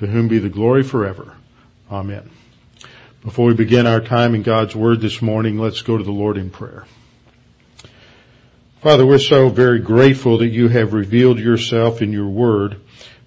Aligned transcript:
to 0.00 0.06
whom 0.06 0.28
be 0.28 0.38
the 0.38 0.48
glory 0.48 0.82
forever. 0.82 1.34
Amen. 1.92 2.30
Before 3.22 3.46
we 3.46 3.52
begin 3.52 3.86
our 3.86 4.00
time 4.00 4.34
in 4.34 4.42
God's 4.42 4.74
Word 4.74 5.02
this 5.02 5.20
morning, 5.20 5.58
let's 5.58 5.82
go 5.82 5.98
to 5.98 6.02
the 6.02 6.10
Lord 6.10 6.38
in 6.38 6.48
prayer. 6.48 6.86
Father, 8.80 9.04
we're 9.04 9.18
so 9.18 9.50
very 9.50 9.78
grateful 9.78 10.38
that 10.38 10.48
you 10.48 10.68
have 10.68 10.94
revealed 10.94 11.38
yourself 11.38 12.00
in 12.00 12.14
your 12.14 12.30
Word, 12.30 12.80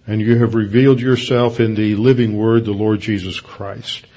and 0.07 0.19
you 0.19 0.39
have 0.39 0.55
revealed 0.55 0.99
yourself 0.99 1.59
in 1.59 1.75
the 1.75 1.93
living 1.93 2.35
Word, 2.35 2.65
the 2.65 2.71
Lord 2.71 3.01
Jesus 3.01 3.39
Christ. 3.39 4.07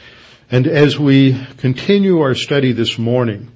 And 0.50 0.66
as 0.66 0.98
we 0.98 1.38
continue 1.58 2.20
our 2.20 2.34
study 2.34 2.72
this 2.72 2.96
morning 2.96 3.52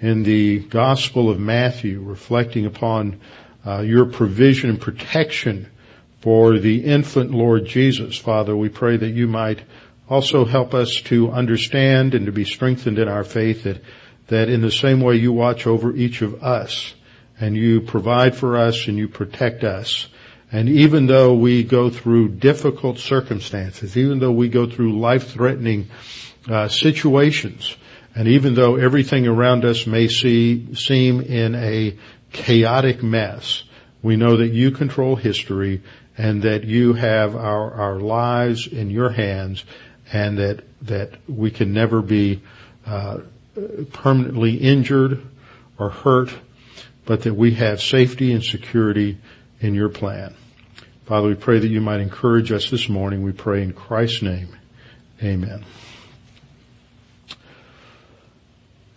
in 0.00 0.24
the 0.24 0.58
Gospel 0.58 1.30
of 1.30 1.38
Matthew, 1.38 2.02
reflecting 2.02 2.66
upon 2.66 3.20
uh, 3.64 3.82
your 3.82 4.06
provision 4.06 4.68
and 4.68 4.80
protection 4.80 5.68
for 6.22 6.58
the 6.58 6.84
infant 6.84 7.32
Lord 7.32 7.66
Jesus. 7.66 8.16
Father, 8.16 8.56
we 8.56 8.68
pray 8.68 8.96
that 8.96 9.10
you 9.10 9.26
might 9.26 9.62
also 10.08 10.44
help 10.44 10.72
us 10.72 11.00
to 11.02 11.30
understand 11.32 12.14
and 12.14 12.26
to 12.26 12.32
be 12.32 12.44
strengthened 12.44 12.98
in 12.98 13.08
our 13.08 13.24
faith 13.24 13.64
that, 13.64 13.82
that 14.28 14.48
in 14.48 14.62
the 14.62 14.70
same 14.70 15.00
way 15.00 15.16
you 15.16 15.32
watch 15.32 15.66
over 15.66 15.94
each 15.94 16.22
of 16.22 16.42
us 16.42 16.94
and 17.40 17.56
you 17.56 17.80
provide 17.80 18.36
for 18.36 18.56
us 18.56 18.86
and 18.86 18.96
you 18.96 19.08
protect 19.08 19.64
us. 19.64 20.08
And 20.52 20.68
even 20.68 21.06
though 21.06 21.34
we 21.34 21.64
go 21.64 21.90
through 21.90 22.28
difficult 22.36 22.98
circumstances, 22.98 23.96
even 23.96 24.20
though 24.20 24.32
we 24.32 24.48
go 24.48 24.70
through 24.70 25.00
life-threatening 25.00 25.88
uh, 26.48 26.68
situations, 26.68 27.76
and 28.14 28.28
even 28.28 28.54
though 28.54 28.76
everything 28.76 29.26
around 29.26 29.64
us 29.64 29.86
may 29.86 30.06
see, 30.06 30.74
seem 30.74 31.20
in 31.20 31.56
a 31.56 31.98
chaotic 32.32 33.02
mess, 33.02 33.64
we 34.02 34.16
know 34.16 34.36
that 34.36 34.48
you 34.48 34.70
control 34.70 35.16
history 35.16 35.82
and 36.18 36.42
that 36.42 36.64
you 36.64 36.92
have 36.92 37.34
our, 37.34 37.72
our 37.72 38.00
lives 38.00 38.66
in 38.66 38.90
your 38.90 39.10
hands 39.10 39.64
and 40.12 40.38
that, 40.38 40.64
that 40.82 41.12
we 41.28 41.50
can 41.50 41.72
never 41.72 42.02
be 42.02 42.42
uh, 42.86 43.18
permanently 43.92 44.56
injured 44.56 45.22
or 45.78 45.90
hurt, 45.90 46.30
but 47.04 47.22
that 47.22 47.34
we 47.34 47.54
have 47.54 47.80
safety 47.80 48.32
and 48.32 48.44
security 48.44 49.18
in 49.60 49.74
your 49.74 49.88
plan. 49.88 50.34
Father, 51.06 51.28
we 51.28 51.34
pray 51.34 51.58
that 51.58 51.68
you 51.68 51.80
might 51.80 52.00
encourage 52.00 52.52
us 52.52 52.70
this 52.70 52.88
morning. 52.88 53.22
We 53.22 53.32
pray 53.32 53.62
in 53.62 53.72
Christ's 53.72 54.22
name. 54.22 54.56
Amen. 55.22 55.64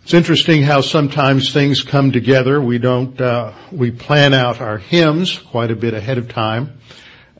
It's 0.06 0.14
interesting 0.14 0.62
how 0.62 0.82
sometimes 0.82 1.52
things 1.52 1.82
come 1.82 2.12
together. 2.12 2.60
We 2.60 2.78
don't, 2.78 3.20
uh, 3.20 3.52
we 3.72 3.90
plan 3.90 4.34
out 4.34 4.60
our 4.60 4.78
hymns 4.78 5.36
quite 5.36 5.72
a 5.72 5.76
bit 5.76 5.94
ahead 5.94 6.16
of 6.16 6.28
time. 6.28 6.78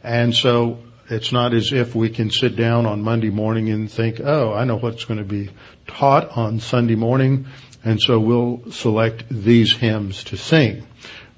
And 0.07 0.33
so 0.33 0.79
it's 1.11 1.33
not 1.33 1.53
as 1.53 1.73
if 1.73 1.97
we 1.97 2.11
can 2.11 2.31
sit 2.31 2.55
down 2.55 2.87
on 2.87 3.03
Monday 3.03 3.29
morning 3.29 3.71
and 3.71 3.91
think, 3.91 4.21
oh, 4.21 4.55
I 4.55 4.63
know 4.63 4.77
what's 4.77 5.05
going 5.05 5.19
to 5.19 5.25
be 5.25 5.51
taught 5.89 6.31
on 6.37 6.61
Sunday 6.61 6.95
morning, 6.95 7.47
and 7.85 8.01
so 8.01 8.21
we'll 8.21 8.71
select 8.71 9.25
these 9.29 9.73
hymns 9.73 10.23
to 10.25 10.37
sing. 10.37 10.87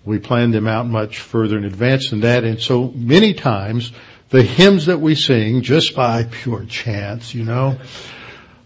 We 0.05 0.19
plan 0.19 0.51
them 0.51 0.69
out 0.69 0.87
much 0.87 1.19
further 1.19 1.56
in 1.56 1.65
advance 1.65 2.11
than 2.11 2.21
that, 2.21 2.45
and 2.45 2.61
so 2.61 2.93
many 2.95 3.33
times 3.33 3.93
the 4.29 4.43
hymns 4.43 4.85
that 4.85 5.00
we 5.00 5.15
sing, 5.15 5.62
just 5.62 5.97
by 5.97 6.25
pure 6.31 6.67
chance, 6.67 7.35
you 7.35 7.45
know, 7.45 7.79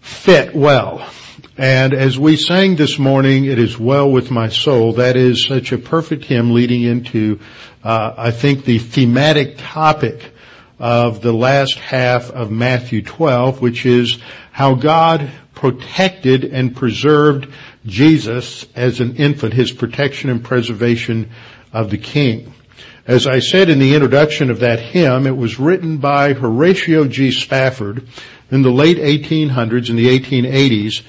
fit 0.01 0.53
well. 0.53 1.09
And 1.57 1.93
as 1.93 2.17
we 2.17 2.35
sang 2.35 2.77
this 2.77 2.97
morning, 2.97 3.45
it 3.45 3.59
is 3.59 3.77
well 3.77 4.09
with 4.09 4.31
my 4.31 4.49
soul. 4.49 4.93
That 4.93 5.15
is 5.15 5.45
such 5.45 5.71
a 5.71 5.77
perfect 5.77 6.25
hymn 6.25 6.51
leading 6.51 6.81
into, 6.81 7.39
uh, 7.83 8.13
I 8.17 8.31
think 8.31 8.65
the 8.65 8.79
thematic 8.79 9.55
topic 9.59 10.33
of 10.79 11.21
the 11.21 11.31
last 11.31 11.75
half 11.75 12.31
of 12.31 12.49
Matthew 12.49 13.03
12, 13.03 13.61
which 13.61 13.85
is 13.85 14.17
how 14.51 14.73
God 14.73 15.29
protected 15.53 16.43
and 16.43 16.75
preserved 16.75 17.47
Jesus 17.85 18.65
as 18.75 18.99
an 18.99 19.17
infant, 19.17 19.53
his 19.53 19.71
protection 19.71 20.31
and 20.31 20.43
preservation 20.43 21.29
of 21.71 21.91
the 21.91 21.97
king. 21.99 22.53
As 23.05 23.27
I 23.27 23.39
said 23.39 23.69
in 23.69 23.79
the 23.79 23.93
introduction 23.93 24.49
of 24.49 24.61
that 24.61 24.79
hymn, 24.79 25.27
it 25.27 25.37
was 25.37 25.59
written 25.59 25.97
by 25.97 26.33
Horatio 26.33 27.05
G. 27.05 27.31
Spafford 27.31 28.07
in 28.49 28.61
the 28.61 28.71
late 28.71 28.97
1800s 28.97 29.89
and 29.89 29.99
the 29.99 30.19
1880s 30.19 31.03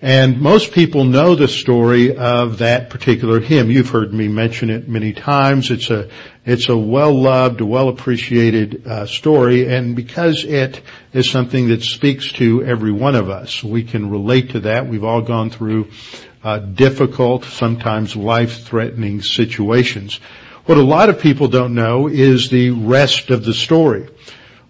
and 0.00 0.40
most 0.40 0.72
people 0.72 1.04
know 1.04 1.34
the 1.34 1.48
story 1.48 2.16
of 2.16 2.58
that 2.58 2.88
particular 2.88 3.40
hymn. 3.40 3.70
You've 3.70 3.90
heard 3.90 4.14
me 4.14 4.28
mention 4.28 4.70
it 4.70 4.88
many 4.88 5.12
times. 5.12 5.70
It's 5.70 5.90
a, 5.90 6.08
it's 6.44 6.68
a 6.68 6.76
well-loved, 6.76 7.60
well-appreciated 7.60 8.86
uh, 8.86 9.06
story, 9.06 9.66
and 9.66 9.96
because 9.96 10.44
it 10.44 10.80
is 11.12 11.28
something 11.28 11.68
that 11.68 11.82
speaks 11.82 12.30
to 12.32 12.62
every 12.64 12.92
one 12.92 13.16
of 13.16 13.28
us, 13.28 13.64
we 13.64 13.82
can 13.82 14.08
relate 14.08 14.50
to 14.50 14.60
that. 14.60 14.86
We've 14.86 15.04
all 15.04 15.22
gone 15.22 15.50
through 15.50 15.90
uh, 16.44 16.60
difficult, 16.60 17.44
sometimes 17.44 18.14
life-threatening 18.14 19.22
situations. 19.22 20.20
What 20.66 20.78
a 20.78 20.82
lot 20.82 21.08
of 21.08 21.20
people 21.20 21.48
don't 21.48 21.74
know 21.74 22.08
is 22.08 22.50
the 22.50 22.70
rest 22.70 23.30
of 23.30 23.44
the 23.44 23.54
story. 23.54 24.08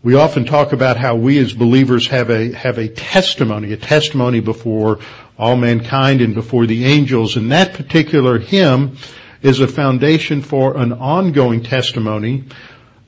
We 0.02 0.14
often 0.14 0.44
talk 0.44 0.72
about 0.72 0.96
how 0.96 1.16
we 1.16 1.38
as 1.38 1.52
believers 1.52 2.06
have 2.08 2.30
a, 2.30 2.52
have 2.52 2.78
a 2.78 2.88
testimony, 2.88 3.72
a 3.72 3.76
testimony 3.76 4.38
before 4.38 5.00
all 5.36 5.56
mankind 5.56 6.20
and 6.20 6.34
before 6.34 6.66
the 6.66 6.84
angels. 6.84 7.36
And 7.36 7.50
that 7.50 7.74
particular 7.74 8.38
hymn 8.38 8.96
is 9.42 9.58
a 9.58 9.66
foundation 9.66 10.40
for 10.42 10.76
an 10.76 10.92
ongoing 10.92 11.64
testimony 11.64 12.44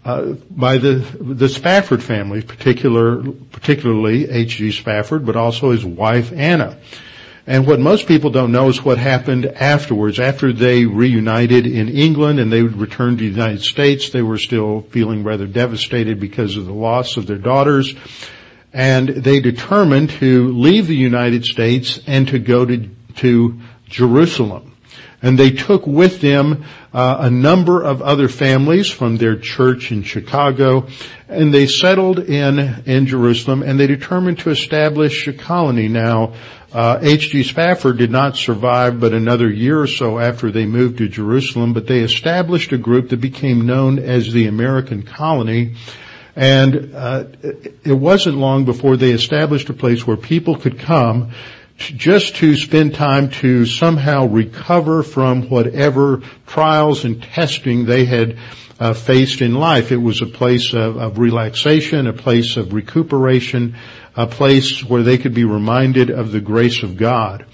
uh, 0.04 0.32
by 0.50 0.78
the 0.78 0.94
the 1.20 1.48
Spafford 1.48 2.02
family, 2.02 2.42
particular 2.42 3.22
particularly 3.52 4.28
H.G. 4.28 4.72
Spafford, 4.72 5.26
but 5.26 5.36
also 5.36 5.70
his 5.70 5.84
wife 5.84 6.32
Anna. 6.32 6.78
And 7.50 7.66
what 7.66 7.80
most 7.80 8.06
people 8.06 8.30
don't 8.30 8.52
know 8.52 8.68
is 8.68 8.84
what 8.84 8.98
happened 8.98 9.44
afterwards. 9.44 10.20
After 10.20 10.52
they 10.52 10.84
reunited 10.86 11.66
in 11.66 11.88
England 11.88 12.38
and 12.38 12.52
they 12.52 12.62
returned 12.62 13.18
to 13.18 13.24
the 13.24 13.30
United 13.36 13.62
States, 13.62 14.10
they 14.10 14.22
were 14.22 14.38
still 14.38 14.82
feeling 14.82 15.24
rather 15.24 15.48
devastated 15.48 16.20
because 16.20 16.56
of 16.56 16.66
the 16.66 16.72
loss 16.72 17.16
of 17.16 17.26
their 17.26 17.38
daughters. 17.38 17.92
And 18.72 19.08
they 19.08 19.40
determined 19.40 20.10
to 20.10 20.52
leave 20.52 20.86
the 20.86 20.94
United 20.94 21.44
States 21.44 21.98
and 22.06 22.28
to 22.28 22.38
go 22.38 22.64
to, 22.64 22.88
to 23.16 23.58
Jerusalem. 23.88 24.76
And 25.20 25.36
they 25.36 25.50
took 25.50 25.88
with 25.88 26.20
them 26.20 26.64
uh, 26.94 27.16
a 27.20 27.30
number 27.30 27.82
of 27.82 28.00
other 28.00 28.28
families 28.28 28.88
from 28.88 29.16
their 29.16 29.36
church 29.36 29.92
in 29.92 30.02
Chicago, 30.02 30.86
and 31.28 31.52
they 31.52 31.66
settled 31.66 32.20
in 32.20 32.82
in 32.86 33.06
Jerusalem, 33.06 33.62
and 33.62 33.78
they 33.78 33.86
determined 33.86 34.38
to 34.40 34.50
establish 34.50 35.28
a 35.28 35.32
colony. 35.32 35.88
Now, 35.88 36.34
H.G. 36.72 37.40
Uh, 37.40 37.44
Spafford 37.44 37.98
did 37.98 38.10
not 38.10 38.36
survive 38.36 39.00
but 39.00 39.12
another 39.12 39.50
year 39.50 39.80
or 39.80 39.88
so 39.88 40.20
after 40.20 40.52
they 40.52 40.66
moved 40.66 40.98
to 40.98 41.08
Jerusalem, 41.08 41.72
but 41.72 41.86
they 41.86 42.00
established 42.00 42.72
a 42.72 42.78
group 42.78 43.08
that 43.08 43.20
became 43.20 43.66
known 43.66 43.98
as 43.98 44.32
the 44.32 44.46
American 44.46 45.02
Colony. 45.02 45.74
And 46.36 46.94
uh, 46.94 47.24
it 47.42 47.98
wasn't 47.98 48.36
long 48.36 48.64
before 48.64 48.96
they 48.96 49.10
established 49.10 49.68
a 49.68 49.74
place 49.74 50.06
where 50.06 50.16
people 50.16 50.56
could 50.56 50.78
come 50.78 51.32
just 51.76 52.36
to 52.36 52.54
spend 52.54 52.94
time 52.94 53.30
to 53.30 53.66
somehow 53.66 54.26
recover 54.26 55.02
from 55.02 55.48
whatever 55.48 56.22
trials 56.46 57.04
and 57.04 57.22
testing 57.22 57.86
they 57.86 58.04
had 58.04 58.38
uh, 58.78 58.94
faced 58.94 59.42
in 59.42 59.54
life. 59.54 59.90
It 59.92 59.96
was 59.96 60.22
a 60.22 60.26
place 60.26 60.72
of, 60.72 60.96
of, 60.96 61.18
relaxation, 61.18 62.06
a 62.06 62.12
place 62.12 62.56
of 62.56 62.72
recuperation, 62.72 63.76
a 64.16 64.26
place 64.26 64.84
where 64.84 65.02
they 65.02 65.18
could 65.18 65.34
be 65.34 65.44
reminded 65.44 66.10
of 66.10 66.32
the 66.32 66.40
grace 66.40 66.82
of 66.82 66.96
God. 66.96 67.46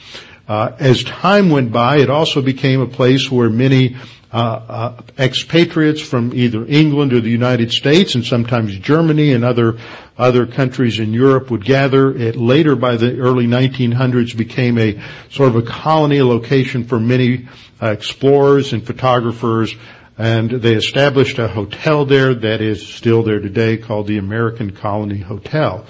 Uh, 0.49 0.73
as 0.79 1.03
time 1.03 1.51
went 1.51 1.73
by, 1.73 1.99
it 1.99 2.11
also 2.11 2.41
became 2.41 2.81
a 2.81 2.87
place 2.87 3.31
where 3.31 3.51
many 3.51 3.97
uh, 4.33 4.37
uh, 4.37 5.03
expatriates 5.19 6.01
from 6.01 6.33
either 6.35 6.65
England 6.67 7.13
or 7.13 7.21
the 7.21 7.31
United 7.31 7.73
States 7.73 8.15
and 8.15 8.25
sometimes 8.25 8.77
Germany 8.79 9.33
and 9.33 9.45
other 9.45 9.79
other 10.19 10.47
countries 10.47 10.99
in 10.99 11.13
Europe 11.13 11.51
would 11.51 11.65
gather. 11.65 12.17
It 12.17 12.37
later, 12.37 12.75
by 12.75 12.97
the 12.97 13.19
early 13.19 13.47
1900s, 13.47 14.37
became 14.37 14.79
a 14.79 15.01
sort 15.31 15.51
of 15.51 15.57
a 15.57 15.63
colony, 15.63 16.23
location 16.23 16.85
for 16.85 16.99
many 16.99 17.49
uh, 17.83 17.91
explorers 17.91 18.73
and 18.73 18.87
photographers 18.87 19.75
and 20.19 20.51
they 20.51 20.75
established 20.75 21.39
a 21.39 21.49
hotel 21.49 22.07
there 22.07 22.35
that 22.35 22.61
is 22.61 22.87
still 22.87 23.23
there 23.23 23.41
today 23.41 23.77
called 23.77 24.07
the 24.07 24.19
American 24.19 24.71
Colony 24.73 25.19
Hotel. 25.19 25.85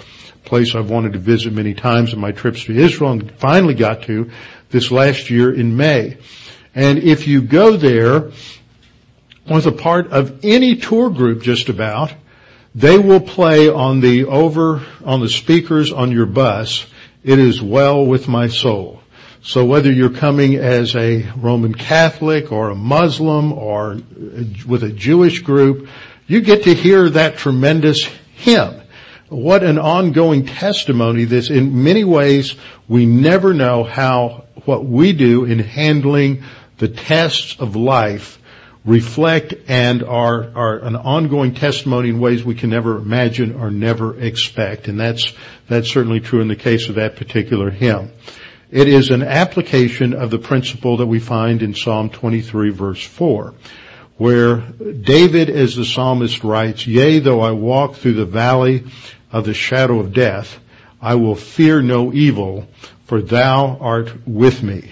Place 0.47 0.75
I've 0.75 0.89
wanted 0.89 1.11
to 1.11 1.19
visit 1.19 1.51
many 1.51 1.73
times 1.73 2.13
in 2.13 2.21
my 2.21 2.31
trips 2.31 2.63
to 2.63 2.73
Israel 2.73 3.11
and 3.11 3.29
finally 3.33 3.73
got 3.73 4.03
to 4.03 4.31
this 4.69 4.91
last 4.91 5.29
year 5.29 5.53
in 5.53 5.75
May. 5.75 6.19
And 6.73 6.99
if 6.99 7.27
you 7.27 7.41
go 7.41 7.75
there 7.75 8.31
with 9.49 9.65
a 9.65 9.73
part 9.73 10.07
of 10.13 10.39
any 10.45 10.77
tour 10.77 11.09
group 11.09 11.41
just 11.41 11.67
about, 11.67 12.13
they 12.73 12.97
will 12.97 13.19
play 13.19 13.67
on 13.67 13.99
the 13.99 14.23
over, 14.23 14.85
on 15.03 15.19
the 15.19 15.27
speakers 15.27 15.91
on 15.91 16.13
your 16.13 16.25
bus, 16.25 16.85
it 17.25 17.39
is 17.39 17.61
well 17.61 18.05
with 18.05 18.29
my 18.29 18.47
soul. 18.47 19.01
So 19.41 19.65
whether 19.65 19.91
you're 19.91 20.09
coming 20.09 20.55
as 20.55 20.95
a 20.95 21.29
Roman 21.35 21.73
Catholic 21.73 22.53
or 22.53 22.69
a 22.69 22.75
Muslim 22.75 23.51
or 23.51 23.99
with 24.65 24.83
a 24.83 24.93
Jewish 24.95 25.39
group, 25.39 25.89
you 26.25 26.39
get 26.39 26.63
to 26.63 26.73
hear 26.73 27.09
that 27.09 27.35
tremendous 27.35 28.05
hymn. 28.35 28.81
What 29.29 29.61
an 29.61 29.77
ongoing 29.77 30.45
testimony 30.45 31.25
this, 31.25 31.49
in 31.49 31.83
many 31.83 32.05
ways, 32.05 32.55
we 32.87 33.05
never 33.05 33.53
know 33.53 33.83
how 33.83 34.45
what 34.63 34.85
we 34.85 35.11
do 35.11 35.43
in 35.43 35.59
handling 35.59 36.43
the 36.77 36.87
tests 36.87 37.59
of 37.59 37.75
life 37.75 38.39
reflect 38.85 39.53
and 39.67 40.01
are, 40.01 40.49
are 40.55 40.79
an 40.79 40.95
ongoing 40.95 41.53
testimony 41.53 42.07
in 42.07 42.19
ways 42.19 42.45
we 42.45 42.55
can 42.55 42.69
never 42.69 42.97
imagine 42.97 43.53
or 43.55 43.69
never 43.69 44.17
expect. 44.17 44.87
And 44.87 44.97
that's, 44.97 45.33
that's 45.67 45.89
certainly 45.89 46.21
true 46.21 46.39
in 46.39 46.47
the 46.47 46.55
case 46.55 46.87
of 46.87 46.95
that 46.95 47.17
particular 47.17 47.69
hymn. 47.69 48.13
It 48.71 48.87
is 48.87 49.09
an 49.09 49.23
application 49.23 50.13
of 50.13 50.31
the 50.31 50.39
principle 50.39 50.97
that 50.97 51.07
we 51.07 51.19
find 51.19 51.61
in 51.61 51.73
Psalm 51.73 52.09
23 52.09 52.69
verse 52.69 53.03
4, 53.03 53.53
where 54.17 54.57
David 54.57 55.49
as 55.49 55.75
the 55.75 55.85
psalmist 55.85 56.45
writes, 56.45 56.87
Yea, 56.87 57.19
though 57.19 57.41
I 57.41 57.51
walk 57.51 57.95
through 57.95 58.13
the 58.13 58.25
valley 58.25 58.85
of 59.31 59.45
the 59.45 59.53
shadow 59.53 59.99
of 59.99 60.13
death, 60.13 60.59
I 61.01 61.15
will 61.15 61.35
fear 61.35 61.81
no 61.81 62.13
evil, 62.13 62.67
for 63.05 63.21
thou 63.21 63.77
art 63.79 64.27
with 64.27 64.63
me. 64.63 64.91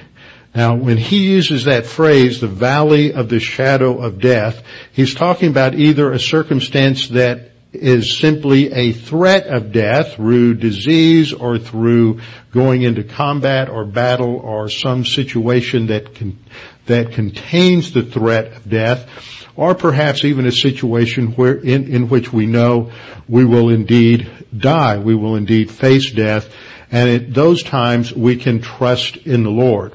Now, 0.53 0.75
when 0.75 0.97
he 0.97 1.29
uses 1.31 1.65
that 1.65 1.85
phrase, 1.85 2.39
the 2.39 2.47
valley 2.47 3.11
of 3.11 3.27
the 3.27 3.39
shadow 3.39 4.01
of 4.01 4.21
death, 4.21 4.63
he's 4.93 5.13
talking 5.13 5.49
about 5.49 5.75
either 5.75 6.11
a 6.11 6.19
circumstance 6.19 7.09
that 7.09 7.51
is 7.73 8.17
simply 8.17 8.71
a 8.71 8.93
threat 8.93 9.47
of 9.47 9.73
death 9.73 10.13
through 10.15 10.55
disease 10.55 11.33
or 11.33 11.57
through 11.57 12.21
going 12.51 12.83
into 12.83 13.03
combat 13.03 13.69
or 13.69 13.83
battle 13.83 14.37
or 14.37 14.69
some 14.69 15.03
situation 15.03 15.87
that 15.87 16.15
can, 16.15 16.39
that 16.85 17.11
contains 17.11 17.91
the 17.91 18.03
threat 18.03 18.53
of 18.53 18.69
death 18.69 19.07
or 19.55 19.73
perhaps 19.73 20.23
even 20.23 20.45
a 20.45 20.51
situation 20.51 21.31
where 21.33 21.55
in, 21.55 21.87
in 21.91 22.09
which 22.09 22.33
we 22.33 22.45
know 22.45 22.91
we 23.27 23.45
will 23.45 23.69
indeed 23.69 24.29
die. 24.55 24.97
We 24.97 25.15
will 25.15 25.35
indeed 25.35 25.71
face 25.71 26.11
death. 26.11 26.53
And 26.91 27.09
at 27.09 27.33
those 27.33 27.63
times 27.63 28.13
we 28.13 28.35
can 28.35 28.61
trust 28.61 29.17
in 29.17 29.43
the 29.43 29.49
Lord. 29.49 29.93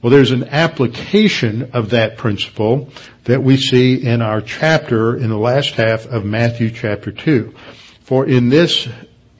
Well, 0.00 0.10
there's 0.10 0.30
an 0.30 0.44
application 0.44 1.72
of 1.72 1.90
that 1.90 2.16
principle 2.16 2.88
that 3.24 3.42
we 3.42 3.58
see 3.58 4.02
in 4.02 4.22
our 4.22 4.40
chapter 4.40 5.16
in 5.16 5.28
the 5.28 5.36
last 5.36 5.74
half 5.74 6.06
of 6.06 6.24
Matthew 6.24 6.70
chapter 6.70 7.12
2. 7.12 7.54
For 8.00 8.26
in 8.26 8.48
this, 8.48 8.88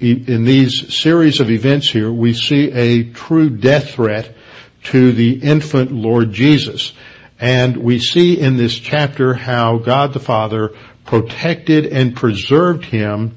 in 0.00 0.44
these 0.44 0.94
series 0.94 1.40
of 1.40 1.50
events 1.50 1.88
here, 1.88 2.12
we 2.12 2.34
see 2.34 2.70
a 2.72 3.04
true 3.04 3.48
death 3.48 3.90
threat 3.90 4.34
to 4.84 5.12
the 5.12 5.34
infant 5.42 5.92
Lord 5.92 6.32
Jesus. 6.32 6.92
And 7.38 7.78
we 7.78 7.98
see 7.98 8.38
in 8.38 8.56
this 8.56 8.78
chapter 8.78 9.34
how 9.34 9.78
God 9.78 10.12
the 10.12 10.20
Father 10.20 10.74
protected 11.06 11.86
and 11.86 12.14
preserved 12.14 12.84
him 12.84 13.36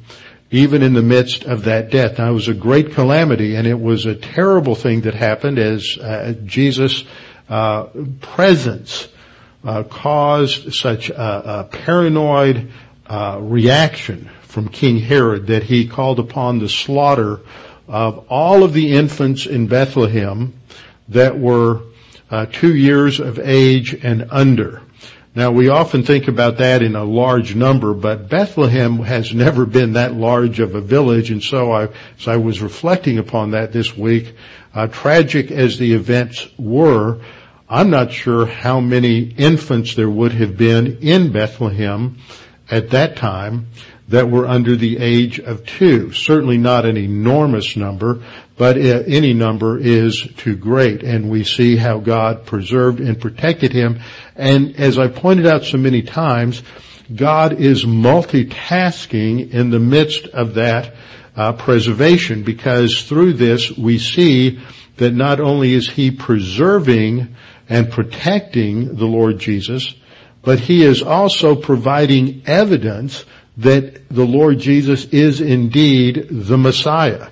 even 0.52 0.84
in 0.84 0.94
the 0.94 1.02
midst 1.02 1.46
of 1.46 1.64
that 1.64 1.90
death. 1.90 2.20
Now 2.20 2.30
it 2.30 2.34
was 2.34 2.48
a 2.48 2.54
great 2.54 2.92
calamity 2.92 3.56
and 3.56 3.66
it 3.66 3.80
was 3.80 4.06
a 4.06 4.14
terrible 4.14 4.76
thing 4.76 5.02
that 5.02 5.16
happened 5.16 5.58
as 5.58 5.98
uh, 5.98 6.34
Jesus' 6.46 7.06
uh, 7.50 7.86
presence 8.22 9.08
uh, 9.64 9.84
caused 9.84 10.74
such 10.74 11.10
a, 11.10 11.60
a 11.62 11.64
paranoid 11.64 12.72
uh, 13.08 13.40
reaction 13.42 14.30
from 14.44 14.70
King 14.70 15.00
Herod 15.00 15.48
that 15.48 15.64
he 15.64 15.88
called 15.88 16.20
upon 16.20 16.60
the 16.60 16.70
slaughter 16.70 17.40
of 17.88 18.26
all 18.30 18.64
of 18.64 18.74
the 18.74 18.94
infants 18.96 19.46
in 19.46 19.68
Bethlehem 19.68 20.54
that 21.10 21.40
were 21.40 21.82
uh, 22.30 22.46
two 22.52 22.76
years 22.76 23.20
of 23.20 23.40
age 23.40 23.94
and 24.04 24.28
under. 24.32 24.82
Now 25.36 25.52
we 25.52 25.70
often 25.70 26.04
think 26.04 26.28
about 26.28 26.58
that 26.58 26.84
in 26.84 26.96
a 26.96 27.04
large 27.04 27.56
number, 27.56 27.94
but 27.94 28.30
Bethlehem 28.30 29.00
has 29.00 29.34
never 29.34 29.66
been 29.66 29.94
that 29.94 30.14
large 30.14 30.60
of 30.60 30.76
a 30.76 30.82
village, 30.82 31.32
and 31.32 31.42
so 31.42 31.72
I, 31.72 31.88
as 32.20 32.28
I 32.28 32.38
was 32.38 32.62
reflecting 32.62 33.18
upon 33.18 33.52
that 33.52 33.72
this 33.72 33.98
week, 33.98 34.36
uh, 34.76 34.88
tragic 34.88 35.50
as 35.50 35.80
the 35.80 35.94
events 35.94 36.48
were, 36.58 37.20
I'm 37.68 37.90
not 37.90 38.12
sure 38.12 38.46
how 38.46 38.80
many 38.80 39.22
infants 39.22 39.96
there 39.96 40.10
would 40.10 40.34
have 40.34 40.56
been 40.56 41.00
in 41.02 41.32
Bethlehem 41.32 42.20
at 42.70 42.92
that 42.92 43.16
time 43.16 43.68
that 44.10 44.30
were 44.30 44.48
under 44.48 44.76
the 44.76 44.98
age 44.98 45.40
of 45.40 45.66
two. 45.66 46.12
Certainly 46.12 46.58
not 46.58 46.86
an 46.86 46.98
enormous 46.98 47.76
number, 47.76 48.24
but 48.58 48.78
any 48.78 49.34
number 49.34 49.80
is 49.80 50.28
too 50.38 50.56
great. 50.56 51.04
And 51.04 51.30
we 51.30 51.44
see 51.44 51.78
how 51.78 52.00
God 52.00 52.46
preserved 52.46 53.00
and 53.00 53.20
protected 53.20 53.72
him. 53.72 54.00
And 54.36 54.76
as 54.76 55.00
I 55.00 55.08
pointed 55.08 55.48
out 55.48 55.64
so 55.64 55.78
many 55.78 56.02
times, 56.02 56.62
God 57.14 57.60
is 57.60 57.86
multitasking 57.86 59.52
in 59.52 59.70
the 59.70 59.80
midst 59.80 60.28
of 60.28 60.56
that 60.56 60.94
uh, 61.36 61.54
preservation 61.54 62.44
because 62.44 63.04
through 63.04 63.34
this 63.34 63.72
we 63.72 63.98
see 63.98 64.60
that 64.98 65.12
not 65.12 65.40
only 65.40 65.74
is 65.74 65.90
he 65.90 66.12
preserving 66.12 67.36
and 67.68 67.92
protecting 67.92 68.96
the 68.96 69.06
Lord 69.06 69.40
Jesus, 69.40 69.96
but 70.44 70.60
he 70.60 70.84
is 70.84 71.02
also 71.02 71.56
providing 71.56 72.44
evidence 72.46 73.26
that 73.58 74.10
the 74.10 74.26
Lord 74.26 74.60
Jesus 74.60 75.06
is 75.06 75.42
indeed 75.42 76.28
the 76.30 76.58
Messiah. 76.58 77.28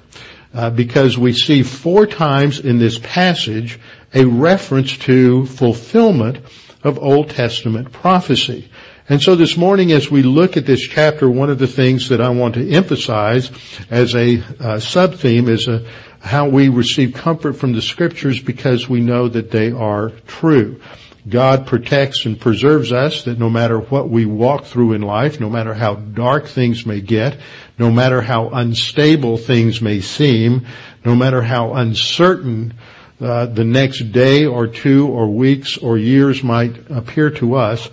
Uh, 0.54 0.70
because 0.70 1.18
we 1.18 1.32
see 1.32 1.64
four 1.64 2.06
times 2.06 2.60
in 2.60 2.78
this 2.78 3.00
passage 3.00 3.80
a 4.14 4.26
reference 4.26 4.98
to 4.98 5.46
fulfillment 5.46 6.40
of 6.84 7.00
Old 7.00 7.30
Testament 7.30 7.94
prophecy. 7.94 8.70
And 9.08 9.22
so 9.22 9.36
this 9.36 9.56
morning 9.56 9.92
as 9.92 10.12
we 10.12 10.24
look 10.24 10.58
at 10.58 10.66
this 10.66 10.82
chapter, 10.82 11.30
one 11.30 11.50
of 11.50 11.60
the 11.60 11.68
things 11.68 12.10
that 12.10 12.22
I 12.22 12.30
want 12.30 12.56
to 12.56 12.70
emphasize 12.70 13.52
as 13.90 14.16
a 14.16 14.44
uh, 14.60 14.80
sub-theme 14.80 15.50
is 15.50 15.68
a, 15.68 15.86
uh, 15.86 15.90
how 16.22 16.48
we 16.48 16.70
receive 16.70 17.14
comfort 17.14 17.54
from 17.54 17.74
the 17.74 17.82
scriptures 17.82 18.40
because 18.40 18.88
we 18.88 19.02
know 19.02 19.28
that 19.28 19.52
they 19.52 19.72
are 19.72 20.12
true. 20.28 20.80
God 21.28 21.68
protects 21.68 22.26
and 22.26 22.40
preserves 22.40 22.92
us 22.92 23.24
that 23.26 23.38
no 23.38 23.50
matter 23.50 23.80
what 23.80 24.10
we 24.10 24.26
walk 24.26 24.66
through 24.66 24.94
in 24.94 25.02
life, 25.02 25.40
no 25.40 25.50
matter 25.50 25.74
how 25.74 25.96
dark 25.96 26.48
things 26.48 26.86
may 26.86 27.00
get, 27.00 27.38
no 27.78 27.92
matter 27.92 28.22
how 28.22 28.50
unstable 28.50 29.38
things 29.38 29.82
may 29.82 30.02
seem, 30.02 30.66
no 31.06 31.16
matter 31.16 31.42
how 31.42 31.74
uncertain 31.74 32.74
uh, 33.20 33.46
the 33.46 33.64
next 33.64 34.12
day 34.12 34.46
or 34.48 34.66
two 34.66 35.08
or 35.08 35.28
weeks 35.28 35.78
or 35.78 35.98
years 35.98 36.44
might 36.44 36.90
appear 36.90 37.30
to 37.30 37.56
us, 37.56 37.90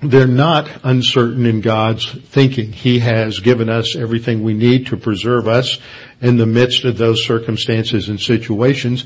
they're 0.00 0.28
not 0.28 0.70
uncertain 0.84 1.44
in 1.44 1.60
God's 1.60 2.08
thinking. 2.08 2.72
He 2.72 3.00
has 3.00 3.40
given 3.40 3.68
us 3.68 3.96
everything 3.96 4.44
we 4.44 4.54
need 4.54 4.86
to 4.88 4.96
preserve 4.96 5.48
us 5.48 5.78
in 6.20 6.36
the 6.36 6.46
midst 6.46 6.84
of 6.84 6.98
those 6.98 7.24
circumstances 7.24 8.08
and 8.08 8.20
situations. 8.20 9.04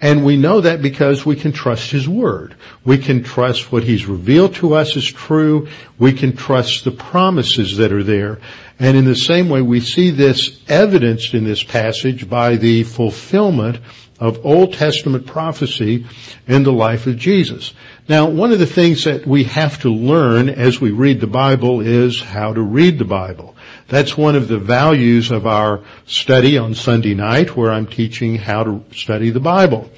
And 0.00 0.24
we 0.24 0.36
know 0.36 0.60
that 0.60 0.80
because 0.80 1.26
we 1.26 1.34
can 1.34 1.52
trust 1.52 1.90
His 1.90 2.08
Word. 2.08 2.54
We 2.84 2.98
can 2.98 3.24
trust 3.24 3.72
what 3.72 3.82
He's 3.82 4.06
revealed 4.06 4.54
to 4.56 4.74
us 4.74 4.96
is 4.96 5.10
true. 5.10 5.68
We 5.98 6.12
can 6.12 6.36
trust 6.36 6.84
the 6.84 6.92
promises 6.92 7.76
that 7.78 7.92
are 7.92 8.04
there. 8.04 8.38
And 8.78 8.96
in 8.96 9.04
the 9.04 9.16
same 9.16 9.48
way, 9.48 9.60
we 9.60 9.80
see 9.80 10.10
this 10.10 10.60
evidenced 10.68 11.34
in 11.34 11.44
this 11.44 11.64
passage 11.64 12.30
by 12.30 12.56
the 12.56 12.84
fulfillment 12.84 13.80
of 14.20 14.44
Old 14.44 14.74
Testament 14.74 15.26
prophecy 15.26 16.06
in 16.46 16.62
the 16.62 16.72
life 16.72 17.06
of 17.06 17.16
Jesus. 17.16 17.72
Now, 18.08 18.28
one 18.28 18.52
of 18.52 18.58
the 18.58 18.66
things 18.66 19.04
that 19.04 19.26
we 19.26 19.44
have 19.44 19.80
to 19.82 19.92
learn 19.92 20.48
as 20.48 20.80
we 20.80 20.90
read 20.90 21.20
the 21.20 21.26
Bible 21.26 21.80
is 21.80 22.20
how 22.20 22.52
to 22.52 22.60
read 22.60 22.98
the 22.98 23.04
Bible. 23.04 23.56
That's 23.88 24.18
one 24.18 24.36
of 24.36 24.48
the 24.48 24.58
values 24.58 25.30
of 25.30 25.46
our 25.46 25.82
study 26.06 26.58
on 26.58 26.74
Sunday 26.74 27.14
night 27.14 27.56
where 27.56 27.72
I'm 27.72 27.86
teaching 27.86 28.36
how 28.36 28.62
to 28.64 28.84
study 28.92 29.30
the 29.30 29.40
Bible. 29.40 29.90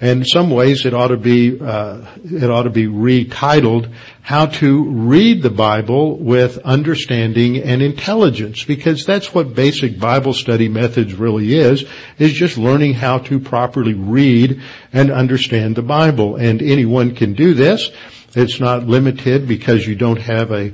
And 0.00 0.20
in 0.20 0.24
some 0.26 0.50
ways 0.50 0.86
it 0.86 0.94
ought 0.94 1.08
to 1.08 1.16
be, 1.16 1.60
uh, 1.60 2.04
it 2.24 2.50
ought 2.50 2.64
to 2.64 2.70
be 2.70 2.86
retitled, 2.86 3.92
How 4.20 4.46
to 4.46 4.84
Read 4.84 5.42
the 5.42 5.50
Bible 5.50 6.18
with 6.18 6.58
Understanding 6.58 7.58
and 7.58 7.82
Intelligence, 7.82 8.64
because 8.64 9.04
that's 9.04 9.34
what 9.34 9.54
basic 9.54 9.98
Bible 9.98 10.34
study 10.34 10.68
methods 10.68 11.14
really 11.14 11.54
is, 11.54 11.84
is 12.18 12.32
just 12.32 12.58
learning 12.58 12.94
how 12.94 13.18
to 13.18 13.40
properly 13.40 13.94
read 13.94 14.60
and 14.92 15.10
understand 15.10 15.74
the 15.74 15.82
Bible. 15.82 16.36
And 16.36 16.62
anyone 16.62 17.14
can 17.14 17.34
do 17.34 17.54
this. 17.54 17.90
It's 18.34 18.60
not 18.60 18.86
limited 18.86 19.46
because 19.46 19.86
you 19.86 19.94
don't 19.94 20.20
have 20.20 20.52
a 20.52 20.72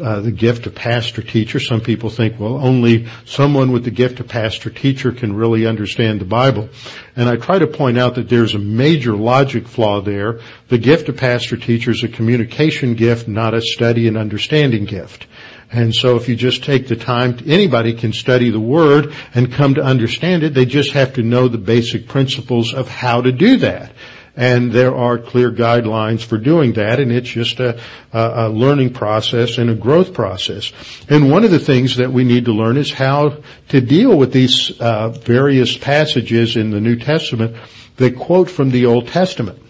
uh, 0.00 0.20
the 0.20 0.30
gift 0.30 0.66
of 0.66 0.74
pastor 0.74 1.22
teacher. 1.22 1.58
Some 1.58 1.80
people 1.80 2.10
think, 2.10 2.38
well, 2.38 2.64
only 2.64 3.08
someone 3.24 3.72
with 3.72 3.84
the 3.84 3.90
gift 3.90 4.20
of 4.20 4.28
pastor 4.28 4.70
teacher 4.70 5.10
can 5.10 5.34
really 5.34 5.66
understand 5.66 6.20
the 6.20 6.24
Bible. 6.24 6.68
And 7.16 7.28
I 7.28 7.36
try 7.36 7.58
to 7.58 7.66
point 7.66 7.98
out 7.98 8.14
that 8.14 8.28
there's 8.28 8.54
a 8.54 8.58
major 8.58 9.16
logic 9.16 9.66
flaw 9.66 10.00
there. 10.00 10.40
The 10.68 10.78
gift 10.78 11.08
of 11.08 11.16
pastor 11.16 11.56
teacher 11.56 11.90
is 11.90 12.04
a 12.04 12.08
communication 12.08 12.94
gift, 12.94 13.26
not 13.26 13.52
a 13.52 13.60
study 13.60 14.06
and 14.06 14.16
understanding 14.16 14.84
gift. 14.84 15.26
And 15.72 15.94
so 15.94 16.16
if 16.16 16.28
you 16.28 16.34
just 16.34 16.64
take 16.64 16.88
the 16.88 16.96
time, 16.96 17.38
anybody 17.46 17.94
can 17.94 18.12
study 18.12 18.50
the 18.50 18.60
Word 18.60 19.14
and 19.34 19.52
come 19.52 19.74
to 19.74 19.82
understand 19.82 20.42
it. 20.42 20.54
They 20.54 20.64
just 20.66 20.92
have 20.92 21.14
to 21.14 21.22
know 21.22 21.46
the 21.46 21.58
basic 21.58 22.08
principles 22.08 22.74
of 22.74 22.88
how 22.88 23.22
to 23.22 23.30
do 23.30 23.56
that 23.58 23.92
and 24.40 24.72
there 24.72 24.96
are 24.96 25.18
clear 25.18 25.50
guidelines 25.50 26.24
for 26.24 26.38
doing 26.38 26.72
that, 26.72 26.98
and 26.98 27.12
it's 27.12 27.28
just 27.28 27.60
a, 27.60 27.78
a, 28.10 28.48
learning 28.48 28.90
process 28.90 29.58
and 29.58 29.68
a 29.68 29.74
growth 29.74 30.14
process. 30.14 30.72
And 31.10 31.30
one 31.30 31.44
of 31.44 31.50
the 31.50 31.58
things 31.58 31.96
that 31.96 32.10
we 32.10 32.24
need 32.24 32.46
to 32.46 32.52
learn 32.52 32.78
is 32.78 32.90
how 32.90 33.42
to 33.68 33.80
deal 33.82 34.16
with 34.16 34.32
these 34.32 34.80
uh, 34.80 35.10
various 35.10 35.76
passages 35.76 36.56
in 36.56 36.70
the 36.70 36.80
New 36.80 36.96
Testament 36.96 37.54
that 37.96 38.16
quote 38.16 38.48
from 38.48 38.70
the 38.70 38.86
Old 38.86 39.08
Testament. 39.08 39.62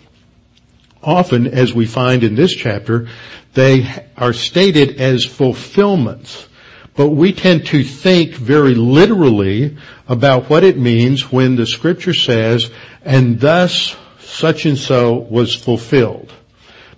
Often, 1.03 1.49
as 1.49 1.75
we 1.75 1.87
find 1.87 2.23
in 2.23 2.37
this 2.37 2.55
chapter, 2.55 3.09
they 3.55 4.07
are 4.17 4.33
stated 4.33 5.01
as 5.01 5.25
fulfillments. 5.25 6.47
But 6.95 7.09
we 7.09 7.33
tend 7.33 7.67
to 7.67 7.83
think 7.83 8.35
very 8.35 8.77
literally 8.77 9.77
about 10.07 10.49
what 10.49 10.63
it 10.63 10.79
means 10.79 11.33
when 11.33 11.57
the 11.57 11.67
scripture 11.67 12.15
says, 12.15 12.71
and 13.05 13.41
thus 13.41 13.97
such 14.31 14.65
and 14.67 14.79
so 14.79 15.15
was 15.15 15.55
fulfilled. 15.55 16.33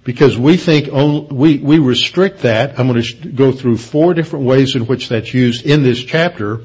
Because 0.04 0.36
we 0.36 0.56
think 0.56 0.88
only, 0.88 1.28
we, 1.32 1.58
we 1.58 1.78
restrict 1.78 2.40
that. 2.40 2.78
I'm 2.78 2.88
going 2.88 3.02
to 3.02 3.28
go 3.28 3.52
through 3.52 3.76
four 3.78 4.14
different 4.14 4.44
ways 4.44 4.74
in 4.74 4.86
which 4.86 5.08
that's 5.08 5.32
used 5.32 5.64
in 5.64 5.82
this 5.82 6.02
chapter. 6.02 6.62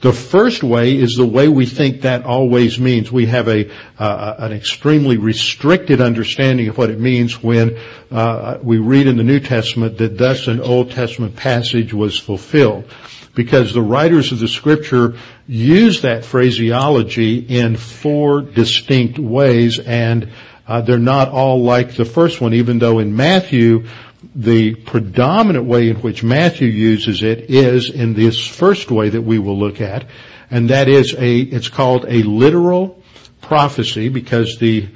The 0.00 0.12
first 0.12 0.64
way 0.64 0.96
is 0.96 1.14
the 1.14 1.24
way 1.24 1.46
we 1.46 1.64
think 1.64 2.00
that 2.00 2.24
always 2.24 2.80
means. 2.80 3.12
We 3.12 3.26
have 3.26 3.46
a 3.46 3.70
uh, 4.00 4.34
an 4.38 4.52
extremely 4.52 5.16
restricted 5.16 6.00
understanding 6.00 6.66
of 6.66 6.76
what 6.76 6.90
it 6.90 6.98
means 6.98 7.40
when 7.40 7.78
uh, 8.10 8.58
we 8.60 8.78
read 8.78 9.06
in 9.06 9.16
the 9.16 9.22
New 9.22 9.38
Testament 9.38 9.98
that 9.98 10.18
thus 10.18 10.48
an 10.48 10.60
Old 10.60 10.90
Testament 10.90 11.36
passage 11.36 11.94
was 11.94 12.18
fulfilled 12.18 12.84
because 13.34 13.72
the 13.72 13.82
writers 13.82 14.32
of 14.32 14.38
the 14.38 14.48
scripture 14.48 15.16
use 15.46 16.02
that 16.02 16.24
phraseology 16.24 17.38
in 17.38 17.76
four 17.76 18.42
distinct 18.42 19.18
ways 19.18 19.78
and 19.78 20.30
uh, 20.66 20.80
they're 20.80 20.98
not 20.98 21.28
all 21.28 21.62
like 21.62 21.96
the 21.96 22.04
first 22.04 22.40
one, 22.40 22.54
even 22.54 22.78
though 22.78 22.98
in 22.98 23.14
Matthew, 23.14 23.86
the 24.34 24.74
predominant 24.74 25.64
way 25.66 25.88
in 25.88 25.96
which 25.96 26.22
Matthew 26.22 26.68
uses 26.68 27.22
it 27.22 27.50
is 27.50 27.90
in 27.90 28.14
this 28.14 28.46
first 28.46 28.90
way 28.90 29.08
that 29.08 29.22
we 29.22 29.38
will 29.38 29.58
look 29.58 29.80
at, 29.80 30.06
and 30.50 30.70
that 30.70 30.88
is 30.88 31.14
a, 31.14 31.38
it's 31.40 31.68
called 31.68 32.04
a 32.06 32.22
literal 32.22 33.02
prophecy 33.40 34.08
because 34.08 34.58
the 34.58 34.88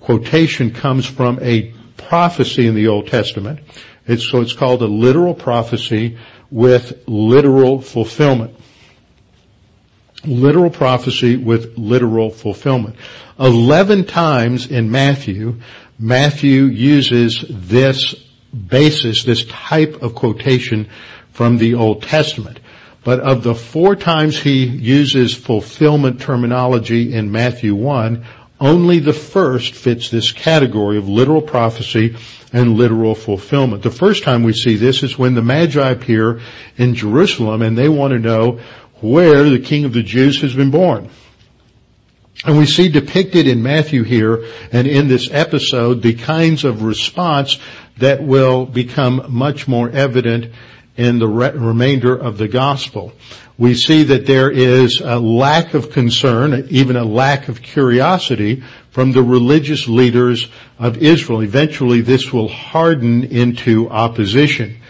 quotation 0.00 0.72
comes 0.72 1.04
from 1.04 1.38
a 1.42 1.72
prophecy 1.96 2.66
in 2.66 2.74
the 2.74 2.88
Old 2.88 3.06
Testament. 3.08 3.60
It's, 4.06 4.28
so 4.28 4.40
it's 4.40 4.54
called 4.54 4.82
a 4.82 4.86
literal 4.86 5.34
prophecy 5.34 6.18
with 6.50 7.02
literal 7.06 7.80
fulfillment. 7.80 8.54
Literal 10.24 10.70
prophecy 10.70 11.36
with 11.36 11.78
literal 11.78 12.30
fulfillment. 12.30 12.96
Eleven 13.38 14.04
times 14.04 14.66
in 14.66 14.90
Matthew, 14.90 15.60
Matthew 15.98 16.64
uses 16.64 17.44
this 17.48 18.14
basis, 18.68 19.24
this 19.24 19.44
type 19.46 20.02
of 20.02 20.14
quotation 20.14 20.88
from 21.32 21.58
the 21.58 21.74
Old 21.74 22.02
Testament. 22.02 22.60
But 23.02 23.20
of 23.20 23.42
the 23.42 23.54
four 23.54 23.96
times 23.96 24.40
he 24.40 24.66
uses 24.66 25.34
fulfillment 25.34 26.20
terminology 26.20 27.14
in 27.14 27.32
Matthew 27.32 27.74
1, 27.74 28.24
only 28.60 28.98
the 28.98 29.12
first 29.12 29.74
fits 29.74 30.10
this 30.10 30.32
category 30.32 30.98
of 30.98 31.08
literal 31.08 31.40
prophecy 31.40 32.16
and 32.52 32.76
literal 32.76 33.14
fulfillment. 33.14 33.82
The 33.82 33.90
first 33.90 34.22
time 34.22 34.42
we 34.42 34.52
see 34.52 34.76
this 34.76 35.02
is 35.02 35.18
when 35.18 35.34
the 35.34 35.42
Magi 35.42 35.90
appear 35.90 36.40
in 36.76 36.94
Jerusalem 36.94 37.62
and 37.62 37.76
they 37.76 37.88
want 37.88 38.12
to 38.12 38.18
know 38.18 38.60
where 39.00 39.44
the 39.44 39.58
King 39.58 39.84
of 39.84 39.94
the 39.94 40.02
Jews 40.02 40.40
has 40.42 40.54
been 40.54 40.70
born. 40.70 41.08
And 42.44 42.58
we 42.58 42.66
see 42.66 42.88
depicted 42.88 43.46
in 43.46 43.62
Matthew 43.62 44.02
here 44.02 44.44
and 44.72 44.86
in 44.86 45.08
this 45.08 45.30
episode 45.30 46.02
the 46.02 46.14
kinds 46.14 46.64
of 46.64 46.82
response 46.82 47.58
that 47.98 48.22
will 48.22 48.66
become 48.66 49.26
much 49.28 49.68
more 49.68 49.90
evident 49.90 50.52
in 50.96 51.18
the 51.18 51.28
re- 51.28 51.52
remainder 51.52 52.16
of 52.16 52.38
the 52.38 52.48
gospel 52.48 53.12
we 53.60 53.74
see 53.74 54.04
that 54.04 54.24
there 54.24 54.50
is 54.50 55.02
a 55.02 55.18
lack 55.18 55.74
of 55.74 55.90
concern, 55.90 56.66
even 56.70 56.96
a 56.96 57.04
lack 57.04 57.48
of 57.48 57.60
curiosity 57.60 58.62
from 58.90 59.12
the 59.12 59.22
religious 59.22 59.86
leaders 59.86 60.48
of 60.78 60.96
Israel. 60.96 61.42
Eventually 61.42 62.00
this 62.00 62.32
will 62.32 62.48
harden 62.48 63.22
into 63.24 63.90
opposition. 63.90 64.80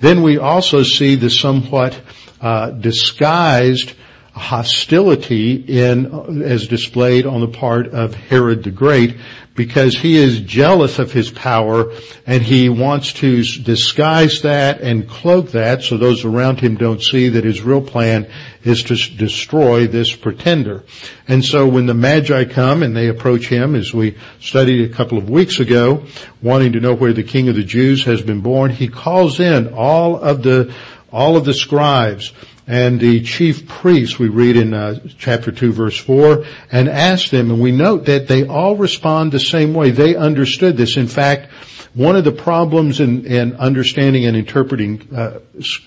Then 0.00 0.22
we 0.22 0.36
also 0.36 0.82
see 0.82 1.14
the 1.14 1.30
somewhat 1.30 1.98
uh, 2.42 2.72
disguised 2.72 3.94
hostility 4.34 5.54
in, 5.54 6.42
as 6.42 6.68
displayed 6.68 7.24
on 7.24 7.40
the 7.40 7.48
part 7.48 7.88
of 7.88 8.14
Herod 8.14 8.62
the 8.62 8.70
Great, 8.70 9.16
because 9.58 9.98
he 9.98 10.16
is 10.16 10.38
jealous 10.42 11.00
of 11.00 11.10
his 11.10 11.32
power 11.32 11.92
and 12.28 12.44
he 12.44 12.68
wants 12.68 13.12
to 13.12 13.42
disguise 13.42 14.42
that 14.42 14.80
and 14.80 15.08
cloak 15.08 15.50
that 15.50 15.82
so 15.82 15.96
those 15.96 16.24
around 16.24 16.60
him 16.60 16.76
don't 16.76 17.02
see 17.02 17.28
that 17.28 17.42
his 17.42 17.60
real 17.60 17.82
plan 17.82 18.30
is 18.62 18.84
to 18.84 18.94
destroy 19.16 19.88
this 19.88 20.14
pretender. 20.14 20.84
And 21.26 21.44
so 21.44 21.66
when 21.66 21.86
the 21.86 21.94
Magi 21.94 22.44
come 22.44 22.84
and 22.84 22.96
they 22.96 23.08
approach 23.08 23.48
him, 23.48 23.74
as 23.74 23.92
we 23.92 24.16
studied 24.38 24.88
a 24.88 24.94
couple 24.94 25.18
of 25.18 25.28
weeks 25.28 25.58
ago, 25.58 26.04
wanting 26.40 26.74
to 26.74 26.80
know 26.80 26.94
where 26.94 27.12
the 27.12 27.24
King 27.24 27.48
of 27.48 27.56
the 27.56 27.64
Jews 27.64 28.04
has 28.04 28.22
been 28.22 28.40
born, 28.40 28.70
he 28.70 28.86
calls 28.86 29.40
in 29.40 29.74
all 29.74 30.16
of 30.16 30.44
the 30.44 30.72
all 31.10 31.36
of 31.36 31.44
the 31.46 31.54
scribes 31.54 32.32
and 32.68 33.00
the 33.00 33.22
chief 33.22 33.66
priests, 33.66 34.18
we 34.18 34.28
read 34.28 34.54
in 34.54 34.74
uh, 34.74 35.00
chapter 35.16 35.50
2 35.50 35.72
verse 35.72 35.98
4, 35.98 36.44
and 36.70 36.86
asked 36.86 37.30
them, 37.30 37.50
and 37.50 37.62
we 37.62 37.72
note 37.72 38.04
that 38.04 38.28
they 38.28 38.46
all 38.46 38.76
respond 38.76 39.32
the 39.32 39.40
same 39.40 39.72
way. 39.72 39.90
They 39.90 40.14
understood 40.14 40.76
this. 40.76 40.98
In 40.98 41.08
fact, 41.08 41.50
one 41.94 42.14
of 42.14 42.24
the 42.24 42.32
problems 42.32 43.00
in, 43.00 43.24
in 43.24 43.56
understanding 43.56 44.26
and 44.26 44.36
interpreting 44.36 45.08
uh, 45.16 45.40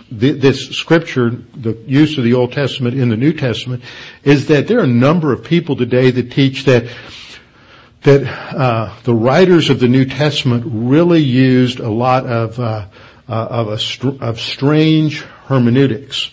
this 0.09 0.69
scripture, 0.69 1.29
the 1.29 1.77
use 1.85 2.17
of 2.17 2.23
the 2.23 2.33
Old 2.33 2.51
Testament 2.51 2.97
in 2.97 3.09
the 3.09 3.17
New 3.17 3.33
Testament, 3.33 3.83
is 4.23 4.47
that 4.47 4.67
there 4.67 4.79
are 4.79 4.85
a 4.85 4.87
number 4.87 5.31
of 5.31 5.43
people 5.43 5.75
today 5.75 6.09
that 6.09 6.31
teach 6.31 6.65
that 6.65 6.91
that 8.01 8.23
uh, 8.23 8.91
the 9.03 9.13
writers 9.13 9.69
of 9.69 9.79
the 9.79 9.87
New 9.87 10.05
Testament 10.05 10.63
really 10.65 11.21
used 11.21 11.79
a 11.79 11.91
lot 11.91 12.25
of 12.25 12.59
uh, 12.59 12.87
uh 13.29 13.31
of, 13.31 13.67
a, 13.67 14.25
of 14.25 14.41
strange 14.41 15.21
hermeneutics 15.45 16.31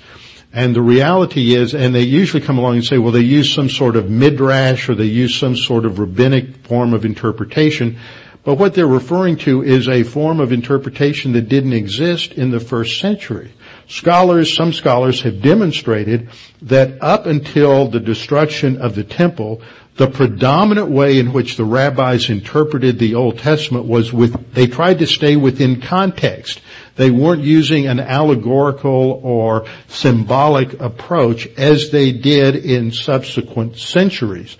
and 0.52 0.74
the 0.74 0.82
reality 0.82 1.54
is, 1.54 1.74
and 1.74 1.94
they 1.94 2.02
usually 2.02 2.42
come 2.42 2.58
along 2.58 2.76
and 2.76 2.84
say, 2.84 2.98
well, 2.98 3.12
they 3.12 3.20
use 3.20 3.52
some 3.52 3.68
sort 3.68 3.96
of 3.96 4.10
midrash 4.10 4.88
or 4.88 4.94
they 4.94 5.04
use 5.04 5.34
some 5.34 5.54
sort 5.56 5.84
of 5.84 5.98
rabbinic 5.98 6.66
form 6.66 6.94
of 6.94 7.04
interpretation. 7.04 7.98
But 8.44 8.54
what 8.54 8.72
they're 8.72 8.86
referring 8.86 9.36
to 9.38 9.62
is 9.62 9.88
a 9.88 10.04
form 10.04 10.40
of 10.40 10.52
interpretation 10.52 11.32
that 11.32 11.50
didn't 11.50 11.74
exist 11.74 12.32
in 12.32 12.50
the 12.50 12.60
first 12.60 12.98
century. 12.98 13.52
Scholars, 13.88 14.54
some 14.54 14.72
scholars 14.72 15.20
have 15.22 15.42
demonstrated 15.42 16.30
that 16.62 17.02
up 17.02 17.26
until 17.26 17.88
the 17.88 18.00
destruction 18.00 18.80
of 18.80 18.94
the 18.94 19.04
temple, 19.04 19.60
the 19.98 20.08
predominant 20.08 20.88
way 20.88 21.18
in 21.18 21.32
which 21.32 21.56
the 21.56 21.64
rabbis 21.64 22.30
interpreted 22.30 22.98
the 22.98 23.16
Old 23.16 23.38
Testament 23.38 23.84
was 23.84 24.12
with, 24.12 24.54
they 24.54 24.68
tried 24.68 25.00
to 25.00 25.06
stay 25.08 25.34
within 25.34 25.80
context. 25.80 26.60
They 26.94 27.10
weren't 27.10 27.42
using 27.42 27.88
an 27.88 27.98
allegorical 27.98 29.20
or 29.24 29.66
symbolic 29.88 30.80
approach 30.80 31.48
as 31.58 31.90
they 31.90 32.12
did 32.12 32.54
in 32.54 32.92
subsequent 32.92 33.76
centuries. 33.76 34.56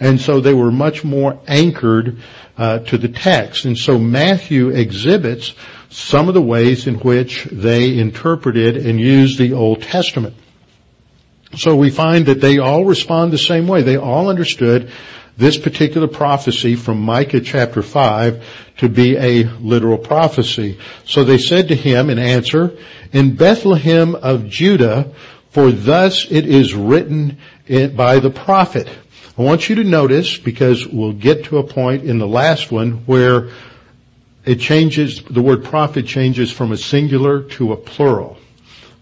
And 0.00 0.18
so 0.18 0.40
they 0.40 0.54
were 0.54 0.72
much 0.72 1.04
more 1.04 1.38
anchored 1.46 2.22
uh, 2.56 2.78
to 2.80 2.96
the 2.96 3.08
text. 3.08 3.66
And 3.66 3.76
so 3.76 3.98
Matthew 3.98 4.70
exhibits 4.70 5.54
some 5.90 6.28
of 6.28 6.34
the 6.34 6.42
ways 6.42 6.86
in 6.86 6.94
which 7.00 7.44
they 7.52 7.98
interpreted 7.98 8.78
and 8.78 8.98
used 8.98 9.38
the 9.38 9.52
Old 9.52 9.82
Testament. 9.82 10.34
So 11.56 11.76
we 11.76 11.90
find 11.90 12.26
that 12.26 12.40
they 12.40 12.58
all 12.58 12.84
respond 12.84 13.32
the 13.32 13.38
same 13.38 13.66
way. 13.66 13.82
They 13.82 13.96
all 13.96 14.28
understood 14.28 14.90
this 15.36 15.56
particular 15.56 16.08
prophecy 16.08 16.74
from 16.74 17.00
Micah 17.00 17.40
chapter 17.40 17.82
5 17.82 18.44
to 18.78 18.88
be 18.88 19.16
a 19.16 19.44
literal 19.44 19.98
prophecy. 19.98 20.78
So 21.04 21.24
they 21.24 21.38
said 21.38 21.68
to 21.68 21.76
him 21.76 22.10
in 22.10 22.18
answer, 22.18 22.76
in 23.12 23.36
Bethlehem 23.36 24.14
of 24.16 24.48
Judah, 24.48 25.12
for 25.50 25.70
thus 25.70 26.26
it 26.30 26.44
is 26.46 26.74
written 26.74 27.38
by 27.94 28.18
the 28.18 28.30
prophet. 28.30 28.88
I 29.38 29.42
want 29.42 29.68
you 29.68 29.76
to 29.76 29.84
notice, 29.84 30.36
because 30.36 30.86
we'll 30.86 31.12
get 31.12 31.44
to 31.44 31.58
a 31.58 31.62
point 31.62 32.02
in 32.02 32.18
the 32.18 32.26
last 32.26 32.72
one 32.72 33.04
where 33.06 33.50
it 34.44 34.58
changes, 34.58 35.22
the 35.22 35.42
word 35.42 35.62
prophet 35.64 36.06
changes 36.06 36.50
from 36.50 36.72
a 36.72 36.76
singular 36.76 37.42
to 37.42 37.72
a 37.72 37.76
plural. 37.76 38.36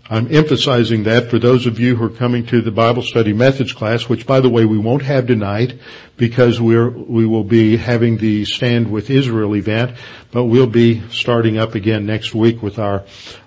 I'm 0.09 0.33
emphasizing 0.33 1.03
that 1.05 1.31
for 1.31 1.39
those 1.41 1.67
of 1.67 1.81
you 1.81 1.97
who 1.97 2.05
are 2.05 2.11
coming 2.11 2.47
to 2.47 2.61
the 2.61 2.71
Bible 2.71 3.03
study 3.03 3.33
methods 3.33 3.73
class, 3.73 4.09
which 4.09 4.25
by 4.25 4.39
the 4.39 4.49
way 4.49 4.65
we 4.65 4.79
won't 4.79 5.03
have 5.03 5.27
tonight 5.27 5.81
because 6.17 6.61
we're, 6.61 6.91
we 6.91 7.27
will 7.27 7.43
be 7.43 7.77
having 7.77 8.19
the 8.19 8.45
Stand 8.45 8.91
with 8.91 9.11
Israel 9.11 9.57
event, 9.57 9.97
but 10.31 10.45
we'll 10.45 10.69
be 10.69 11.03
starting 11.11 11.59
up 11.59 11.75
again 11.75 12.07
next 12.07 12.35
week 12.35 12.63
with 12.63 12.79
our 12.79 13.03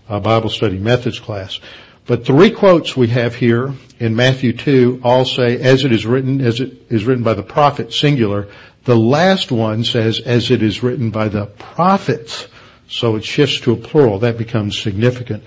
uh, 0.09 0.19
Bible 0.19 0.49
study 0.49 0.77
methods 0.77 1.17
class. 1.17 1.61
But 2.05 2.25
three 2.25 2.51
quotes 2.51 2.97
we 2.97 3.07
have 3.07 3.35
here 3.35 3.73
in 3.99 4.15
Matthew 4.15 4.51
2 4.51 4.99
all 5.01 5.23
say, 5.23 5.59
as 5.61 5.85
it 5.85 5.93
is 5.93 6.05
written, 6.05 6.41
as 6.41 6.59
it 6.59 6.73
is 6.89 7.05
written 7.05 7.23
by 7.23 7.35
the 7.35 7.43
prophet, 7.43 7.93
singular. 7.93 8.49
The 8.83 8.97
last 8.97 9.49
one 9.49 9.85
says, 9.85 10.19
as 10.19 10.51
it 10.51 10.61
is 10.61 10.83
written 10.83 11.09
by 11.09 11.29
the 11.29 11.45
prophets. 11.45 12.47
So 12.89 13.15
it 13.15 13.23
shifts 13.23 13.59
to 13.61 13.73
a 13.73 13.75
plural. 13.75 14.19
That 14.19 14.37
becomes 14.37 14.79
significant. 14.79 15.43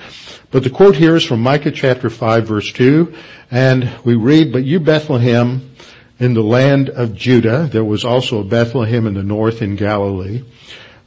But 0.52 0.62
the 0.62 0.70
quote 0.70 0.94
here 0.94 1.16
is 1.16 1.24
from 1.24 1.40
Micah 1.40 1.72
chapter 1.72 2.08
5 2.08 2.46
verse 2.46 2.72
2. 2.72 3.14
And 3.50 3.90
we 4.04 4.14
read, 4.14 4.52
But 4.52 4.64
you 4.64 4.78
Bethlehem 4.78 5.74
in 6.20 6.34
the 6.34 6.42
land 6.42 6.88
of 6.88 7.16
Judah, 7.16 7.68
there 7.70 7.84
was 7.84 8.04
also 8.04 8.38
a 8.40 8.44
Bethlehem 8.44 9.08
in 9.08 9.14
the 9.14 9.24
north 9.24 9.60
in 9.60 9.74
Galilee. 9.74 10.44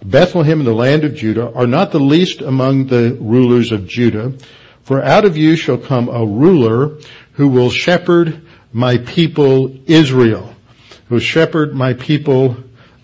Bethlehem 0.03 0.59
in 0.59 0.65
the 0.65 0.73
land 0.73 1.05
of 1.05 1.15
Judah 1.15 1.53
are 1.53 1.65
not 1.65 1.91
the 1.91 1.99
least 2.01 2.41
among 2.41 2.87
the 2.87 3.17
rulers 3.19 3.71
of 3.71 3.87
Judah, 3.87 4.33
for 4.83 5.01
out 5.01 5.23
of 5.23 5.37
you 5.37 5.55
shall 5.55 5.77
come 5.77 6.09
a 6.09 6.25
ruler 6.25 6.97
who 7.33 7.47
will 7.47 7.69
shepherd 7.69 8.41
my 8.73 8.97
people 8.97 9.73
Israel. 9.87 10.53
Who 11.07 11.15
will 11.15 11.21
shepherd 11.21 11.73
my 11.73 11.93
people 11.93 12.57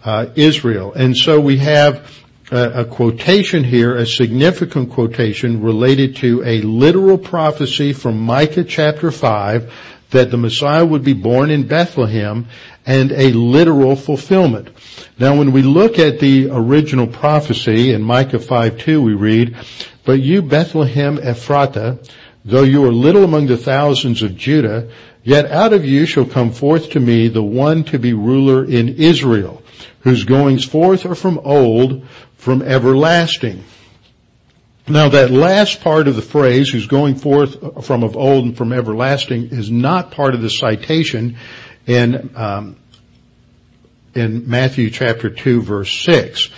uh, 0.03 0.27
Israel. 0.35 0.93
And 0.93 1.15
so 1.15 1.39
we 1.39 1.57
have 1.57 2.20
a, 2.51 2.85
quotation 2.85 3.63
here, 3.63 3.95
a 3.95 4.05
significant 4.05 4.91
quotation 4.91 5.61
related 5.61 6.17
to 6.17 6.43
a 6.43 6.61
literal 6.61 7.17
prophecy 7.17 7.93
from 7.93 8.19
Micah 8.19 8.65
chapter 8.65 9.09
5 9.09 9.73
that 10.09 10.29
the 10.29 10.37
Messiah 10.37 10.85
would 10.85 11.03
be 11.03 11.13
born 11.13 11.49
in 11.49 11.65
Bethlehem 11.65 12.47
and 12.85 13.11
a 13.13 13.31
literal 13.31 13.95
fulfillment. 13.95 14.69
Now 15.17 15.37
when 15.37 15.53
we 15.53 15.61
look 15.61 15.97
at 15.97 16.19
the 16.19 16.49
original 16.51 17.07
prophecy 17.07 17.93
in 17.93 18.01
Micah 18.01 18.39
5:2 18.39 19.01
we 19.01 19.13
read, 19.13 19.55
But 20.03 20.19
you 20.19 20.41
Bethlehem 20.41 21.17
Ephratah, 21.17 22.05
though 22.43 22.63
you 22.63 22.83
are 22.83 22.91
little 22.91 23.23
among 23.23 23.47
the 23.47 23.57
thousands 23.57 24.21
of 24.21 24.35
Judah, 24.35 24.89
yet 25.23 25.45
out 25.45 25.71
of 25.71 25.85
you 25.85 26.05
shall 26.05 26.25
come 26.25 26.51
forth 26.51 26.89
to 26.89 26.99
me 26.99 27.27
the 27.27 27.43
one 27.43 27.83
to 27.85 27.99
be 27.99 28.13
ruler 28.13 28.65
in 28.65 28.89
Israel, 28.89 29.61
whose 30.01 30.25
goings 30.25 30.65
forth 30.65 31.05
are 31.05 31.15
from 31.15 31.39
old, 31.43 32.03
from 32.41 32.63
everlasting. 32.63 33.63
Now 34.87 35.09
that 35.09 35.29
last 35.29 35.81
part 35.81 36.07
of 36.07 36.15
the 36.15 36.23
phrase, 36.23 36.71
who's 36.71 36.87
going 36.87 37.13
forth 37.13 37.85
from 37.85 38.03
of 38.03 38.17
old 38.17 38.45
and 38.45 38.57
from 38.57 38.73
everlasting, 38.73 39.49
is 39.51 39.69
not 39.69 40.09
part 40.09 40.33
of 40.33 40.41
the 40.41 40.49
citation 40.49 41.37
in 41.85 42.31
um, 42.35 42.77
in 44.15 44.49
Matthew 44.49 44.89
chapter 44.89 45.29
two, 45.29 45.61
verse 45.61 45.91
six. 46.03 46.49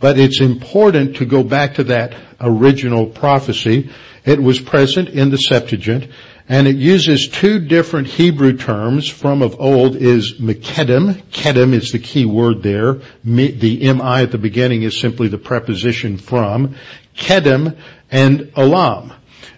But 0.00 0.18
it's 0.18 0.40
important 0.40 1.16
to 1.16 1.26
go 1.26 1.42
back 1.42 1.74
to 1.74 1.84
that 1.84 2.14
original 2.40 3.04
prophecy. 3.04 3.90
It 4.24 4.42
was 4.42 4.58
present 4.58 5.10
in 5.10 5.28
the 5.28 5.36
Septuagint, 5.36 6.10
and 6.48 6.66
it 6.66 6.76
uses 6.76 7.28
two 7.28 7.58
different 7.58 8.06
Hebrew 8.06 8.56
terms 8.56 9.06
from 9.08 9.42
of 9.42 9.60
old 9.60 9.96
is 9.96 10.40
Mekedem. 10.40 11.22
Kedem 11.30 11.74
is 11.74 11.92
the 11.92 11.98
key 11.98 12.24
word 12.24 12.62
there. 12.62 12.94
The 13.22 13.92
MI 13.92 14.22
at 14.22 14.32
the 14.32 14.38
beginning 14.38 14.82
is 14.82 14.98
simply 14.98 15.28
the 15.28 15.36
preposition 15.36 16.16
from. 16.16 16.74
Kedem 17.14 17.76
and 18.10 18.40
Olam. 18.54 19.14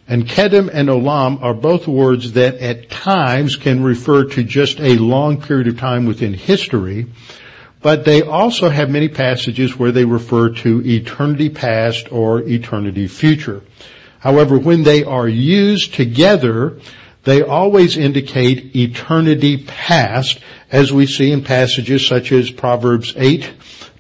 And 0.09 0.26
Kedem 0.26 0.68
and 0.72 0.88
Olam 0.88 1.40
are 1.40 1.55
both 1.55 1.87
words 1.87 2.33
that 2.33 2.57
at 2.57 2.90
times 2.90 3.55
can 3.55 3.85
refer 3.85 4.24
to 4.24 4.42
just 4.42 4.81
a 4.81 4.96
long 4.96 5.40
period 5.40 5.68
of 5.68 5.79
time 5.79 6.07
within 6.07 6.35
history, 6.35 7.07
but 7.81 8.05
they 8.05 8.20
also 8.20 8.68
have 8.68 8.90
many 8.90 9.09
passages 9.09 9.79
where 9.79 9.92
they 9.92 10.05
refer 10.05 10.48
to 10.48 10.83
eternity 10.85 11.48
past 11.50 12.11
or 12.11 12.40
eternity 12.40 13.07
future. 13.07 13.62
However, 14.21 14.59
when 14.59 14.83
they 14.83 15.03
are 15.03 15.29
used 15.29 15.95
together, 15.95 16.79
they 17.25 17.43
always 17.43 17.97
indicate 17.97 18.75
eternity 18.77 19.65
past, 19.67 20.41
as 20.71 20.93
we 20.93 21.07
see 21.07 21.33
in 21.33 21.43
passages 21.43 22.07
such 22.07 22.33
as 22.33 22.51
Proverbs 22.51 23.15
8, 23.17 23.51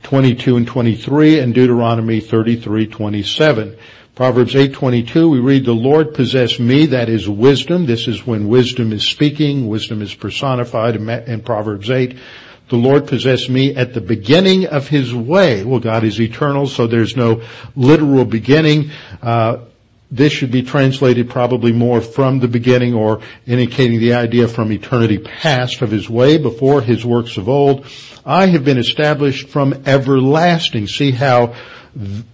22 0.02 0.56
and 0.56 0.66
23 0.66 1.40
and 1.40 1.54
Deuteronomy 1.54 2.20
33, 2.20 2.86
27. 2.86 3.76
Proverbs 4.14 4.54
8:22 4.54 5.30
we 5.30 5.38
read 5.38 5.64
the 5.64 5.72
Lord 5.72 6.12
possess 6.12 6.58
me 6.58 6.84
that 6.84 7.08
is 7.08 7.26
wisdom. 7.26 7.86
This 7.86 8.06
is 8.06 8.26
when 8.26 8.48
wisdom 8.48 8.92
is 8.92 9.08
speaking 9.08 9.66
wisdom 9.66 10.02
is 10.02 10.12
personified 10.12 10.96
in 10.96 11.40
Proverbs 11.40 11.88
8 11.88 12.18
the 12.68 12.76
Lord 12.76 13.06
possess 13.06 13.48
me 13.48 13.74
at 13.74 13.94
the 13.94 14.00
beginning 14.02 14.66
of 14.66 14.88
his 14.88 15.14
way. 15.14 15.64
Well 15.64 15.80
God 15.80 16.04
is 16.04 16.20
eternal 16.20 16.66
so 16.66 16.86
there's 16.86 17.16
no 17.16 17.40
literal 17.74 18.26
beginning. 18.26 18.90
Uh, 19.22 19.60
this 20.10 20.32
should 20.32 20.50
be 20.50 20.62
translated 20.62 21.30
probably 21.30 21.72
more 21.72 22.00
from 22.00 22.40
the 22.40 22.48
beginning 22.48 22.94
or 22.94 23.20
indicating 23.46 24.00
the 24.00 24.14
idea 24.14 24.48
from 24.48 24.72
eternity 24.72 25.18
past 25.18 25.82
of 25.82 25.90
his 25.90 26.10
way 26.10 26.36
before 26.36 26.82
his 26.82 27.04
works 27.04 27.36
of 27.36 27.48
old. 27.48 27.86
I 28.24 28.46
have 28.46 28.64
been 28.64 28.78
established 28.78 29.48
from 29.48 29.82
everlasting. 29.86 30.88
See 30.88 31.12
how 31.12 31.54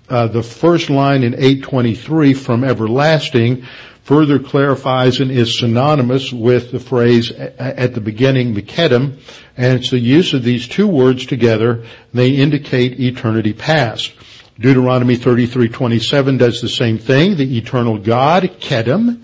uh, 0.08 0.26
the 0.28 0.42
first 0.42 0.88
line 0.88 1.22
in 1.22 1.34
823 1.34 2.34
from 2.34 2.64
everlasting 2.64 3.66
further 4.04 4.38
clarifies 4.38 5.20
and 5.20 5.30
is 5.30 5.58
synonymous 5.58 6.32
with 6.32 6.70
the 6.70 6.78
phrase 6.78 7.30
at 7.32 7.92
the 7.92 8.00
beginning, 8.00 8.54
Mekedem, 8.54 9.18
and 9.56 9.78
it's 9.78 9.90
the 9.90 9.98
use 9.98 10.32
of 10.32 10.44
these 10.44 10.68
two 10.68 10.86
words 10.86 11.26
together. 11.26 11.84
They 12.14 12.30
indicate 12.30 13.00
eternity 13.00 13.52
past. 13.52 14.12
Deuteronomy 14.58 15.16
33:27 15.16 16.38
does 16.38 16.60
the 16.60 16.68
same 16.68 16.98
thing. 16.98 17.36
The 17.36 17.58
eternal 17.58 17.98
God, 17.98 18.50
Kedem, 18.60 19.20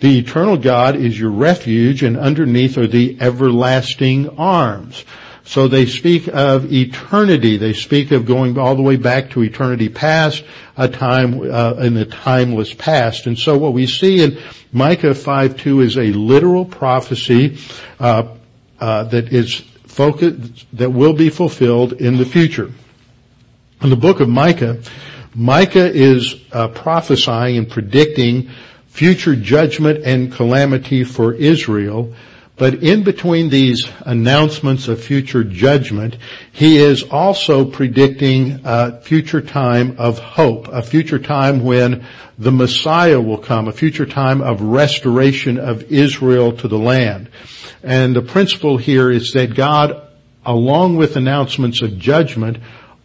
the 0.00 0.18
eternal 0.18 0.56
God 0.56 0.94
is 0.96 1.18
your 1.18 1.30
refuge 1.30 2.02
and 2.02 2.16
underneath 2.16 2.78
are 2.78 2.86
the 2.86 3.16
everlasting 3.20 4.28
arms. 4.38 5.04
So 5.44 5.68
they 5.68 5.86
speak 5.86 6.28
of 6.28 6.72
eternity. 6.72 7.56
They 7.56 7.72
speak 7.72 8.10
of 8.10 8.26
going 8.26 8.58
all 8.58 8.74
the 8.74 8.82
way 8.82 8.96
back 8.96 9.30
to 9.30 9.42
eternity 9.42 9.88
past, 9.88 10.42
a 10.76 10.88
time 10.88 11.40
uh, 11.40 11.74
in 11.74 11.94
the 11.94 12.04
timeless 12.04 12.74
past. 12.74 13.26
And 13.26 13.38
so 13.38 13.56
what 13.56 13.72
we 13.72 13.86
see 13.86 14.22
in 14.22 14.38
Micah 14.72 15.14
5:2 15.14 15.82
is 15.82 15.96
a 15.96 16.12
literal 16.12 16.64
prophecy 16.64 17.58
uh, 18.00 18.24
uh, 18.80 19.04
that 19.04 19.32
is 19.32 19.62
focused 19.86 20.66
that 20.72 20.90
will 20.90 21.14
be 21.14 21.30
fulfilled 21.30 21.94
in 21.94 22.18
the 22.18 22.26
future. 22.26 22.70
In 23.86 23.90
the 23.90 23.94
book 23.94 24.18
of 24.18 24.28
Micah, 24.28 24.80
Micah 25.32 25.88
is 25.88 26.34
uh, 26.50 26.66
prophesying 26.66 27.56
and 27.56 27.70
predicting 27.70 28.50
future 28.88 29.36
judgment 29.36 30.04
and 30.04 30.32
calamity 30.32 31.04
for 31.04 31.32
Israel, 31.32 32.12
But 32.56 32.82
in 32.82 33.04
between 33.04 33.50
these 33.50 33.88
announcements 34.00 34.88
of 34.88 35.00
future 35.00 35.44
judgment, 35.44 36.16
he 36.50 36.78
is 36.78 37.04
also 37.04 37.64
predicting 37.64 38.62
a 38.64 39.00
future 39.02 39.40
time 39.40 39.94
of 39.98 40.18
hope, 40.18 40.66
a 40.66 40.82
future 40.82 41.20
time 41.20 41.62
when 41.62 42.04
the 42.38 42.50
Messiah 42.50 43.20
will 43.20 43.38
come, 43.38 43.68
a 43.68 43.72
future 43.72 44.04
time 44.04 44.40
of 44.40 44.62
restoration 44.62 45.58
of 45.58 45.92
Israel 45.92 46.50
to 46.56 46.66
the 46.66 46.78
land. 46.78 47.28
And 47.84 48.16
the 48.16 48.22
principle 48.22 48.78
here 48.78 49.12
is 49.12 49.32
that 49.34 49.54
God, 49.54 50.02
along 50.44 50.96
with 50.96 51.16
announcements 51.16 51.82
of 51.82 51.98
judgment, 51.98 52.56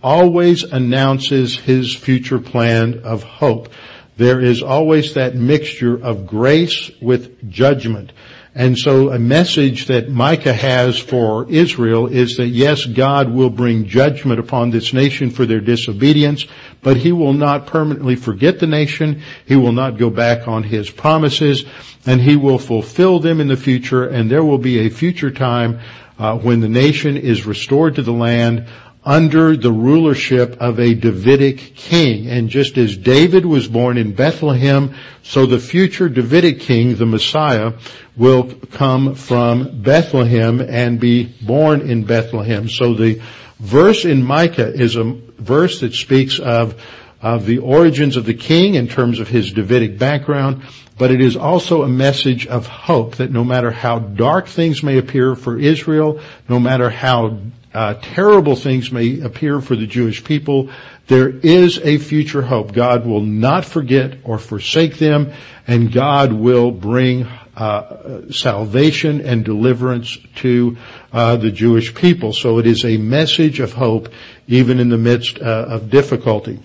always 0.03 0.63
announces 0.63 1.57
his 1.57 1.95
future 1.95 2.39
plan 2.39 3.01
of 3.03 3.23
hope. 3.23 3.69
There 4.17 4.41
is 4.41 4.61
always 4.61 5.13
that 5.13 5.35
mixture 5.35 6.01
of 6.03 6.27
grace 6.27 6.91
with 7.01 7.49
judgment. 7.49 8.11
And 8.53 8.77
so 8.77 9.11
a 9.11 9.17
message 9.17 9.85
that 9.85 10.09
Micah 10.09 10.53
has 10.53 10.99
for 10.99 11.49
Israel 11.49 12.07
is 12.07 12.35
that 12.35 12.47
yes, 12.47 12.85
God 12.85 13.31
will 13.31 13.49
bring 13.49 13.87
judgment 13.87 14.41
upon 14.41 14.71
this 14.71 14.91
nation 14.91 15.29
for 15.29 15.45
their 15.45 15.61
disobedience, 15.61 16.45
but 16.81 16.97
he 16.97 17.13
will 17.13 17.31
not 17.31 17.65
permanently 17.65 18.17
forget 18.17 18.59
the 18.59 18.67
nation. 18.67 19.21
He 19.45 19.55
will 19.55 19.71
not 19.71 19.97
go 19.97 20.09
back 20.09 20.49
on 20.49 20.63
his 20.63 20.89
promises 20.89 21.63
and 22.05 22.19
he 22.19 22.35
will 22.35 22.59
fulfill 22.59 23.19
them 23.19 23.39
in 23.39 23.47
the 23.47 23.55
future 23.55 24.07
and 24.07 24.29
there 24.29 24.43
will 24.43 24.57
be 24.57 24.79
a 24.79 24.89
future 24.89 25.31
time 25.31 25.79
uh, 26.19 26.37
when 26.37 26.59
the 26.59 26.69
nation 26.69 27.15
is 27.15 27.45
restored 27.45 27.95
to 27.95 28.01
the 28.01 28.11
land 28.11 28.67
under 29.03 29.57
the 29.57 29.71
rulership 29.71 30.57
of 30.59 30.79
a 30.79 30.93
Davidic 30.93 31.75
king. 31.75 32.27
And 32.27 32.49
just 32.49 32.77
as 32.77 32.95
David 32.95 33.45
was 33.45 33.67
born 33.67 33.97
in 33.97 34.13
Bethlehem, 34.13 34.95
so 35.23 35.45
the 35.45 35.59
future 35.59 36.07
Davidic 36.07 36.59
king, 36.59 36.95
the 36.95 37.05
Messiah, 37.05 37.73
will 38.15 38.53
come 38.71 39.15
from 39.15 39.81
Bethlehem 39.81 40.61
and 40.61 40.99
be 40.99 41.33
born 41.41 41.81
in 41.81 42.03
Bethlehem. 42.03 42.69
So 42.69 42.93
the 42.93 43.21
verse 43.59 44.05
in 44.05 44.23
Micah 44.23 44.71
is 44.71 44.95
a 44.95 45.03
verse 45.03 45.79
that 45.79 45.93
speaks 45.93 46.39
of, 46.39 46.79
of 47.21 47.47
the 47.47 47.57
origins 47.57 48.17
of 48.17 48.25
the 48.25 48.33
king 48.35 48.75
in 48.75 48.87
terms 48.87 49.19
of 49.19 49.29
his 49.29 49.51
Davidic 49.51 49.97
background, 49.97 50.63
but 50.99 51.09
it 51.09 51.21
is 51.21 51.35
also 51.35 51.81
a 51.81 51.87
message 51.87 52.45
of 52.45 52.67
hope 52.67 53.15
that 53.15 53.31
no 53.31 53.43
matter 53.43 53.71
how 53.71 53.97
dark 53.97 54.47
things 54.47 54.83
may 54.83 54.99
appear 54.99 55.35
for 55.35 55.57
Israel, 55.57 56.19
no 56.47 56.59
matter 56.59 56.91
how 56.91 57.39
uh, 57.73 57.93
terrible 58.01 58.55
things 58.55 58.91
may 58.91 59.21
appear 59.21 59.61
for 59.61 59.75
the 59.75 59.87
Jewish 59.87 60.23
people, 60.23 60.69
there 61.07 61.29
is 61.29 61.79
a 61.79 61.97
future 61.97 62.41
hope. 62.41 62.73
God 62.73 63.05
will 63.05 63.21
not 63.21 63.65
forget 63.65 64.19
or 64.23 64.37
forsake 64.37 64.97
them, 64.97 65.33
and 65.67 65.91
God 65.91 66.33
will 66.33 66.71
bring 66.71 67.27
uh, 67.55 68.31
salvation 68.31 69.21
and 69.21 69.43
deliverance 69.45 70.17
to 70.35 70.77
uh, 71.13 71.37
the 71.37 71.51
Jewish 71.51 71.93
people. 71.93 72.33
So 72.33 72.59
it 72.59 72.67
is 72.67 72.85
a 72.85 72.97
message 72.97 73.59
of 73.59 73.73
hope, 73.73 74.09
even 74.47 74.79
in 74.79 74.89
the 74.89 74.97
midst 74.97 75.39
uh, 75.39 75.65
of 75.69 75.89
difficulty. 75.89 76.59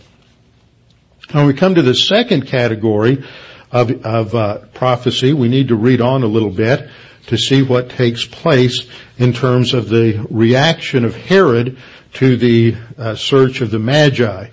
When 1.33 1.47
we 1.47 1.55
come 1.55 1.75
to 1.75 1.83
the 1.83 1.95
second 1.95 2.47
category 2.47 3.25
of, 3.73 3.91
of 4.05 4.35
uh, 4.35 4.59
prophecy, 4.75 5.33
we 5.33 5.49
need 5.49 5.69
to 5.69 5.77
read 5.77 6.01
on 6.01 6.23
a 6.23 6.29
little 6.29 6.51
bit 6.51 6.89
to 7.27 7.37
see 7.37 7.63
what 7.63 7.91
takes 7.91 8.25
place 8.25 8.87
in 9.19 9.33
terms 9.33 9.75
of 9.75 9.89
the 9.89 10.27
reaction 10.31 11.05
of 11.05 11.15
Herod 11.15 11.79
to 12.15 12.37
the 12.37 12.77
uh, 12.97 13.15
search 13.15 13.61
of 13.61 13.71
the 13.71 13.79
Magi. 13.79 14.49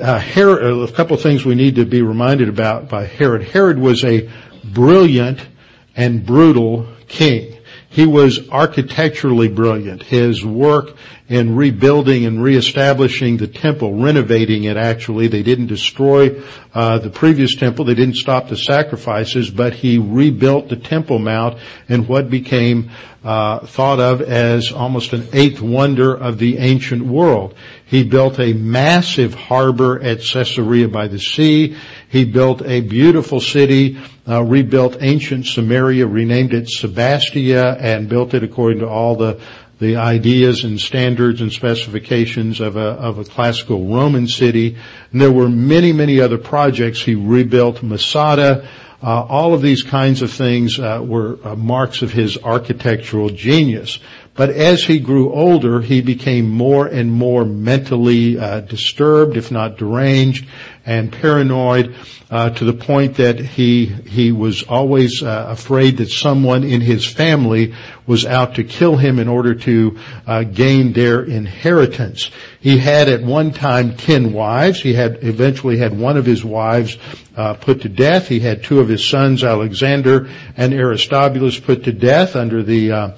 Uh, 0.00 0.18
Herod, 0.18 0.88
a 0.88 0.92
couple 0.92 1.14
of 1.14 1.22
things 1.22 1.44
we 1.44 1.54
need 1.54 1.76
to 1.76 1.84
be 1.84 2.02
reminded 2.02 2.48
about 2.48 2.88
by 2.88 3.04
Herod. 3.04 3.42
Herod 3.42 3.78
was 3.78 4.04
a 4.04 4.28
brilliant 4.64 5.46
and 5.94 6.24
brutal 6.24 6.88
king. 7.06 7.57
He 7.90 8.06
was 8.06 8.48
architecturally 8.50 9.48
brilliant. 9.48 10.02
His 10.02 10.44
work 10.44 10.96
in 11.28 11.56
rebuilding 11.56 12.24
and 12.24 12.42
reestablishing 12.42 13.36
the 13.36 13.46
temple, 13.46 13.94
renovating 13.94 14.64
it 14.64 14.76
actually. 14.76 15.28
They 15.28 15.42
didn't 15.42 15.66
destroy 15.66 16.42
uh, 16.74 16.98
the 16.98 17.10
previous 17.10 17.54
temple. 17.54 17.84
They 17.84 17.94
didn't 17.94 18.16
stop 18.16 18.48
the 18.48 18.56
sacrifices, 18.56 19.50
but 19.50 19.74
he 19.74 19.98
rebuilt 19.98 20.68
the 20.68 20.76
Temple 20.76 21.18
Mount 21.18 21.58
in 21.88 22.06
what 22.06 22.30
became 22.30 22.90
uh, 23.24 23.66
thought 23.66 24.00
of 24.00 24.22
as 24.22 24.72
almost 24.72 25.12
an 25.12 25.28
eighth 25.32 25.60
wonder 25.60 26.14
of 26.14 26.38
the 26.38 26.58
ancient 26.58 27.04
world. 27.04 27.54
He 27.84 28.04
built 28.04 28.38
a 28.38 28.52
massive 28.52 29.34
harbor 29.34 30.00
at 30.00 30.20
Caesarea 30.20 30.88
by 30.88 31.08
the 31.08 31.18
sea. 31.18 31.76
He 32.08 32.24
built 32.24 32.62
a 32.62 32.80
beautiful 32.80 33.40
city, 33.40 33.98
uh, 34.26 34.42
rebuilt 34.42 34.96
ancient 35.00 35.46
Samaria, 35.46 36.06
renamed 36.06 36.54
it 36.54 36.68
Sebastia, 36.68 37.76
and 37.78 38.08
built 38.08 38.34
it 38.34 38.42
according 38.42 38.80
to 38.80 38.88
all 38.88 39.16
the 39.16 39.40
the 39.78 39.96
ideas 39.96 40.64
and 40.64 40.80
standards 40.80 41.40
and 41.40 41.52
specifications 41.52 42.60
of 42.60 42.76
a, 42.76 42.80
of 42.80 43.18
a 43.18 43.24
classical 43.24 43.86
Roman 43.86 44.26
city. 44.26 44.76
And 45.12 45.20
there 45.20 45.30
were 45.30 45.48
many, 45.48 45.92
many 45.92 46.20
other 46.20 46.38
projects. 46.38 47.00
He 47.00 47.14
rebuilt 47.14 47.82
Masada. 47.82 48.68
Uh, 49.00 49.22
all 49.22 49.54
of 49.54 49.62
these 49.62 49.84
kinds 49.84 50.22
of 50.22 50.32
things 50.32 50.80
uh, 50.80 51.00
were 51.04 51.38
uh, 51.44 51.54
marks 51.54 52.02
of 52.02 52.12
his 52.12 52.36
architectural 52.38 53.28
genius. 53.28 54.00
But 54.38 54.50
as 54.50 54.84
he 54.84 55.00
grew 55.00 55.32
older, 55.32 55.80
he 55.80 56.00
became 56.00 56.48
more 56.48 56.86
and 56.86 57.10
more 57.10 57.44
mentally 57.44 58.38
uh, 58.38 58.60
disturbed, 58.60 59.36
if 59.36 59.50
not 59.50 59.78
deranged, 59.78 60.46
and 60.86 61.10
paranoid 61.10 61.96
uh, 62.30 62.50
to 62.50 62.64
the 62.64 62.72
point 62.72 63.16
that 63.16 63.40
he 63.40 63.86
he 63.86 64.30
was 64.30 64.62
always 64.62 65.24
uh, 65.24 65.46
afraid 65.48 65.96
that 65.96 66.10
someone 66.10 66.62
in 66.62 66.80
his 66.80 67.04
family 67.04 67.74
was 68.06 68.24
out 68.24 68.54
to 68.54 68.62
kill 68.62 68.96
him 68.96 69.18
in 69.18 69.26
order 69.26 69.56
to 69.56 69.98
uh, 70.24 70.44
gain 70.44 70.92
their 70.92 71.24
inheritance. 71.24 72.30
He 72.60 72.78
had 72.78 73.08
at 73.08 73.24
one 73.24 73.50
time 73.50 73.96
ten 73.96 74.32
wives. 74.32 74.80
He 74.80 74.94
had 74.94 75.18
eventually 75.24 75.78
had 75.78 75.98
one 75.98 76.16
of 76.16 76.24
his 76.24 76.44
wives 76.44 76.96
uh, 77.36 77.54
put 77.54 77.82
to 77.82 77.88
death. 77.88 78.28
He 78.28 78.38
had 78.38 78.62
two 78.62 78.78
of 78.78 78.86
his 78.86 79.08
sons, 79.10 79.42
Alexander 79.42 80.28
and 80.56 80.72
Aristobulus, 80.72 81.58
put 81.58 81.82
to 81.84 81.92
death 81.92 82.36
under 82.36 82.62
the 82.62 83.16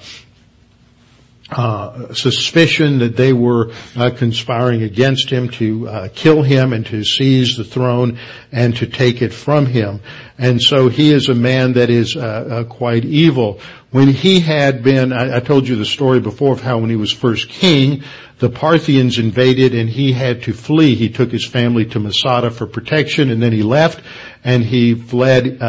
uh, 1.51 2.13
suspicion 2.13 2.99
that 2.99 3.17
they 3.17 3.33
were 3.33 3.73
uh, 3.97 4.09
conspiring 4.09 4.83
against 4.83 5.29
him 5.29 5.49
to 5.49 5.87
uh, 5.87 6.07
kill 6.15 6.41
him 6.41 6.71
and 6.71 6.85
to 6.85 7.03
seize 7.03 7.57
the 7.57 7.63
throne 7.63 8.17
and 8.53 8.75
to 8.77 8.87
take 8.87 9.21
it 9.21 9.33
from 9.33 9.65
him. 9.65 9.99
And 10.37 10.61
so 10.61 10.87
he 10.87 11.11
is 11.11 11.27
a 11.27 11.35
man 11.35 11.73
that 11.73 11.89
is 11.89 12.15
uh, 12.15 12.19
uh, 12.19 12.63
quite 12.63 13.03
evil. 13.03 13.59
When 13.91 14.07
he 14.07 14.39
had 14.39 14.81
been, 14.81 15.11
I, 15.11 15.37
I, 15.37 15.39
told 15.41 15.67
you 15.67 15.75
the 15.75 15.85
story 15.85 16.21
before 16.21 16.53
of 16.53 16.61
how 16.61 16.77
when 16.77 16.89
he 16.89 16.95
was 16.95 17.11
first 17.11 17.49
king, 17.49 18.03
the 18.39 18.49
Parthians 18.49 19.19
invaded 19.19 19.75
and 19.75 19.89
he 19.89 20.13
had 20.13 20.43
to 20.43 20.53
flee. 20.53 20.95
He 20.95 21.09
took 21.09 21.31
his 21.31 21.45
family 21.45 21.85
to 21.87 21.99
Masada 21.99 22.49
for 22.49 22.65
protection 22.65 23.29
and 23.29 23.43
then 23.43 23.51
he 23.51 23.61
left 23.61 24.01
and 24.43 24.63
he 24.63 24.95
fled 24.95 25.59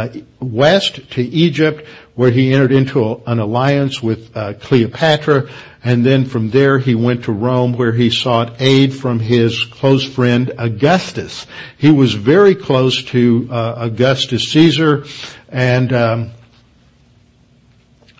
west 0.40 1.11
to 1.11 1.23
Egypt 1.23 1.87
where 2.14 2.31
he 2.31 2.53
entered 2.53 2.72
into 2.72 3.22
an 3.27 3.38
alliance 3.38 4.03
with 4.03 4.33
Cleopatra 4.61 5.48
and 5.85 6.07
then 6.07 6.25
from 6.25 6.51
there 6.51 6.79
he 6.79 6.94
went 6.94 7.25
to 7.25 7.33
Rome 7.33 7.72
where 7.72 7.92
he 7.92 8.11
sought 8.11 8.61
aid 8.61 8.94
from 8.94 9.18
his 9.18 9.64
close 9.64 10.05
friend 10.05 10.53
Augustus. 10.57 11.46
He 11.77 11.90
was 11.90 12.14
very 12.14 12.55
close 12.55 13.03
to 13.05 13.48
uh, 13.51 13.75
Augustus 13.79 14.53
Caesar 14.53 15.05
and 15.48 15.92
um, 15.92 16.31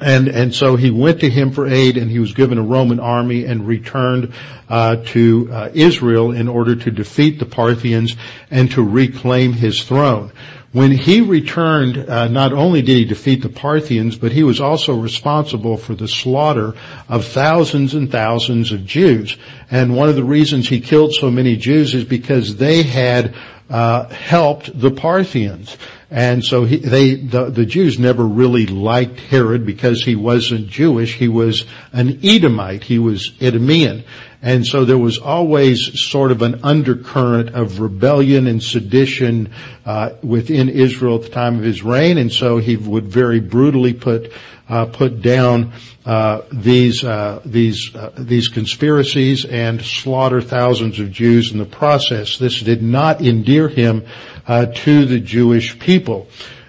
and 0.01 0.27
and 0.27 0.53
so 0.53 0.75
he 0.75 0.91
went 0.91 1.21
to 1.21 1.31
him 1.31 1.53
for 1.53 1.69
aid 1.69 1.97
and 1.97 2.11
he 2.11 2.19
was 2.19 2.33
given 2.33 2.59
a 2.59 2.63
Roman 2.63 2.99
army 2.99 3.45
and 3.45 3.69
returned 3.69 4.35
uh, 4.69 4.97
to 4.97 5.49
uh, 5.53 5.71
Israel 5.73 6.33
in 6.33 6.49
order 6.49 6.75
to 6.75 6.91
defeat 6.91 7.39
the 7.39 7.47
Parthians 7.47 8.17
and 8.51 8.73
to 8.73 8.83
reclaim 8.83 9.53
his 9.53 9.85
throne. 9.85 10.33
When 10.73 10.91
he 10.93 11.21
returned, 11.21 11.99
uh, 11.99 12.29
not 12.29 12.55
only 12.55 12.81
did 12.81 12.97
he 12.97 13.05
defeat 13.05 13.43
the 13.43 13.51
Parthians, 13.51 14.17
but 14.17 14.33
he 14.33 14.43
was 14.43 14.59
also 14.59 14.95
responsible 14.95 15.77
for 15.77 15.95
the 15.95 16.09
slaughter 16.09 16.75
of 17.11 17.27
thousands 17.27 17.93
and 17.93 18.11
thousands 18.11 18.73
of 18.73 18.87
Jews. 18.87 19.37
And 19.71 19.95
one 19.95 20.09
of 20.09 20.17
the 20.17 20.25
reasons 20.25 20.71
he 20.71 20.81
killed 20.81 21.13
so 21.13 21.31
many 21.31 21.57
Jews 21.57 21.95
is 21.95 22.05
because 22.05 22.57
they 22.57 22.83
had 22.83 23.35
uh, 23.69 24.09
helped 24.09 24.79
the 24.79 24.91
Parthians. 24.91 25.77
And 26.13 26.45
so 26.45 26.65
he, 26.65 26.77
they, 26.77 27.15
the, 27.15 27.47
the, 27.47 27.65
Jews 27.65 27.99
never 27.99 28.23
really 28.23 28.67
liked 28.67 29.19
Herod 29.19 29.65
because 29.65 30.03
he 30.03 30.15
wasn't 30.15 30.69
Jewish. 30.69 31.15
He 31.15 31.27
was 31.27 31.65
an 31.91 32.21
Edomite. 32.23 32.85
He 32.85 32.99
was 32.99 33.33
Idumean. 33.41 34.05
And 34.43 34.67
so 34.67 34.85
there 34.85 34.99
was 34.99 35.17
always 35.19 35.99
sort 36.11 36.31
of 36.31 36.43
an 36.43 36.61
undercurrent 36.65 37.55
of 37.55 37.81
rebellion 37.81 38.47
and 38.47 38.63
sedition 38.63 39.55
uh, 39.87 40.11
within 40.23 40.69
Israel 40.69 41.17
at 41.17 41.23
the 41.23 41.29
time 41.31 41.57
of 41.57 41.65
his 41.65 41.83
reign, 41.83 42.19
and 42.19 42.31
so 42.31 42.59
he 42.59 42.77
would 42.77 43.07
very 43.07 43.41
brutally 43.41 43.95
put 43.95 44.33
uh, 44.69 44.87
put 44.87 45.23
down 45.23 45.73
uh, 46.07 46.43
these 46.53 47.05
uh, 47.05 47.41
these 47.45 47.95
uh, 47.95 48.11
these 48.19 48.49
conspiracies 48.49 49.45
and 49.45 49.83
slaughter 49.83 50.41
thousands 50.41 50.99
of 50.99 51.13
Jews 51.13 51.53
in 51.53 51.59
the 51.59 51.65
process. 51.65 52.39
This 52.39 52.61
did 52.61 52.83
not 52.83 53.21
endear 53.21 53.69
him 53.69 54.05
uh, 54.47 54.67
to 54.67 55.05
the 55.05 55.21
Jewish 55.21 55.79
people. 55.79 56.02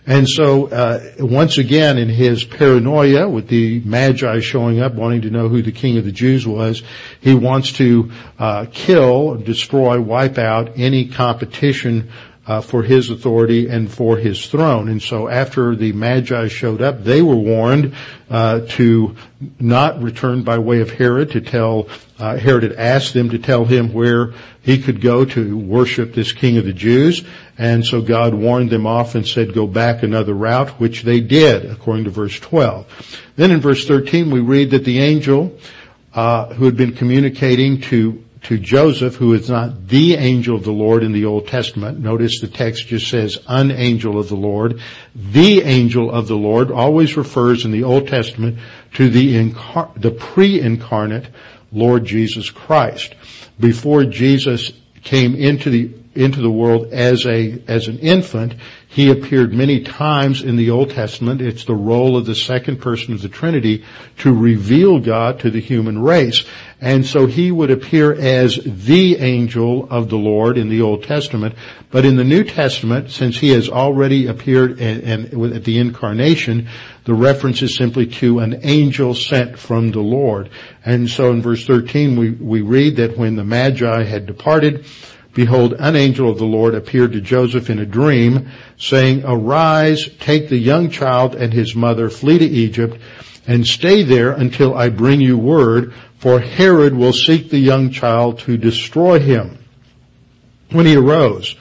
And 0.06 0.28
so, 0.28 0.68
uh, 0.68 1.12
once 1.20 1.58
again, 1.58 1.98
in 1.98 2.10
his 2.10 2.44
paranoia 2.44 3.30
with 3.30 3.48
the 3.48 3.80
Magi 3.86 4.42
showing 4.42 4.82
up, 4.82 4.94
wanting 4.96 5.22
to 5.22 5.30
know 5.30 5.48
who 5.48 5.62
the 5.62 5.72
King 5.72 5.98
of 5.98 6.04
the 6.04 6.12
Jews 6.12 6.46
was, 6.46 6.84
he 7.22 7.34
wants 7.34 7.72
to 7.74 8.12
uh, 8.38 8.66
kill, 8.72 9.36
destroy, 9.36 10.02
wipe 10.02 10.38
out 10.38 10.74
any 10.76 11.08
competition 11.08 12.12
uh, 12.46 12.60
for 12.60 12.84
his 12.84 13.10
authority 13.10 13.70
and 13.70 13.90
for 13.90 14.18
his 14.18 14.46
throne. 14.48 14.90
And 14.90 15.02
so 15.02 15.30
after 15.30 15.76
the 15.76 15.94
Magi 15.94 16.50
showed 16.50 16.82
up, 16.82 17.04
they 17.04 17.22
were 17.22 17.38
warned 17.38 17.96
uh, 18.30 18.62
to 18.72 19.16
not 19.60 20.02
return 20.02 20.44
by 20.44 20.58
way 20.58 20.82
of 20.82 20.92
Herod 20.92 21.32
to 21.32 21.42
tell 21.42 21.88
uh, 22.20 22.38
Herod 22.38 22.64
had 22.64 22.74
asked 22.74 23.14
them 23.14 23.30
to 23.30 23.40
tell 23.40 23.66
him 23.66 23.94
where 23.94 24.34
he 24.62 24.82
could 24.82 25.02
go 25.02 25.26
to 25.26 25.58
worship 25.58 26.14
this 26.14 26.32
King 26.32 26.58
of 26.58 26.66
the 26.66 26.74
Jews. 26.74 27.24
And 27.58 27.86
so 27.86 28.02
God 28.02 28.34
warned 28.34 28.72
them 28.72 28.88
off 28.88 29.16
and 29.16 29.28
said, 29.28 29.54
go 29.54 29.68
back 29.68 30.02
another 30.02 30.34
route, 30.34 30.70
which 30.80 31.04
they 31.04 31.20
did, 31.20 31.66
according 31.66 32.06
to 32.06 32.10
verse 32.10 32.40
12. 32.40 33.22
Then 33.36 33.52
in 33.52 33.62
verse 33.62 33.88
13 33.88 34.32
we 34.32 34.40
read 34.40 34.72
that 34.72 34.86
the 34.86 35.00
angel 35.00 35.58
uh, 36.14 36.54
who 36.54 36.66
had 36.66 36.78
been 36.78 36.96
communicating 36.96 37.82
to 37.82 38.24
to 38.44 38.58
Joseph, 38.58 39.16
who 39.16 39.34
is 39.34 39.50
not 39.50 39.88
the 39.88 40.16
angel 40.16 40.56
of 40.56 40.66
the 40.66 40.72
Lord 40.72 41.02
in 41.02 41.14
the 41.14 41.26
Old 41.26 41.48
Testament. 41.48 42.00
Notice 42.00 42.42
the 42.42 42.48
text 42.48 42.88
just 42.88 43.10
says 43.10 43.38
an 43.48 43.72
angel 43.72 44.20
of 44.20 44.28
the 44.28 44.36
Lord. 44.36 44.82
The 45.16 45.62
angel 45.62 46.12
of 46.12 46.28
the 46.28 46.36
Lord 46.36 46.70
always 46.70 47.16
refers 47.16 47.64
in 47.64 47.72
the 47.72 47.84
Old 47.84 48.10
Testament 48.10 48.60
to 48.96 49.10
the, 49.10 49.36
incar- 49.36 50.00
the 50.00 50.12
pre-incarnate 50.12 51.28
Lord 51.72 52.06
Jesus 52.06 52.50
Christ. 52.50 53.16
Before 53.60 54.04
Jesus 54.04 54.74
came 55.04 55.36
into 55.36 55.70
the 55.70 55.92
into 56.16 56.42
the 56.42 56.52
world 56.52 56.94
as 56.94 57.26
a 57.26 57.62
as 57.68 57.88
an 57.88 58.00
infant, 58.00 58.56
he 58.88 59.10
appeared 59.10 59.54
many 59.54 59.82
times 59.82 60.44
in 60.44 60.56
the 60.56 60.70
Old 60.70 60.92
Testament. 60.92 61.42
It's 61.42 61.66
the 61.66 61.74
role 61.74 62.16
of 62.16 62.28
the 62.28 62.36
second 62.36 62.80
person 62.80 63.16
of 63.16 63.24
the 63.24 63.30
Trinity 63.30 63.84
to 64.20 64.32
reveal 64.32 65.00
God 65.00 65.40
to 65.40 65.50
the 65.50 65.60
human 65.60 66.00
race. 66.00 66.46
And 66.80 67.04
so 67.04 67.26
he 67.26 67.50
would 67.52 67.72
appear 67.72 68.14
as 68.14 68.60
the 68.64 69.18
angel 69.18 69.88
of 69.90 70.10
the 70.10 70.18
Lord 70.18 70.60
in 70.60 70.70
the 70.70 70.82
Old 70.82 71.04
Testament. 71.04 71.56
But 71.90 72.06
in 72.06 72.18
the 72.18 72.24
New 72.24 72.44
Testament, 72.44 73.10
since 73.10 73.40
he 73.40 73.50
has 73.50 73.68
already 73.68 74.28
appeared 74.28 74.80
at 74.80 75.64
the 75.64 75.80
incarnation, 75.80 76.68
the 77.06 77.16
reference 77.16 77.64
is 77.64 77.76
simply 77.76 78.06
to 78.06 78.40
an 78.40 78.60
angel 78.64 79.16
sent 79.16 79.58
from 79.58 79.90
the 79.90 80.02
Lord. 80.02 80.52
And 80.86 81.10
so 81.10 81.32
in 81.32 81.42
verse 81.42 81.66
13 81.66 82.16
we, 82.16 82.32
we 82.32 82.62
read 82.62 82.98
that 82.98 83.18
when 83.18 83.38
the 83.38 83.44
Magi 83.44 84.04
had 84.04 84.28
departed, 84.28 84.86
behold, 85.34 85.74
an 85.80 85.96
angel 85.96 86.30
of 86.30 86.38
the 86.38 86.46
Lord 86.46 86.76
appeared 86.76 87.14
to 87.14 87.22
Joseph 87.22 87.70
in 87.70 87.80
a 87.80 87.86
dream, 87.86 88.50
saying, 88.78 89.24
Arise, 89.26 90.10
take 90.20 90.50
the 90.50 90.58
young 90.58 90.90
child 90.90 91.36
and 91.36 91.54
his 91.54 91.76
mother, 91.76 92.10
flee 92.10 92.40
to 92.40 92.46
Egypt, 92.46 92.98
and 93.48 93.66
stay 93.66 94.04
there 94.04 94.32
until 94.32 94.76
I 94.76 94.90
bring 94.90 95.22
you 95.22 95.38
word, 95.38 95.94
for 96.18 96.40
Herod 96.40 96.96
will 96.96 97.14
seek 97.14 97.50
the 97.50 97.60
young 97.60 97.92
child 97.92 98.40
to 98.40 98.58
destroy 98.58 99.20
him. 99.20 99.58
When 100.72 100.86
he 100.86 100.96
arose, 100.96 101.56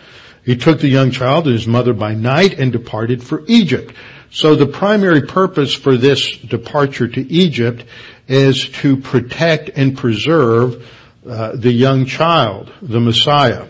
he 0.45 0.57
took 0.57 0.81
the 0.81 0.89
young 0.89 1.11
child 1.11 1.47
and 1.47 1.55
his 1.55 1.67
mother 1.67 1.93
by 1.93 2.15
night 2.15 2.59
and 2.59 2.73
departed 2.73 3.23
for 3.23 3.43
Egypt. 3.47 3.95
So 4.31 4.55
the 4.55 4.67
primary 4.67 5.23
purpose 5.23 5.75
for 5.75 5.97
this 5.97 6.37
departure 6.39 7.07
to 7.07 7.33
Egypt 7.33 7.85
is 8.29 8.69
to 8.69 8.97
protect 8.97 9.71
and 9.77 9.97
preserve 9.97 10.89
uh, 11.27 11.53
the 11.55 11.73
young 11.73 12.07
child, 12.07 12.73
the 12.83 13.01
Messiah. 13.01 13.67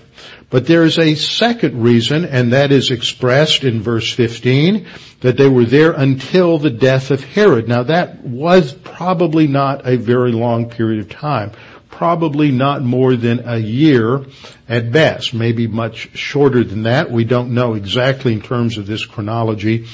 But 0.53 0.67
there 0.67 0.85
is 0.85 0.99
a 0.99 1.15
second 1.15 1.83
reason, 1.83 2.27
and 2.27 2.53
that 2.53 2.73
is 2.73 2.91
expressed 2.91 3.65
in 3.65 3.81
verse 3.81 4.13
15, 4.13 4.87
that 5.21 5.39
they 5.39 5.49
were 5.49 5.65
there 5.65 5.93
until 5.93 6.59
the 6.59 6.71
death 6.71 7.11
of 7.11 7.25
Herod. 7.25 7.69
Now 7.69 7.85
that 7.85 8.23
was 8.23 8.73
probably 8.73 9.47
not 9.47 9.87
a 9.87 9.97
very 9.97 10.33
long 10.33 10.69
period 10.69 11.01
of 11.01 11.09
time. 11.09 11.53
Probably 11.89 12.51
not 12.51 12.83
more 12.83 13.17
than 13.17 13.49
a 13.49 13.57
year 13.57 14.27
at 14.69 14.93
best, 14.93 15.33
maybe 15.33 15.67
much 15.67 16.11
shorter 16.17 16.65
than 16.65 16.83
that. 16.83 17.11
We 17.11 17.25
don't 17.25 17.55
know 17.55 17.73
exactly 17.75 18.35
in 18.35 18.43
terms 18.43 18.77
of 18.77 18.87
this 18.87 19.07
chronology, 19.07 19.87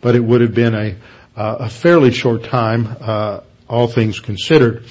but 0.00 0.16
it 0.16 0.20
would 0.20 0.40
have 0.40 0.54
been 0.54 0.74
a, 0.74 0.96
uh, 1.36 1.56
a 1.60 1.68
fairly 1.68 2.10
short 2.10 2.44
time, 2.44 2.96
uh, 3.00 3.40
all 3.68 3.88
things 3.88 4.20
considered. 4.20 4.84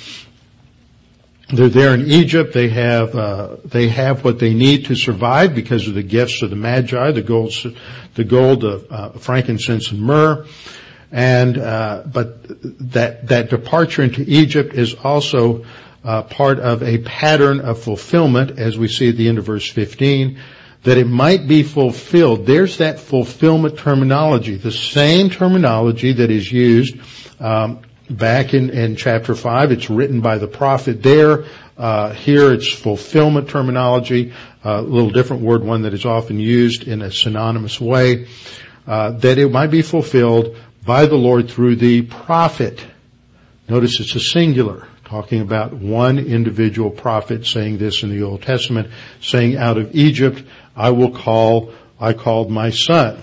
They're 1.49 1.69
there 1.69 1.93
in 1.93 2.07
Egypt. 2.07 2.53
They 2.53 2.69
have 2.69 3.15
uh, 3.15 3.57
they 3.63 3.89
have 3.89 4.23
what 4.23 4.39
they 4.39 4.53
need 4.53 4.85
to 4.85 4.95
survive 4.95 5.53
because 5.53 5.87
of 5.87 5.93
the 5.93 6.01
gifts 6.01 6.41
of 6.41 6.49
the 6.49 6.55
Magi, 6.55 7.11
the 7.11 7.21
gold, 7.21 7.53
the 8.15 8.23
gold 8.23 8.63
of 8.63 8.87
uh, 8.89 9.09
frankincense 9.11 9.91
and 9.91 10.01
myrrh, 10.01 10.45
and 11.11 11.59
uh, 11.59 12.03
but 12.05 12.39
that 12.91 13.27
that 13.27 13.51
departure 13.51 14.01
into 14.01 14.23
Egypt 14.27 14.73
is 14.73 14.95
also 14.95 15.63
uh, 16.03 16.23
part 16.23 16.59
of 16.59 16.81
a 16.81 16.97
pattern 16.99 17.59
of 17.59 17.79
fulfillment, 17.79 18.57
as 18.57 18.77
we 18.77 18.87
see 18.87 19.09
at 19.09 19.15
the 19.15 19.27
end 19.27 19.37
of 19.37 19.45
verse 19.45 19.69
15, 19.69 20.39
that 20.83 20.97
it 20.97 21.07
might 21.07 21.47
be 21.47 21.61
fulfilled. 21.61 22.47
There's 22.47 22.77
that 22.77 22.99
fulfillment 22.99 23.77
terminology, 23.77 24.55
the 24.55 24.71
same 24.71 25.29
terminology 25.29 26.13
that 26.13 26.31
is 26.31 26.51
used 26.51 26.95
um, 27.39 27.81
back 28.09 28.53
in, 28.53 28.69
in 28.69 28.95
chapter 28.95 29.35
5. 29.35 29.71
It's 29.71 29.89
written 29.89 30.21
by 30.21 30.37
the 30.37 30.47
prophet 30.47 31.01
there. 31.01 31.45
Uh, 31.77 32.13
here 32.13 32.53
it's 32.53 32.69
fulfillment 32.69 33.49
terminology, 33.49 34.33
uh, 34.63 34.79
a 34.79 34.81
little 34.81 35.09
different 35.09 35.43
word, 35.43 35.63
one 35.63 35.81
that 35.81 35.93
is 35.93 36.05
often 36.05 36.39
used 36.39 36.87
in 36.87 37.01
a 37.01 37.11
synonymous 37.11 37.81
way, 37.81 38.27
uh, 38.87 39.11
that 39.11 39.37
it 39.37 39.51
might 39.51 39.71
be 39.71 39.81
fulfilled 39.81 40.55
by 40.85 41.05
the 41.05 41.15
Lord 41.15 41.49
through 41.49 41.75
the 41.75 42.03
prophet. 42.03 42.85
Notice 43.67 43.99
it's 43.99 44.15
a 44.15 44.19
singular, 44.19 44.87
talking 45.03 45.41
about 45.41 45.73
one 45.73 46.17
individual 46.17 46.91
prophet 46.91 47.45
saying 47.45 47.77
this 47.77 48.03
in 48.03 48.09
the 48.09 48.23
Old 48.23 48.43
Testament, 48.43 48.89
saying 49.19 49.57
out 49.57 49.77
of 49.77 49.93
Egypt, 49.95 50.43
I 50.75 50.91
will 50.91 51.11
call, 51.11 51.73
I 51.99 52.13
called 52.13 52.51
my 52.51 52.69
son. 52.69 53.19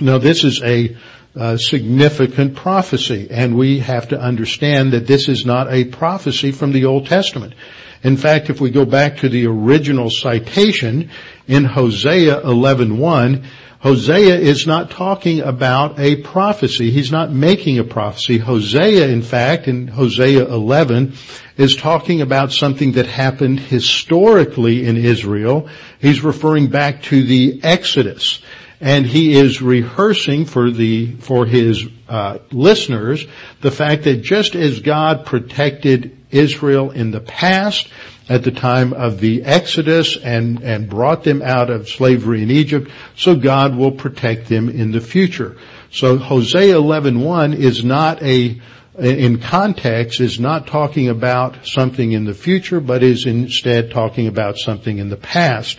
Now 0.00 0.18
this 0.18 0.42
is 0.42 0.62
a 0.62 0.96
uh, 1.38 1.56
significant 1.56 2.56
prophecy, 2.56 3.28
and 3.30 3.56
we 3.56 3.78
have 3.78 4.08
to 4.08 4.20
understand 4.20 4.92
that 4.92 5.06
this 5.06 5.28
is 5.28 5.46
not 5.46 5.72
a 5.72 5.84
prophecy 5.84 6.50
from 6.50 6.72
the 6.72 6.84
Old 6.84 7.06
Testament. 7.06 7.54
In 8.02 8.16
fact, 8.16 8.50
if 8.50 8.60
we 8.60 8.70
go 8.70 8.84
back 8.84 9.18
to 9.18 9.28
the 9.28 9.46
original 9.46 10.10
citation 10.10 11.10
in 11.46 11.64
Hosea 11.64 12.42
11:1, 12.42 13.44
Hosea 13.80 14.36
is 14.36 14.66
not 14.66 14.90
talking 14.90 15.40
about 15.40 16.00
a 16.00 16.16
prophecy. 16.16 16.90
He's 16.90 17.12
not 17.12 17.32
making 17.32 17.78
a 17.78 17.84
prophecy. 17.84 18.38
Hosea, 18.38 19.06
in 19.06 19.22
fact, 19.22 19.68
in 19.68 19.86
Hosea 19.86 20.48
11, 20.48 21.12
is 21.56 21.76
talking 21.76 22.20
about 22.20 22.50
something 22.50 22.92
that 22.92 23.06
happened 23.06 23.60
historically 23.60 24.84
in 24.84 24.96
Israel. 24.96 25.68
He's 26.00 26.24
referring 26.24 26.66
back 26.66 27.02
to 27.04 27.22
the 27.22 27.60
Exodus 27.62 28.40
and 28.80 29.06
he 29.06 29.34
is 29.34 29.60
rehearsing 29.60 30.44
for 30.44 30.70
the 30.70 31.16
for 31.16 31.46
his 31.46 31.86
uh, 32.08 32.38
listeners 32.52 33.26
the 33.60 33.70
fact 33.70 34.04
that 34.04 34.22
just 34.22 34.54
as 34.54 34.80
God 34.80 35.26
protected 35.26 36.16
Israel 36.30 36.90
in 36.90 37.10
the 37.10 37.20
past 37.20 37.88
at 38.28 38.44
the 38.44 38.50
time 38.50 38.92
of 38.92 39.20
the 39.20 39.42
Exodus 39.44 40.16
and 40.16 40.62
and 40.62 40.88
brought 40.88 41.24
them 41.24 41.42
out 41.42 41.70
of 41.70 41.88
slavery 41.88 42.42
in 42.42 42.50
Egypt, 42.50 42.90
so 43.16 43.34
God 43.34 43.76
will 43.76 43.92
protect 43.92 44.48
them 44.48 44.68
in 44.68 44.92
the 44.92 45.00
future. 45.00 45.56
So 45.90 46.18
Hosea 46.18 46.74
11:1 46.74 47.54
is 47.54 47.84
not 47.84 48.22
a 48.22 48.60
in 48.98 49.38
context 49.38 50.20
is 50.20 50.40
not 50.40 50.66
talking 50.66 51.08
about 51.08 51.64
something 51.64 52.12
in 52.12 52.24
the 52.24 52.34
future, 52.34 52.80
but 52.80 53.02
is 53.02 53.26
instead 53.26 53.92
talking 53.92 54.26
about 54.26 54.58
something 54.58 54.98
in 54.98 55.08
the 55.08 55.16
past. 55.16 55.78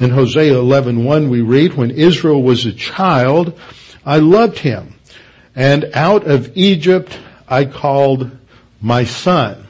In 0.00 0.10
Hosea 0.10 0.54
11:1 0.54 1.28
we 1.28 1.40
read, 1.40 1.74
when 1.74 1.90
Israel 1.90 2.42
was 2.42 2.64
a 2.64 2.72
child, 2.72 3.58
I 4.06 4.18
loved 4.18 4.60
him, 4.60 4.94
and 5.56 5.90
out 5.92 6.24
of 6.24 6.56
Egypt 6.56 7.18
I 7.48 7.64
called 7.64 8.30
my 8.80 9.02
son. 9.04 9.66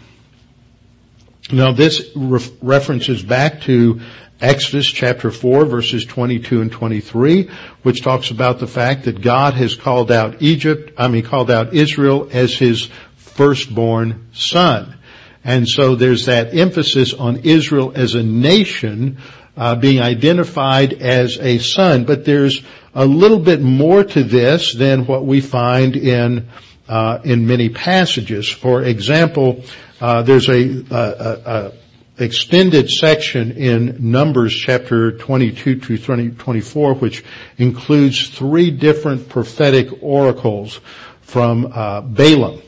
Now 1.51 1.73
this 1.73 2.11
re- 2.15 2.41
references 2.61 3.23
back 3.23 3.63
to 3.63 4.01
Exodus 4.39 4.87
chapter 4.87 5.31
4 5.31 5.65
verses 5.65 6.05
22 6.05 6.61
and 6.61 6.71
23, 6.71 7.49
which 7.83 8.03
talks 8.03 8.31
about 8.31 8.59
the 8.59 8.67
fact 8.67 9.05
that 9.05 9.23
God 9.23 9.55
has 9.55 9.75
called 9.75 10.13
out 10.13 10.43
Egypt, 10.43 10.93
I 10.99 11.09
mean 11.09 11.23
called 11.23 11.51
out 11.51 11.73
Israel 11.73 12.29
as 12.33 12.53
his 12.55 12.91
firstborn 13.17 14.27
son. 14.35 14.95
And 15.43 15.67
so 15.67 15.95
there's 15.95 16.27
that 16.27 16.55
emphasis 16.55 17.15
on 17.15 17.39
Israel 17.39 17.93
as 17.95 18.15
a 18.15 18.23
nation 18.23 19.17
uh, 19.59 19.75
being 19.75 20.01
identified 20.01 20.95
as 20.95 21.37
a 21.39 21.59
son, 21.59 22.05
but 22.05 22.25
there's 22.25 22.63
a 22.95 23.05
little 23.05 23.41
bit 23.41 23.61
more 23.61 24.05
to 24.05 24.23
this 24.23 24.73
than 24.73 25.05
what 25.05 25.27
we 25.27 25.41
find 25.41 25.97
in 25.97 26.49
uh, 26.89 27.19
in 27.25 27.47
many 27.47 27.69
passages. 27.69 28.49
For 28.49 28.83
example, 28.83 29.65
uh, 30.01 30.23
there's 30.23 30.49
a, 30.49 30.85
a, 30.91 31.73
extended 32.19 32.89
section 32.89 33.53
in 33.53 34.11
Numbers 34.11 34.55
chapter 34.55 35.13
22 35.13 35.81
to 35.81 36.31
24, 36.31 36.95
which 36.95 37.25
includes 37.59 38.31
three 38.31 38.71
different 38.71 39.29
prophetic 39.29 39.89
oracles 40.03 40.81
from 41.21 41.71
uh, 41.73 42.01
Balaam. 42.01 42.63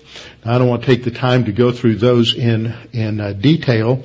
I 0.44 0.58
don't 0.58 0.68
want 0.68 0.82
to 0.82 0.86
take 0.86 1.04
the 1.04 1.10
time 1.10 1.44
to 1.46 1.52
go 1.52 1.72
through 1.72 1.96
those 1.96 2.34
in 2.34 2.74
in 2.92 3.20
uh, 3.20 3.32
detail, 3.32 4.02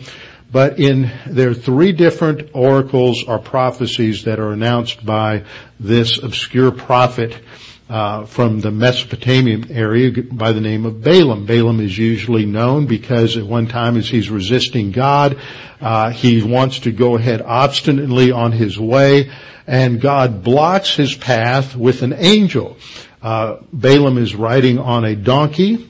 but 0.55 0.79
in 0.79 1.11
there 1.27 1.49
are 1.49 1.53
three 1.53 1.91
different 1.91 2.49
oracles 2.53 3.25
or 3.25 3.37
prophecies 3.37 4.23
that 4.23 4.39
are 4.39 4.53
announced 4.53 5.05
by 5.05 5.43
this 5.81 6.17
obscure 6.17 6.71
prophet 6.71 7.41
uh, 7.89 8.23
from 8.23 8.61
the 8.61 8.71
Mesopotamian 8.71 9.69
area 9.69 10.23
by 10.31 10.53
the 10.53 10.61
name 10.61 10.85
of 10.85 11.03
Balaam. 11.03 11.45
Balaam 11.45 11.81
is 11.81 11.97
usually 11.97 12.45
known 12.45 12.85
because 12.85 13.35
at 13.35 13.45
one 13.45 13.67
time 13.67 13.97
as 13.97 14.07
he's 14.07 14.29
resisting 14.29 14.93
God, 14.93 15.37
uh, 15.81 16.11
he 16.11 16.41
wants 16.41 16.79
to 16.79 16.91
go 16.93 17.17
ahead 17.17 17.41
obstinately 17.41 18.31
on 18.31 18.53
his 18.53 18.79
way, 18.79 19.29
and 19.67 19.99
God 19.99 20.41
blocks 20.41 20.95
his 20.95 21.13
path 21.15 21.75
with 21.75 22.01
an 22.01 22.13
angel. 22.13 22.77
Uh, 23.21 23.57
Balaam 23.73 24.17
is 24.17 24.33
riding 24.35 24.79
on 24.79 25.03
a 25.03 25.17
donkey, 25.17 25.89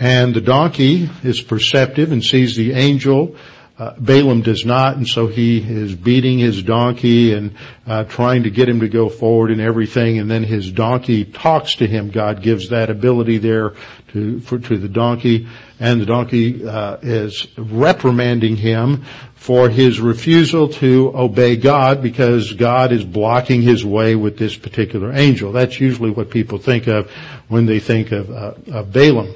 and 0.00 0.32
the 0.32 0.40
donkey 0.40 1.10
is 1.22 1.42
perceptive 1.42 2.12
and 2.12 2.24
sees 2.24 2.56
the 2.56 2.72
angel 2.72 3.36
Balaam 3.78 4.40
does 4.40 4.64
not, 4.64 4.96
and 4.96 5.06
so 5.06 5.26
he 5.26 5.58
is 5.58 5.94
beating 5.94 6.38
his 6.38 6.62
donkey 6.62 7.34
and 7.34 7.54
uh, 7.86 8.04
trying 8.04 8.44
to 8.44 8.50
get 8.50 8.70
him 8.70 8.80
to 8.80 8.88
go 8.88 9.10
forward 9.10 9.50
and 9.50 9.60
everything. 9.60 10.18
And 10.18 10.30
then 10.30 10.44
his 10.44 10.72
donkey 10.72 11.26
talks 11.26 11.76
to 11.76 11.86
him. 11.86 12.10
God 12.10 12.40
gives 12.40 12.70
that 12.70 12.88
ability 12.88 13.36
there 13.36 13.74
to 14.12 14.40
for, 14.40 14.58
to 14.58 14.78
the 14.78 14.88
donkey, 14.88 15.46
and 15.78 16.00
the 16.00 16.06
donkey 16.06 16.66
uh, 16.66 16.96
is 17.02 17.46
reprimanding 17.58 18.56
him 18.56 19.04
for 19.34 19.68
his 19.68 20.00
refusal 20.00 20.70
to 20.70 21.12
obey 21.14 21.56
God 21.56 22.02
because 22.02 22.54
God 22.54 22.92
is 22.92 23.04
blocking 23.04 23.60
his 23.60 23.84
way 23.84 24.16
with 24.16 24.38
this 24.38 24.56
particular 24.56 25.12
angel. 25.12 25.52
That's 25.52 25.78
usually 25.78 26.10
what 26.10 26.30
people 26.30 26.56
think 26.56 26.86
of 26.86 27.10
when 27.48 27.66
they 27.66 27.78
think 27.78 28.10
of, 28.10 28.30
uh, 28.30 28.54
of 28.72 28.90
Balaam. 28.90 29.34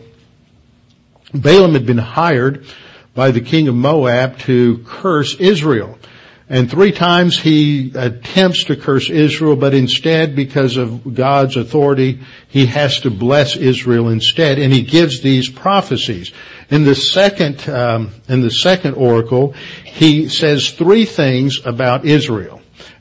Balaam 1.34 1.74
had 1.74 1.84
been 1.84 1.98
hired 1.98 2.64
by 3.14 3.30
the 3.30 3.40
king 3.40 3.68
of 3.68 3.74
Moab 3.74 4.38
to 4.40 4.78
curse 4.86 5.34
Israel. 5.36 5.98
And 6.48 6.68
three 6.68 6.90
times 6.90 7.38
he 7.38 7.92
attempts 7.94 8.64
to 8.64 8.76
curse 8.76 9.08
Israel, 9.08 9.54
but 9.54 9.72
instead, 9.72 10.34
because 10.34 10.76
of 10.76 11.14
God's 11.14 11.56
authority, 11.56 12.20
he 12.48 12.66
has 12.66 12.98
to 13.00 13.10
bless 13.10 13.54
Israel 13.54 14.08
instead, 14.08 14.58
and 14.58 14.72
he 14.72 14.82
gives 14.82 15.20
these 15.20 15.48
prophecies. 15.48 16.32
In 16.68 16.84
the 16.84 16.96
second, 16.96 17.68
um, 17.68 18.10
in 18.28 18.40
the 18.40 18.50
second 18.50 18.94
oracle, 18.94 19.54
he 19.84 20.28
says 20.28 20.72
three 20.72 21.04
things 21.04 21.60
about 21.64 22.04
Israel 22.04 22.59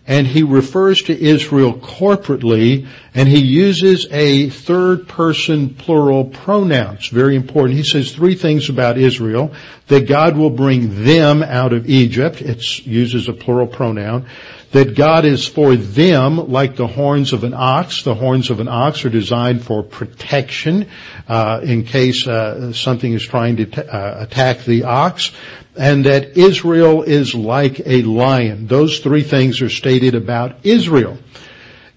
and 0.09 0.25
he 0.25 0.41
refers 0.41 1.03
to 1.03 1.17
Israel 1.17 1.71
corporately 1.71 2.87
and 3.13 3.29
he 3.29 3.37
uses 3.37 4.07
a 4.09 4.49
third 4.49 5.07
person 5.07 5.75
plural 5.75 6.25
pronoun. 6.25 6.95
It's 6.95 7.09
very 7.09 7.35
important. 7.35 7.77
He 7.77 7.83
says 7.83 8.11
three 8.11 8.33
things 8.33 8.69
about 8.69 8.97
Israel. 8.97 9.53
That 9.87 10.07
God 10.07 10.35
will 10.35 10.49
bring 10.49 11.03
them 11.03 11.43
out 11.43 11.73
of 11.73 11.87
Egypt. 11.87 12.41
It 12.41 12.85
uses 12.85 13.27
a 13.27 13.33
plural 13.33 13.67
pronoun. 13.67 14.27
That 14.71 14.95
God 14.95 15.25
is 15.25 15.47
for 15.47 15.75
them 15.75 16.51
like 16.51 16.75
the 16.75 16.87
horns 16.87 17.31
of 17.31 17.43
an 17.43 17.53
ox. 17.55 18.03
The 18.03 18.15
horns 18.15 18.49
of 18.49 18.59
an 18.59 18.67
ox 18.67 19.05
are 19.05 19.09
designed 19.09 19.63
for 19.63 19.83
protection 19.83 20.89
uh, 21.27 21.61
in 21.63 21.85
case 21.85 22.27
uh, 22.27 22.73
something 22.73 23.13
is 23.13 23.23
trying 23.23 23.57
to 23.57 23.65
t- 23.65 23.81
uh, 23.81 24.23
attack 24.23 24.63
the 24.65 24.83
ox 24.85 25.31
and 25.79 26.05
that 26.05 26.37
Israel 26.37 27.03
is 27.03 27.33
like 27.33 27.79
a 27.85 28.01
lion. 28.01 28.67
Those 28.67 28.99
three 28.99 29.23
things 29.23 29.61
are 29.61 29.69
stated 29.69 30.13
about 30.13 30.57
Israel. 30.63 31.17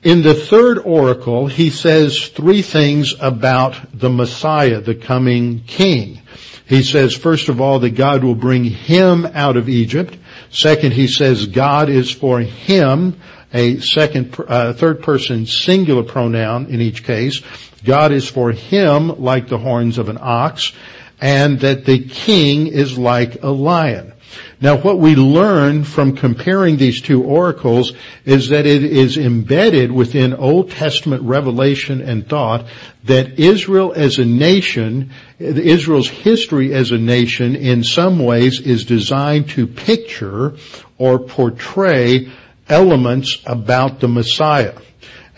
In 0.04 0.22
the 0.22 0.34
third 0.34 0.78
oracle, 0.78 1.48
he 1.48 1.68
says 1.68 2.28
three 2.28 2.62
things 2.62 3.12
about 3.20 3.76
the 3.92 4.08
Messiah, 4.08 4.80
the 4.80 4.94
coming 4.94 5.64
king. 5.66 6.22
He 6.64 6.84
says, 6.84 7.12
first 7.12 7.48
of 7.48 7.60
all, 7.60 7.80
that 7.80 7.96
God 7.96 8.22
will 8.22 8.36
bring 8.36 8.62
him 8.62 9.26
out 9.26 9.56
of 9.56 9.68
Egypt. 9.68 10.16
Second, 10.50 10.92
he 10.92 11.08
says 11.08 11.46
God 11.46 11.88
is 11.88 12.08
for 12.08 12.38
him, 12.38 13.20
a 13.52 13.80
second, 13.80 14.36
uh, 14.46 14.74
third 14.74 15.02
person 15.02 15.44
singular 15.44 16.04
pronoun 16.04 16.66
in 16.66 16.80
each 16.80 17.02
case. 17.02 17.42
God 17.82 18.12
is 18.12 18.28
for 18.28 18.52
him 18.52 19.20
like 19.20 19.48
the 19.48 19.58
horns 19.58 19.98
of 19.98 20.08
an 20.08 20.18
ox 20.20 20.72
and 21.22 21.60
that 21.60 21.84
the 21.84 22.00
king 22.00 22.66
is 22.66 22.98
like 22.98 23.42
a 23.44 23.48
lion. 23.48 24.12
Now 24.60 24.76
what 24.76 24.98
we 24.98 25.14
learn 25.14 25.84
from 25.84 26.16
comparing 26.16 26.76
these 26.76 27.00
two 27.00 27.22
oracles 27.22 27.92
is 28.24 28.48
that 28.48 28.66
it 28.66 28.82
is 28.82 29.16
embedded 29.16 29.92
within 29.92 30.34
Old 30.34 30.72
Testament 30.72 31.22
revelation 31.22 32.00
and 32.00 32.28
thought 32.28 32.66
that 33.04 33.38
Israel 33.38 33.92
as 33.94 34.18
a 34.18 34.24
nation, 34.24 35.12
Israel's 35.38 36.08
history 36.08 36.74
as 36.74 36.90
a 36.90 36.98
nation 36.98 37.54
in 37.54 37.84
some 37.84 38.18
ways 38.18 38.60
is 38.60 38.84
designed 38.84 39.48
to 39.50 39.66
picture 39.66 40.56
or 40.98 41.20
portray 41.20 42.32
elements 42.68 43.38
about 43.46 44.00
the 44.00 44.08
Messiah. 44.08 44.74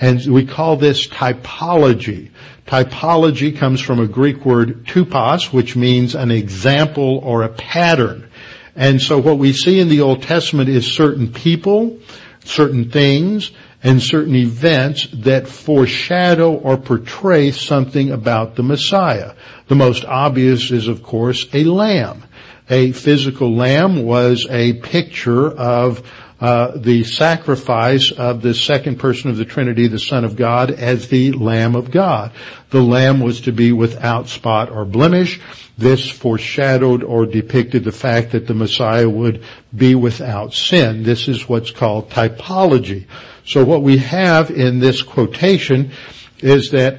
And 0.01 0.25
we 0.27 0.47
call 0.47 0.77
this 0.77 1.09
typology. 1.09 2.31
Typology 2.67 3.57
comes 3.57 3.81
from 3.81 4.01
a 4.01 4.07
Greek 4.07 4.45
word 4.45 4.87
tupos, 4.87 5.53
which 5.53 5.77
means 5.77 6.15
an 6.15 6.31
example 6.31 7.21
or 7.23 7.43
a 7.43 7.51
pattern. 7.51 8.31
And 8.75 9.01
so 9.01 9.19
what 9.19 9.39
we 9.39 9.53
see 9.53 9.81
in 9.81 9.89
the 9.89 10.01
Old 10.01 10.23
Testament 10.23 10.69
is 10.69 10.91
certain 10.91 11.33
people, 11.33 11.99
certain 12.45 12.91
things, 12.91 13.53
and 13.83 14.03
certain 14.03 14.35
events 14.35 15.09
that 15.13 15.47
foreshadow 15.47 16.55
or 16.55 16.79
portray 16.79 17.51
something 17.51 18.11
about 18.11 18.57
the 18.57 18.63
Messiah. 18.63 19.35
The 19.69 19.75
most 19.75 20.07
obvious 20.07 20.71
is 20.71 20.89
of 20.89 21.03
course 21.03 21.47
a 21.53 21.65
lamb. 21.65 22.25
A 22.71 22.93
physical 22.93 23.55
lamb 23.55 24.05
was 24.05 24.47
a 24.49 24.73
picture 24.73 25.51
of 25.51 26.11
uh, 26.41 26.73
the 26.77 27.05
sacrifice 27.05 28.11
of 28.11 28.43
the 28.43 28.55
second 28.55 28.99
person 28.99 29.31
of 29.31 29.37
the 29.37 29.45
Trinity, 29.45 29.87
the 29.87 29.99
Son 29.99 30.25
of 30.25 30.37
God, 30.37 30.71
as 30.71 31.09
the 31.09 31.33
Lamb 31.33 31.77
of 31.77 31.91
God. 31.91 32.33
The 32.71 32.83
Lamb 32.83 33.21
was 33.21 33.43
to 33.43 33.53
be 33.53 33.73
without 33.73 34.29
spot 34.29 34.71
or 34.71 34.85
blemish. 34.85 35.41
This 35.79 36.11
foreshadowed 36.11 37.03
or 37.03 37.27
depicted 37.27 37.85
the 37.85 37.93
fact 37.93 38.33
that 38.33 38.47
the 38.47 38.55
Messiah 38.55 39.09
would 39.09 39.45
be 39.75 39.95
without 39.95 40.55
sin. 40.55 41.05
This 41.05 41.29
is 41.29 41.49
what's 41.49 41.71
called 41.71 42.11
typology. 42.11 43.07
So 43.47 43.65
what 43.65 43.83
we 43.83 43.99
have 43.99 44.51
in 44.51 44.81
this 44.81 45.03
quotation 45.03 45.93
is 46.39 46.71
that 46.73 46.99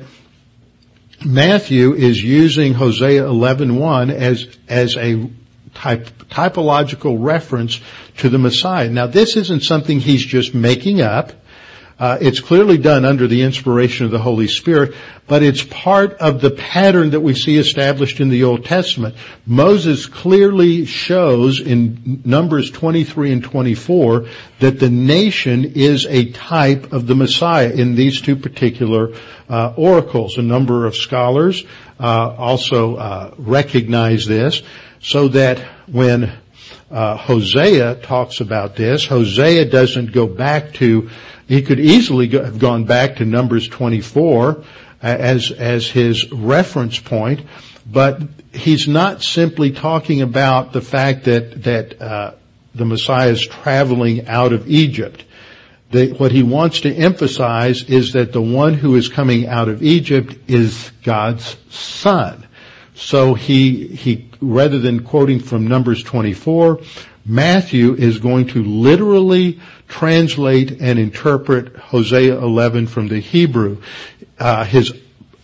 Matthew 1.26 1.93
is 1.93 2.24
using 2.24 2.74
Hosea 2.74 3.24
11.1 3.24 4.13
as, 4.13 4.48
as 4.67 4.95
a 4.95 5.30
type, 5.75 6.07
typological 6.29 7.17
reference 7.19 7.79
to 8.17 8.29
the 8.29 8.39
Messiah. 8.39 8.89
Now 8.89 9.07
this 9.07 9.35
isn't 9.35 9.61
something 9.61 9.99
he's 9.99 10.25
just 10.25 10.55
making 10.55 11.01
up. 11.01 11.33
Uh, 11.97 12.17
it's 12.19 12.41
clearly 12.41 12.77
done 12.77 13.05
under 13.05 13.25
the 13.25 13.41
inspiration 13.41 14.05
of 14.05 14.11
the 14.11 14.19
Holy 14.19 14.47
Spirit, 14.47 14.93
but 15.27 15.41
it's 15.41 15.63
part 15.63 16.11
of 16.15 16.41
the 16.41 16.51
pattern 16.51 17.11
that 17.11 17.21
we 17.21 17.33
see 17.33 17.57
established 17.57 18.19
in 18.19 18.27
the 18.27 18.43
Old 18.43 18.65
Testament. 18.65 19.15
Moses 19.45 20.05
clearly 20.05 20.85
shows 20.85 21.61
in 21.61 22.21
Numbers 22.25 22.69
23 22.69 23.31
and 23.31 23.43
24 23.43 24.25
that 24.59 24.77
the 24.77 24.89
nation 24.89 25.63
is 25.63 26.05
a 26.07 26.31
type 26.33 26.91
of 26.91 27.07
the 27.07 27.15
Messiah 27.15 27.69
in 27.69 27.95
these 27.95 28.19
two 28.19 28.35
particular 28.35 29.13
uh, 29.47 29.73
oracles. 29.77 30.38
A 30.38 30.41
number 30.41 30.85
of 30.85 30.97
scholars 30.97 31.63
uh, 31.97 32.35
also 32.38 32.97
uh, 32.97 33.33
recognize 33.38 34.25
this 34.25 34.63
so 35.05 35.27
that 35.27 35.59
when 35.85 36.35
uh, 36.89 37.15
Hosea 37.15 37.95
talks 38.01 38.41
about 38.41 38.75
this, 38.75 39.05
Hosea 39.05 39.65
doesn't 39.65 40.11
go 40.11 40.25
back 40.25 40.73
to, 40.75 41.11
he 41.47 41.61
could 41.61 41.79
easily 41.79 42.27
go, 42.27 42.43
have 42.43 42.57
gone 42.57 42.85
back 42.85 43.17
to 43.17 43.25
Numbers 43.25 43.67
24 43.67 44.49
uh, 44.49 44.63
as, 45.01 45.51
as 45.51 45.87
his 45.87 46.31
reference 46.31 46.97
point, 46.97 47.41
but 47.85 48.19
he's 48.51 48.87
not 48.87 49.21
simply 49.21 49.71
talking 49.71 50.23
about 50.23 50.73
the 50.73 50.81
fact 50.81 51.25
that, 51.25 51.63
that, 51.63 52.01
uh, 52.01 52.33
the 52.73 52.85
Messiah 52.85 53.29
is 53.29 53.45
traveling 53.45 54.27
out 54.27 54.53
of 54.53 54.67
Egypt. 54.67 55.23
What 55.91 56.31
he 56.31 56.41
wants 56.41 56.81
to 56.81 56.93
emphasize 56.93 57.83
is 57.83 58.13
that 58.13 58.33
the 58.33 58.41
one 58.41 58.73
who 58.73 58.95
is 58.95 59.07
coming 59.07 59.47
out 59.47 59.69
of 59.69 59.81
Egypt 59.83 60.35
is 60.47 60.91
God's 61.03 61.55
son. 61.69 62.44
So 62.95 63.34
he, 63.34 63.88
he, 63.88 64.29
rather 64.41 64.79
than 64.79 65.03
quoting 65.03 65.39
from 65.39 65.67
Numbers 65.67 66.01
24, 66.03 66.79
Matthew 67.25 67.93
is 67.95 68.19
going 68.19 68.47
to 68.47 68.63
literally 68.63 69.60
translate 69.88 70.79
and 70.81 70.97
interpret 70.97 71.75
Hosea 71.75 72.38
11 72.38 72.88
from 72.88 73.08
the 73.08 73.19
Hebrew. 73.19 73.81
Uh, 74.39 74.63
his 74.63 74.93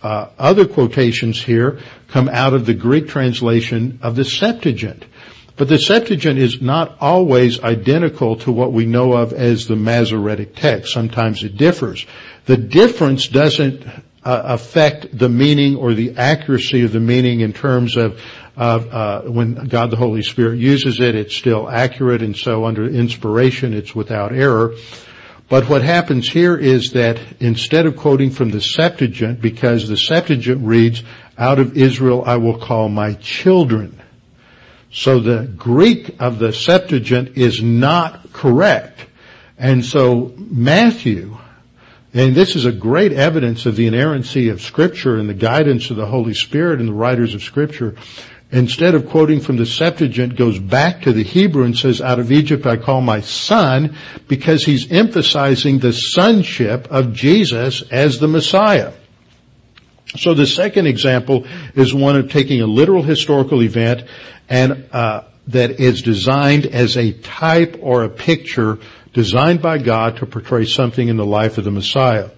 uh, 0.02 0.28
other 0.38 0.66
quotations 0.66 1.42
here 1.42 1.78
come 2.08 2.28
out 2.28 2.54
of 2.54 2.66
the 2.66 2.74
Greek 2.74 3.08
translation 3.08 3.98
of 4.02 4.16
the 4.16 4.24
Septuagint. 4.24 5.04
But 5.56 5.68
the 5.68 5.78
Septuagint 5.78 6.38
is 6.38 6.62
not 6.62 6.96
always 7.00 7.60
identical 7.60 8.36
to 8.36 8.52
what 8.52 8.72
we 8.72 8.86
know 8.86 9.12
of 9.12 9.32
as 9.32 9.66
the 9.66 9.76
Masoretic 9.76 10.56
text. 10.56 10.92
Sometimes 10.92 11.44
it 11.44 11.56
differs. 11.56 12.06
The 12.46 12.56
difference 12.56 13.28
doesn't 13.28 13.84
uh, 14.24 14.42
affect 14.44 15.16
the 15.16 15.28
meaning 15.28 15.76
or 15.76 15.94
the 15.94 16.16
accuracy 16.16 16.84
of 16.84 16.92
the 16.92 17.00
meaning 17.00 17.40
in 17.40 17.52
terms 17.52 17.96
of 17.96 18.20
uh, 18.56 19.22
when 19.22 19.54
God 19.54 19.90
the 19.90 19.96
Holy 19.96 20.22
Spirit 20.22 20.58
uses 20.58 21.00
it, 21.00 21.14
it's 21.14 21.34
still 21.34 21.68
accurate, 21.68 22.22
and 22.22 22.36
so 22.36 22.64
under 22.66 22.86
inspiration, 22.86 23.72
it's 23.72 23.94
without 23.94 24.32
error. 24.32 24.74
But 25.48 25.68
what 25.68 25.82
happens 25.82 26.28
here 26.28 26.56
is 26.56 26.92
that 26.92 27.20
instead 27.40 27.86
of 27.86 27.96
quoting 27.96 28.30
from 28.30 28.50
the 28.50 28.60
Septuagint, 28.60 29.40
because 29.40 29.88
the 29.88 29.96
Septuagint 29.96 30.66
reads, 30.66 31.02
out 31.36 31.58
of 31.58 31.76
Israel 31.76 32.22
I 32.24 32.36
will 32.36 32.58
call 32.58 32.88
my 32.88 33.14
children. 33.14 34.00
So 34.90 35.20
the 35.20 35.50
Greek 35.56 36.16
of 36.20 36.38
the 36.38 36.52
Septuagint 36.52 37.36
is 37.36 37.62
not 37.62 38.32
correct. 38.32 39.06
And 39.58 39.84
so 39.84 40.34
Matthew, 40.36 41.38
and 42.14 42.34
this 42.34 42.56
is 42.56 42.64
a 42.66 42.72
great 42.72 43.12
evidence 43.12 43.64
of 43.64 43.76
the 43.76 43.86
inerrancy 43.86 44.50
of 44.50 44.60
scripture 44.60 45.16
and 45.16 45.28
the 45.28 45.34
guidance 45.34 45.90
of 45.90 45.96
the 45.96 46.06
Holy 46.06 46.34
Spirit 46.34 46.78
and 46.78 46.88
the 46.88 46.94
writers 46.94 47.34
of 47.34 47.42
scripture, 47.42 47.96
instead 48.50 48.94
of 48.94 49.08
quoting 49.08 49.40
from 49.40 49.56
the 49.56 49.64
Septuagint, 49.64 50.36
goes 50.36 50.58
back 50.58 51.02
to 51.02 51.12
the 51.12 51.22
Hebrew 51.22 51.64
and 51.64 51.76
says, 51.76 52.02
out 52.02 52.18
of 52.18 52.30
Egypt 52.30 52.66
I 52.66 52.76
call 52.76 53.00
my 53.00 53.22
son, 53.22 53.96
because 54.28 54.64
he's 54.64 54.92
emphasizing 54.92 55.78
the 55.78 55.92
sonship 55.92 56.86
of 56.90 57.14
Jesus 57.14 57.82
as 57.90 58.18
the 58.18 58.28
Messiah. 58.28 58.92
So 60.16 60.34
the 60.34 60.46
second 60.46 60.86
example 60.86 61.46
is 61.74 61.94
one 61.94 62.16
of 62.16 62.30
taking 62.30 62.60
a 62.60 62.66
literal 62.66 63.02
historical 63.02 63.62
event 63.62 64.04
and 64.50 64.86
uh, 64.92 65.22
that 65.48 65.80
is 65.80 66.02
designed 66.02 66.66
as 66.66 66.96
a 66.96 67.12
type 67.12 67.78
or 67.80 68.04
a 68.04 68.08
picture 68.08 68.78
designed 69.12 69.62
by 69.62 69.78
God 69.78 70.16
to 70.16 70.26
portray 70.26 70.64
something 70.64 71.08
in 71.08 71.16
the 71.16 71.26
life 71.26 71.58
of 71.58 71.64
the 71.64 71.70
Messiah. 71.70 72.30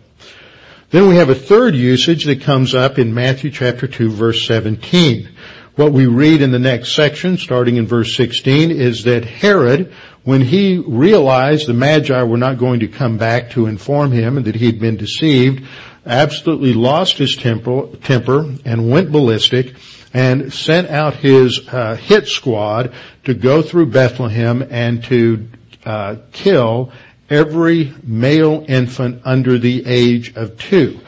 Then 0.90 1.08
we 1.08 1.16
have 1.16 1.28
a 1.28 1.34
third 1.34 1.74
usage 1.74 2.24
that 2.24 2.42
comes 2.42 2.74
up 2.74 2.98
in 2.98 3.14
Matthew 3.14 3.50
chapter 3.50 3.86
2 3.86 4.10
verse 4.10 4.46
17. 4.46 5.28
What 5.76 5.92
we 5.92 6.06
read 6.06 6.40
in 6.40 6.52
the 6.52 6.58
next 6.60 6.94
section, 6.94 7.36
starting 7.36 7.76
in 7.76 7.86
verse 7.86 8.14
16, 8.16 8.70
is 8.70 9.02
that 9.04 9.24
Herod, 9.24 9.92
when 10.22 10.40
he 10.40 10.78
realized 10.78 11.66
the 11.66 11.74
Magi 11.74 12.22
were 12.22 12.36
not 12.36 12.58
going 12.58 12.80
to 12.80 12.86
come 12.86 13.18
back 13.18 13.50
to 13.50 13.66
inform 13.66 14.12
him 14.12 14.36
and 14.36 14.46
that 14.46 14.54
he 14.54 14.66
had 14.66 14.78
been 14.78 14.96
deceived, 14.96 15.66
absolutely 16.06 16.74
lost 16.74 17.18
his 17.18 17.34
temper, 17.34 17.86
temper 18.02 18.54
and 18.64 18.88
went 18.88 19.10
ballistic 19.10 19.74
and 20.12 20.52
sent 20.52 20.88
out 20.90 21.16
his 21.16 21.66
uh, 21.68 21.96
hit 21.96 22.28
squad 22.28 22.92
to 23.24 23.34
go 23.34 23.60
through 23.60 23.86
Bethlehem 23.86 24.64
and 24.70 25.02
to 25.04 25.48
uh, 25.84 26.16
kill 26.32 26.92
every 27.30 27.92
male 28.02 28.64
infant 28.68 29.22
under 29.24 29.58
the 29.58 29.84
age 29.86 30.34
of 30.36 30.58
two. 30.58 31.00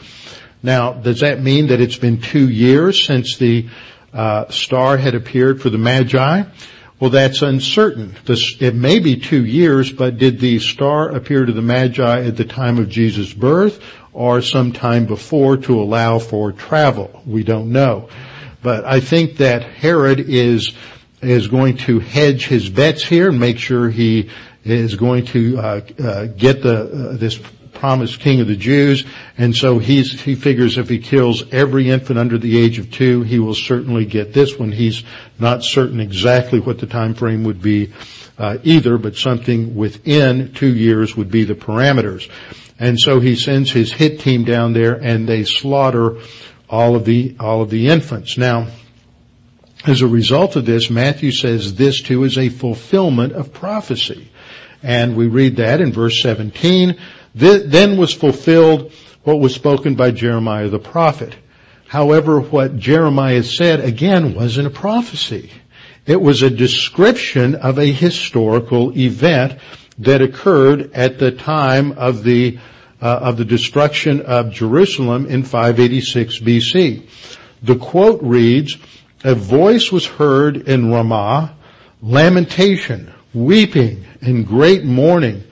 Now, 0.62 0.94
does 0.94 1.20
that 1.20 1.42
mean 1.42 1.68
that 1.68 1.80
it's 1.80 1.98
been 1.98 2.20
two 2.20 2.48
years 2.48 3.04
since 3.04 3.36
the 3.36 3.68
uh, 4.12 4.48
star 4.48 4.96
had 4.96 5.14
appeared 5.14 5.60
for 5.60 5.70
the 5.70 5.78
Magi? 5.78 6.44
Well, 6.98 7.10
that's 7.10 7.42
uncertain. 7.42 8.16
This, 8.24 8.56
it 8.60 8.74
may 8.74 8.98
be 9.00 9.16
two 9.16 9.44
years, 9.44 9.92
but 9.92 10.16
did 10.16 10.40
the 10.40 10.58
star 10.58 11.14
appear 11.14 11.44
to 11.44 11.52
the 11.52 11.62
Magi 11.62 12.24
at 12.24 12.36
the 12.38 12.44
time 12.44 12.78
of 12.78 12.88
Jesus' 12.88 13.34
birth 13.34 13.82
or 14.14 14.40
sometime 14.40 15.04
before 15.04 15.58
to 15.58 15.78
allow 15.78 16.18
for 16.18 16.52
travel? 16.52 17.22
We 17.26 17.44
don't 17.44 17.70
know. 17.70 18.08
But 18.62 18.86
I 18.86 19.00
think 19.00 19.36
that 19.36 19.62
Herod 19.62 20.20
is, 20.20 20.72
is 21.20 21.48
going 21.48 21.76
to 21.78 22.00
hedge 22.00 22.46
his 22.46 22.70
bets 22.70 23.04
here 23.04 23.28
and 23.28 23.38
make 23.38 23.58
sure 23.58 23.90
he 23.90 24.30
is 24.70 24.94
going 24.94 25.24
to 25.26 25.58
uh, 25.58 25.80
uh, 25.98 26.26
get 26.26 26.62
the 26.62 26.82
uh, 26.82 27.16
this 27.16 27.38
promised 27.76 28.20
king 28.20 28.40
of 28.40 28.46
the 28.46 28.56
Jews, 28.56 29.04
and 29.36 29.54
so 29.54 29.78
he's 29.78 30.20
he 30.22 30.34
figures 30.34 30.78
if 30.78 30.88
he 30.88 30.98
kills 30.98 31.44
every 31.52 31.90
infant 31.90 32.18
under 32.18 32.38
the 32.38 32.58
age 32.58 32.78
of 32.78 32.90
two, 32.90 33.22
he 33.22 33.38
will 33.38 33.54
certainly 33.54 34.06
get 34.06 34.32
this 34.32 34.58
one. 34.58 34.72
He's 34.72 35.04
not 35.38 35.62
certain 35.62 36.00
exactly 36.00 36.58
what 36.58 36.78
the 36.78 36.86
time 36.86 37.14
frame 37.14 37.44
would 37.44 37.60
be 37.60 37.92
uh, 38.38 38.58
either, 38.62 38.98
but 38.98 39.16
something 39.16 39.76
within 39.76 40.52
two 40.54 40.74
years 40.74 41.16
would 41.16 41.30
be 41.30 41.44
the 41.44 41.54
parameters. 41.54 42.30
And 42.78 42.98
so 42.98 43.20
he 43.20 43.36
sends 43.36 43.70
his 43.70 43.92
hit 43.92 44.20
team 44.20 44.44
down 44.44 44.72
there, 44.72 44.94
and 44.94 45.28
they 45.28 45.44
slaughter 45.44 46.18
all 46.68 46.96
of 46.96 47.04
the 47.04 47.36
all 47.38 47.62
of 47.62 47.70
the 47.70 47.88
infants. 47.88 48.36
Now. 48.36 48.68
As 49.86 50.02
a 50.02 50.08
result 50.08 50.56
of 50.56 50.64
this, 50.66 50.90
Matthew 50.90 51.30
says 51.30 51.76
this 51.76 52.00
too 52.00 52.24
is 52.24 52.36
a 52.36 52.48
fulfillment 52.48 53.34
of 53.34 53.52
prophecy. 53.52 54.28
And 54.82 55.16
we 55.16 55.26
read 55.26 55.56
that 55.56 55.80
in 55.80 55.92
verse 55.92 56.22
17. 56.22 56.98
Then 57.34 57.96
was 57.96 58.12
fulfilled 58.12 58.92
what 59.24 59.40
was 59.40 59.54
spoken 59.54 59.94
by 59.94 60.12
Jeremiah 60.12 60.68
the 60.68 60.78
prophet. 60.78 61.34
However, 61.88 62.40
what 62.40 62.78
Jeremiah 62.78 63.42
said 63.42 63.80
again 63.80 64.34
wasn't 64.34 64.66
a 64.66 64.70
prophecy. 64.70 65.50
It 66.06 66.20
was 66.20 66.42
a 66.42 66.50
description 66.50 67.54
of 67.56 67.78
a 67.78 67.90
historical 67.90 68.96
event 68.96 69.58
that 69.98 70.22
occurred 70.22 70.92
at 70.92 71.18
the 71.18 71.32
time 71.32 71.92
of 71.92 72.22
the 72.22 72.58
uh, 73.02 73.18
of 73.22 73.36
the 73.36 73.44
destruction 73.44 74.22
of 74.22 74.52
Jerusalem 74.52 75.26
in 75.26 75.42
586 75.42 76.38
BC. 76.40 77.02
The 77.62 77.76
quote 77.76 78.22
reads, 78.22 78.76
"A 79.22 79.34
voice 79.34 79.92
was 79.92 80.06
heard 80.06 80.56
in 80.68 80.90
Ramah, 80.90 81.54
lamentation, 82.00 83.12
weeping, 83.34 84.04
and 84.26 84.46
great 84.46 84.84
mourning." 84.84 85.44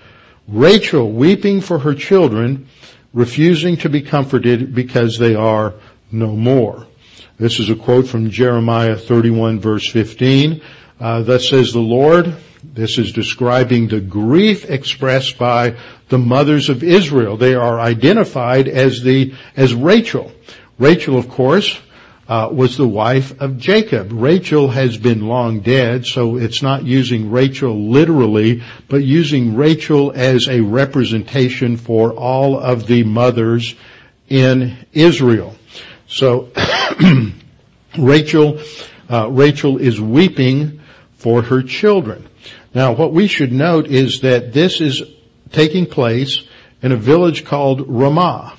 Rachel 0.46 1.10
weeping 1.10 1.60
for 1.60 1.78
her 1.78 1.94
children, 1.94 2.68
refusing 3.12 3.76
to 3.78 3.88
be 3.88 4.02
comforted 4.02 4.74
because 4.74 5.18
they 5.18 5.34
are 5.34 5.74
no 6.12 6.36
more. 6.36 6.86
This 7.38 7.58
is 7.58 7.70
a 7.70 7.74
quote 7.74 8.06
from 8.06 8.30
Jeremiah 8.30 8.96
31 8.96 9.58
verse 9.58 9.88
15. 9.90 10.60
Uh, 11.00 11.22
thus 11.22 11.48
says 11.48 11.72
the 11.72 11.80
Lord, 11.80 12.36
this 12.62 12.98
is 12.98 13.12
describing 13.12 13.88
the 13.88 14.00
grief 14.00 14.70
expressed 14.70 15.38
by 15.38 15.76
the 16.08 16.18
mothers 16.18 16.68
of 16.68 16.84
Israel. 16.84 17.36
They 17.36 17.54
are 17.54 17.80
identified 17.80 18.68
as 18.68 19.02
the, 19.02 19.34
as 19.56 19.74
Rachel. 19.74 20.30
Rachel, 20.78 21.18
of 21.18 21.28
course, 21.28 21.80
uh, 22.28 22.48
was 22.50 22.76
the 22.76 22.88
wife 22.88 23.40
of 23.40 23.58
Jacob. 23.58 24.10
Rachel 24.12 24.68
has 24.68 24.96
been 24.96 25.26
long 25.26 25.60
dead, 25.60 26.06
so 26.06 26.36
it's 26.36 26.62
not 26.62 26.84
using 26.84 27.30
Rachel 27.30 27.90
literally, 27.90 28.62
but 28.88 29.04
using 29.04 29.56
Rachel 29.56 30.12
as 30.14 30.48
a 30.48 30.60
representation 30.60 31.76
for 31.76 32.12
all 32.12 32.58
of 32.58 32.86
the 32.86 33.04
mothers 33.04 33.74
in 34.28 34.86
Israel. 34.92 35.54
So 36.08 36.50
Rachel, 37.98 38.60
uh, 39.10 39.30
Rachel 39.30 39.78
is 39.78 40.00
weeping 40.00 40.80
for 41.16 41.42
her 41.42 41.62
children. 41.62 42.28
Now, 42.74 42.92
what 42.92 43.12
we 43.12 43.26
should 43.26 43.52
note 43.52 43.86
is 43.86 44.20
that 44.22 44.52
this 44.52 44.80
is 44.80 45.02
taking 45.52 45.86
place 45.86 46.42
in 46.82 46.92
a 46.92 46.96
village 46.96 47.44
called 47.44 47.84
Ramah. 47.86 48.56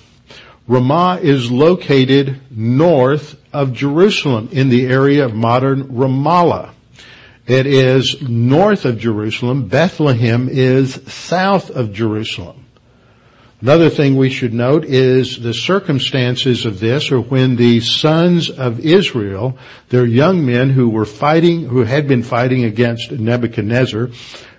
Ramah 0.68 1.20
is 1.22 1.52
located 1.52 2.42
north 2.50 3.36
of 3.56 3.72
Jerusalem 3.72 4.50
in 4.52 4.70
the 4.70 4.86
area 4.86 5.26
of 5.26 5.34
modern 5.34 5.86
Ramallah. 5.86 6.72
It 7.48 7.66
is 7.66 8.22
north 8.22 8.86
of 8.86 8.98
Jerusalem. 8.98 9.68
Bethlehem 9.68 10.50
is 10.50 10.96
south 11.08 11.70
of 11.70 11.94
Jerusalem. 11.94 12.66
Another 13.62 13.90
thing 13.90 14.18
we 14.18 14.30
should 14.30 14.54
note 14.54 14.84
is 14.84 15.40
the 15.40 15.54
circumstances 15.54 16.66
of 16.66 16.80
this 16.80 17.12
are 17.12 17.22
when 17.22 17.56
the 17.56 17.80
sons 17.80 18.50
of 18.50 18.82
Israel, 18.82 19.58
their 19.90 20.06
young 20.06 20.46
men 20.46 20.72
who 20.72 20.90
were 20.90 21.06
fighting, 21.06 21.66
who 21.70 21.84
had 21.84 22.08
been 22.08 22.24
fighting 22.24 22.66
against 22.66 23.12
Nebuchadnezzar, 23.12 24.10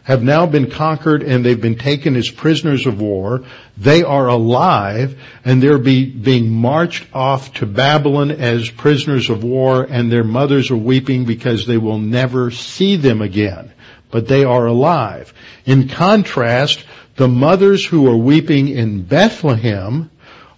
have 0.07 0.23
now 0.23 0.47
been 0.47 0.71
conquered 0.71 1.25
and 1.25 1.45
they've 1.45 1.61
been 1.61 1.77
taken 1.77 2.15
as 2.15 2.31
prisoners 2.31 2.87
of 2.87 3.01
war. 3.01 3.45
They 3.77 4.05
are 4.05 4.29
alive 4.29 5.21
and 5.45 5.61
they're 5.61 5.79
be, 5.79 6.09
being 6.09 6.49
marched 6.49 7.13
off 7.13 7.53
to 7.55 7.67
Babylon 7.67 8.31
as 8.31 8.71
prisoners 8.71 9.31
of 9.31 9.43
war 9.43 9.83
and 9.83 10.11
their 10.11 10.23
mothers 10.23 10.71
are 10.71 10.77
weeping 10.77 11.25
because 11.25 11.67
they 11.67 11.77
will 11.77 11.99
never 11.99 12.53
see 12.53 12.95
them 12.95 13.21
again. 13.21 13.73
But 14.13 14.29
they 14.29 14.45
are 14.45 14.67
alive. 14.67 15.35
In 15.65 15.89
contrast, 15.89 16.85
the 17.17 17.27
mothers 17.27 17.85
who 17.85 18.09
are 18.09 18.17
weeping 18.17 18.69
in 18.69 19.03
Bethlehem 19.03 20.09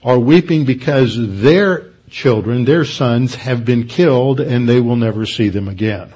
are 0.05 0.19
weeping 0.19 0.67
because 0.67 1.17
their 1.41 1.87
children, 2.11 2.67
their 2.67 2.85
sons 2.85 3.35
have 3.37 3.65
been 3.65 3.87
killed 3.87 4.41
and 4.41 4.69
they 4.69 4.83
will 4.83 4.97
never 4.97 5.25
see 5.25 5.49
them 5.49 5.69
again. 5.69 6.13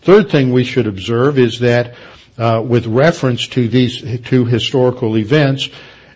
Third 0.00 0.30
thing 0.30 0.54
we 0.54 0.64
should 0.64 0.86
observe 0.86 1.38
is 1.38 1.60
that 1.60 1.94
uh, 2.38 2.62
with 2.66 2.86
reference 2.86 3.46
to 3.48 3.68
these 3.68 4.02
two 4.22 4.44
historical 4.44 5.16
events, 5.16 5.68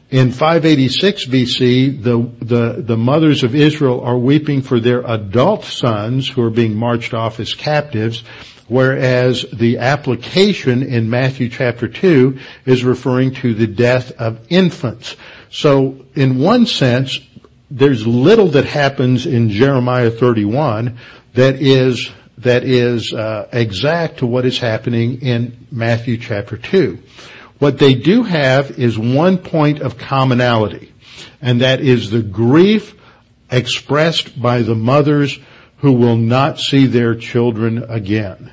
In 0.08 0.30
586 0.30 1.26
BC, 1.26 2.00
the, 2.00 2.30
the, 2.44 2.80
the 2.80 2.96
mothers 2.96 3.42
of 3.42 3.56
Israel 3.56 4.00
are 4.02 4.16
weeping 4.16 4.62
for 4.62 4.78
their 4.78 5.00
adult 5.04 5.64
sons 5.64 6.28
who 6.28 6.42
are 6.42 6.50
being 6.50 6.76
marched 6.76 7.12
off 7.12 7.40
as 7.40 7.54
captives, 7.54 8.22
whereas 8.68 9.44
the 9.52 9.78
application 9.78 10.84
in 10.84 11.10
Matthew 11.10 11.48
chapter 11.48 11.88
2 11.88 12.38
is 12.66 12.84
referring 12.84 13.34
to 13.34 13.52
the 13.52 13.66
death 13.66 14.12
of 14.12 14.38
infants. 14.48 15.16
So 15.50 16.06
in 16.14 16.38
one 16.38 16.66
sense, 16.66 17.18
there's 17.68 18.06
little 18.06 18.48
that 18.50 18.64
happens 18.64 19.26
in 19.26 19.50
Jeremiah 19.50 20.12
31 20.12 20.98
that 21.34 21.56
is 21.56 22.12
that 22.38 22.64
is 22.64 23.12
uh, 23.12 23.48
exact 23.52 24.18
to 24.18 24.26
what 24.26 24.44
is 24.44 24.58
happening 24.58 25.22
in 25.22 25.66
Matthew 25.70 26.18
chapter 26.18 26.56
2. 26.56 26.98
What 27.58 27.78
they 27.78 27.94
do 27.94 28.22
have 28.22 28.78
is 28.78 28.98
one 28.98 29.38
point 29.38 29.80
of 29.80 29.96
commonality, 29.96 30.92
and 31.40 31.62
that 31.62 31.80
is 31.80 32.10
the 32.10 32.22
grief 32.22 32.94
expressed 33.50 34.40
by 34.40 34.62
the 34.62 34.74
mothers 34.74 35.38
who 35.78 35.92
will 35.92 36.16
not 36.16 36.58
see 36.58 36.86
their 36.86 37.14
children 37.14 37.84
again. 37.88 38.52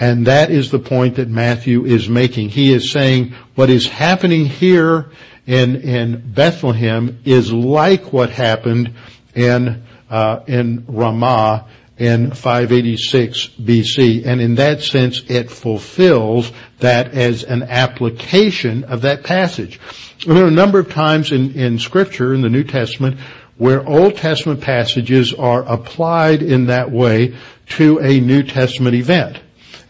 And 0.00 0.26
that 0.26 0.50
is 0.50 0.70
the 0.70 0.78
point 0.78 1.16
that 1.16 1.28
Matthew 1.28 1.84
is 1.84 2.08
making. 2.08 2.50
He 2.50 2.72
is 2.72 2.92
saying 2.92 3.34
what 3.54 3.68
is 3.68 3.88
happening 3.88 4.46
here 4.46 5.10
in, 5.46 5.76
in 5.76 6.32
Bethlehem 6.32 7.18
is 7.24 7.52
like 7.52 8.12
what 8.12 8.30
happened 8.30 8.94
in, 9.34 9.82
uh, 10.08 10.40
in 10.46 10.84
Ramah 10.86 11.66
in 11.98 12.30
586 12.30 13.48
BC. 13.60 14.26
And 14.26 14.40
in 14.40 14.54
that 14.56 14.82
sense, 14.82 15.22
it 15.28 15.50
fulfills 15.50 16.52
that 16.78 17.12
as 17.12 17.44
an 17.44 17.64
application 17.64 18.84
of 18.84 19.02
that 19.02 19.24
passage. 19.24 19.80
And 20.26 20.36
There 20.36 20.44
are 20.44 20.48
a 20.48 20.52
number 20.52 20.78
of 20.78 20.90
times 20.90 21.32
in, 21.32 21.52
in 21.52 21.78
scripture, 21.78 22.34
in 22.34 22.42
the 22.42 22.48
New 22.48 22.64
Testament, 22.64 23.18
where 23.56 23.86
Old 23.86 24.16
Testament 24.16 24.60
passages 24.60 25.34
are 25.34 25.64
applied 25.64 26.42
in 26.42 26.66
that 26.66 26.90
way 26.90 27.36
to 27.70 27.98
a 27.98 28.20
New 28.20 28.42
Testament 28.44 28.94
event. 28.94 29.40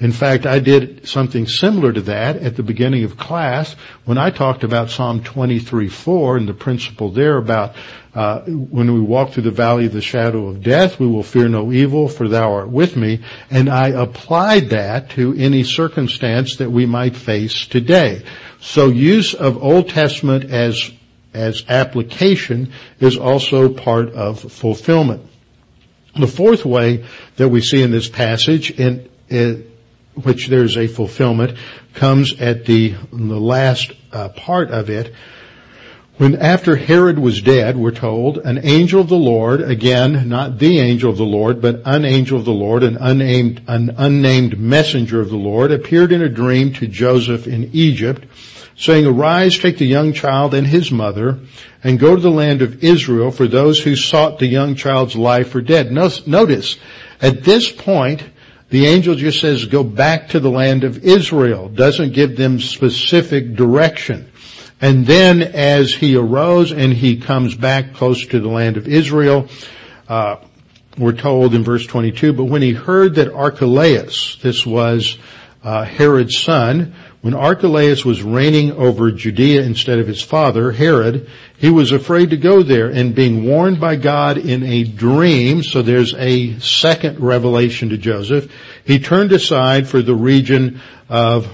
In 0.00 0.12
fact, 0.12 0.46
I 0.46 0.60
did 0.60 1.08
something 1.08 1.46
similar 1.48 1.92
to 1.92 2.00
that 2.02 2.36
at 2.36 2.54
the 2.54 2.62
beginning 2.62 3.02
of 3.02 3.16
class 3.16 3.74
when 4.04 4.16
I 4.16 4.30
talked 4.30 4.62
about 4.62 4.90
Psalm 4.90 5.24
23:4 5.24 6.36
and 6.36 6.48
the 6.48 6.54
principle 6.54 7.10
there 7.10 7.36
about 7.36 7.74
uh, 8.14 8.40
when 8.42 8.92
we 8.92 9.00
walk 9.00 9.30
through 9.30 9.42
the 9.42 9.50
valley 9.50 9.86
of 9.86 9.92
the 9.92 10.00
shadow 10.00 10.48
of 10.48 10.62
death, 10.62 10.98
we 10.98 11.06
will 11.06 11.22
fear 11.22 11.48
no 11.48 11.72
evil, 11.72 12.08
for 12.08 12.28
thou 12.28 12.52
art 12.52 12.68
with 12.68 12.96
me. 12.96 13.20
And 13.50 13.68
I 13.68 13.88
applied 13.88 14.70
that 14.70 15.10
to 15.10 15.34
any 15.34 15.62
circumstance 15.62 16.56
that 16.56 16.70
we 16.70 16.86
might 16.86 17.14
face 17.14 17.66
today. 17.66 18.22
So 18.60 18.88
use 18.88 19.34
of 19.34 19.62
Old 19.62 19.88
Testament 19.88 20.50
as 20.50 20.90
as 21.34 21.64
application 21.68 22.72
is 23.00 23.16
also 23.16 23.68
part 23.68 24.12
of 24.12 24.40
fulfillment. 24.40 25.22
The 26.18 26.26
fourth 26.26 26.64
way 26.64 27.04
that 27.36 27.48
we 27.48 27.60
see 27.60 27.82
in 27.82 27.90
this 27.90 28.08
passage, 28.08 28.70
in, 28.72 29.08
in 29.28 29.70
which 30.22 30.48
there's 30.48 30.76
a 30.76 30.86
fulfillment, 30.86 31.56
comes 31.94 32.40
at 32.40 32.64
the, 32.64 32.94
the 33.12 33.40
last 33.40 33.92
uh, 34.12 34.28
part 34.30 34.70
of 34.70 34.90
it. 34.90 35.14
When 36.16 36.34
after 36.34 36.74
Herod 36.74 37.18
was 37.20 37.40
dead, 37.40 37.76
we're 37.76 37.92
told, 37.92 38.38
an 38.38 38.58
angel 38.64 39.00
of 39.00 39.08
the 39.08 39.16
Lord, 39.16 39.60
again, 39.60 40.28
not 40.28 40.58
the 40.58 40.80
angel 40.80 41.10
of 41.10 41.16
the 41.16 41.24
Lord, 41.24 41.62
but 41.62 41.82
an 41.84 42.04
angel 42.04 42.38
of 42.38 42.44
the 42.44 42.50
Lord, 42.50 42.82
an 42.82 42.96
unnamed, 42.96 43.62
an 43.68 43.94
unnamed 43.96 44.58
messenger 44.58 45.20
of 45.20 45.30
the 45.30 45.36
Lord, 45.36 45.70
appeared 45.70 46.10
in 46.10 46.22
a 46.22 46.28
dream 46.28 46.72
to 46.74 46.88
Joseph 46.88 47.46
in 47.46 47.70
Egypt, 47.72 48.24
saying, 48.76 49.06
arise, 49.06 49.58
take 49.58 49.78
the 49.78 49.86
young 49.86 50.12
child 50.12 50.54
and 50.54 50.66
his 50.66 50.90
mother, 50.90 51.38
and 51.84 52.00
go 52.00 52.16
to 52.16 52.20
the 52.20 52.30
land 52.30 52.62
of 52.62 52.82
Israel, 52.82 53.30
for 53.30 53.46
those 53.46 53.78
who 53.78 53.94
sought 53.94 54.40
the 54.40 54.46
young 54.46 54.74
child's 54.74 55.14
life 55.14 55.54
are 55.54 55.62
dead. 55.62 55.92
Notice, 55.92 56.76
at 57.20 57.44
this 57.44 57.70
point, 57.70 58.24
the 58.70 58.86
angel 58.86 59.14
just 59.14 59.40
says, 59.40 59.64
go 59.64 59.82
back 59.82 60.28
to 60.28 60.40
the 60.40 60.50
land 60.50 60.84
of 60.84 61.04
Israel, 61.04 61.68
doesn't 61.68 62.12
give 62.12 62.36
them 62.36 62.60
specific 62.60 63.54
direction. 63.54 64.30
And 64.80 65.06
then 65.06 65.42
as 65.42 65.94
he 65.94 66.16
arose 66.16 66.72
and 66.72 66.92
he 66.92 67.16
comes 67.18 67.54
back 67.54 67.94
close 67.94 68.26
to 68.26 68.40
the 68.40 68.48
land 68.48 68.76
of 68.76 68.86
Israel, 68.86 69.48
uh, 70.08 70.36
we're 70.98 71.12
told 71.12 71.54
in 71.54 71.64
verse 71.64 71.86
22, 71.86 72.32
but 72.32 72.44
when 72.44 72.62
he 72.62 72.72
heard 72.72 73.14
that 73.16 73.32
Archelaus, 73.32 74.36
this 74.42 74.66
was 74.66 75.18
uh, 75.62 75.84
Herod's 75.84 76.38
son, 76.38 76.94
when 77.20 77.34
Archelaus 77.34 78.04
was 78.04 78.22
reigning 78.22 78.72
over 78.72 79.10
Judea 79.10 79.62
instead 79.62 79.98
of 79.98 80.06
his 80.06 80.22
father, 80.22 80.70
Herod, 80.70 81.28
he 81.56 81.68
was 81.68 81.90
afraid 81.90 82.30
to 82.30 82.36
go 82.36 82.62
there 82.62 82.88
and 82.88 83.14
being 83.14 83.44
warned 83.44 83.80
by 83.80 83.96
God 83.96 84.38
in 84.38 84.62
a 84.62 84.84
dream, 84.84 85.64
so 85.64 85.82
there's 85.82 86.14
a 86.14 86.58
second 86.60 87.18
revelation 87.18 87.88
to 87.88 87.98
Joseph, 87.98 88.52
he 88.84 89.00
turned 89.00 89.32
aside 89.32 89.88
for 89.88 90.00
the 90.00 90.14
region 90.14 90.80
of, 91.08 91.52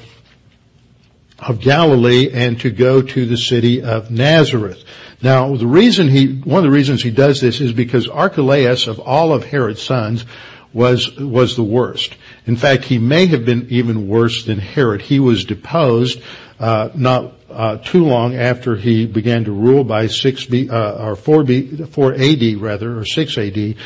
of 1.39 1.61
Galilee 1.61 2.31
and 2.31 2.61
to 2.61 2.71
go 2.71 3.01
to 3.01 3.25
the 3.25 3.39
city 3.39 3.83
of 3.83 4.11
Nazareth. 4.11 4.85
Now, 5.23 5.57
the 5.57 5.67
reason 5.67 6.09
he, 6.09 6.41
one 6.41 6.59
of 6.59 6.65
the 6.65 6.77
reasons 6.77 7.03
he 7.03 7.11
does 7.11 7.41
this 7.41 7.63
is 7.63 7.73
because 7.73 8.07
Archelaus 8.07 8.87
of 8.87 9.01
all 9.01 9.33
of 9.33 9.45
Herod's 9.45 9.83
sons 9.83 10.27
was, 10.75 11.17
was 11.17 11.57
the 11.57 11.63
worst. 11.63 12.17
In 12.47 12.57
fact, 12.57 12.85
he 12.85 12.99
may 12.99 13.27
have 13.27 13.45
been 13.45 13.69
even 13.71 14.09
worse 14.09 14.45
than 14.45 14.59
Herod. 14.59 15.01
He 15.03 15.19
was 15.19 15.45
deposed 15.45 16.21
uh, 16.59 16.91
not 16.95 17.33
uh, 17.51 17.77
too 17.79 18.05
long 18.05 18.35
after 18.35 18.77
he 18.77 19.07
began 19.07 19.45
to 19.45 19.53
rule 19.53 19.85
by 19.85 20.07
6 20.07 20.45
B, 20.47 20.69
uh, 20.69 21.07
or 21.07 21.17
4 21.17 21.45
B, 21.45 21.77
4 21.85 22.15
AD 22.15 22.57
rather, 22.57 22.99
or 22.99 23.05
6 23.05 23.39
AD, 23.39 23.55
he 23.55 23.77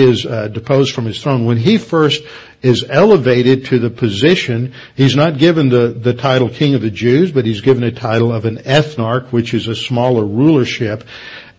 is 0.00 0.26
uh, 0.26 0.48
deposed 0.48 0.94
from 0.94 1.04
his 1.04 1.22
throne. 1.22 1.44
When 1.44 1.56
he 1.56 1.78
first 1.78 2.22
is 2.62 2.84
elevated 2.88 3.66
to 3.66 3.78
the 3.78 3.90
position, 3.90 4.72
he's 4.94 5.16
not 5.16 5.38
given 5.38 5.68
the, 5.68 5.88
the 5.88 6.14
title 6.14 6.48
king 6.48 6.74
of 6.74 6.82
the 6.82 6.90
Jews, 6.90 7.32
but 7.32 7.44
he's 7.44 7.60
given 7.60 7.82
a 7.82 7.92
title 7.92 8.32
of 8.32 8.44
an 8.44 8.58
ethnarch, 8.58 9.30
which 9.32 9.54
is 9.54 9.68
a 9.68 9.74
smaller 9.74 10.24
rulership. 10.24 11.04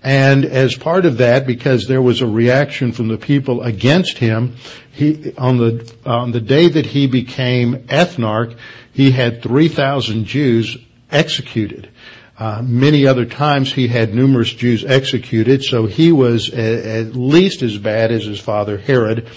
And 0.04 0.44
as 0.44 0.76
part 0.76 1.06
of 1.06 1.18
that, 1.18 1.48
because 1.48 1.88
there 1.88 2.02
was 2.02 2.22
a 2.22 2.28
reaction 2.28 2.92
from 2.92 3.08
the 3.08 3.18
people 3.18 3.64
against 3.64 4.18
him, 4.18 4.58
he, 4.92 5.34
on 5.38 5.58
the, 5.58 5.94
on 6.06 6.32
the 6.32 6.42
day 6.42 6.68
that 6.68 6.86
he 6.86 7.08
became 7.08 7.86
ethnarch, 7.88 8.58
he 8.92 9.12
had 9.12 9.42
3,000 9.42 10.26
Jews 10.26 10.78
executed. 11.10 11.90
Uh, 12.38 12.62
many 12.62 13.08
other 13.08 13.26
times 13.26 13.72
he 13.72 13.88
had 13.88 14.14
numerous 14.14 14.52
Jews 14.52 14.84
executed, 14.84 15.64
so 15.64 15.86
he 15.86 16.12
was 16.12 16.52
a, 16.52 17.00
at 17.00 17.16
least 17.16 17.62
as 17.62 17.78
bad 17.78 18.12
as 18.12 18.26
his 18.26 18.40
father 18.40 18.78
Herod. 18.78 19.30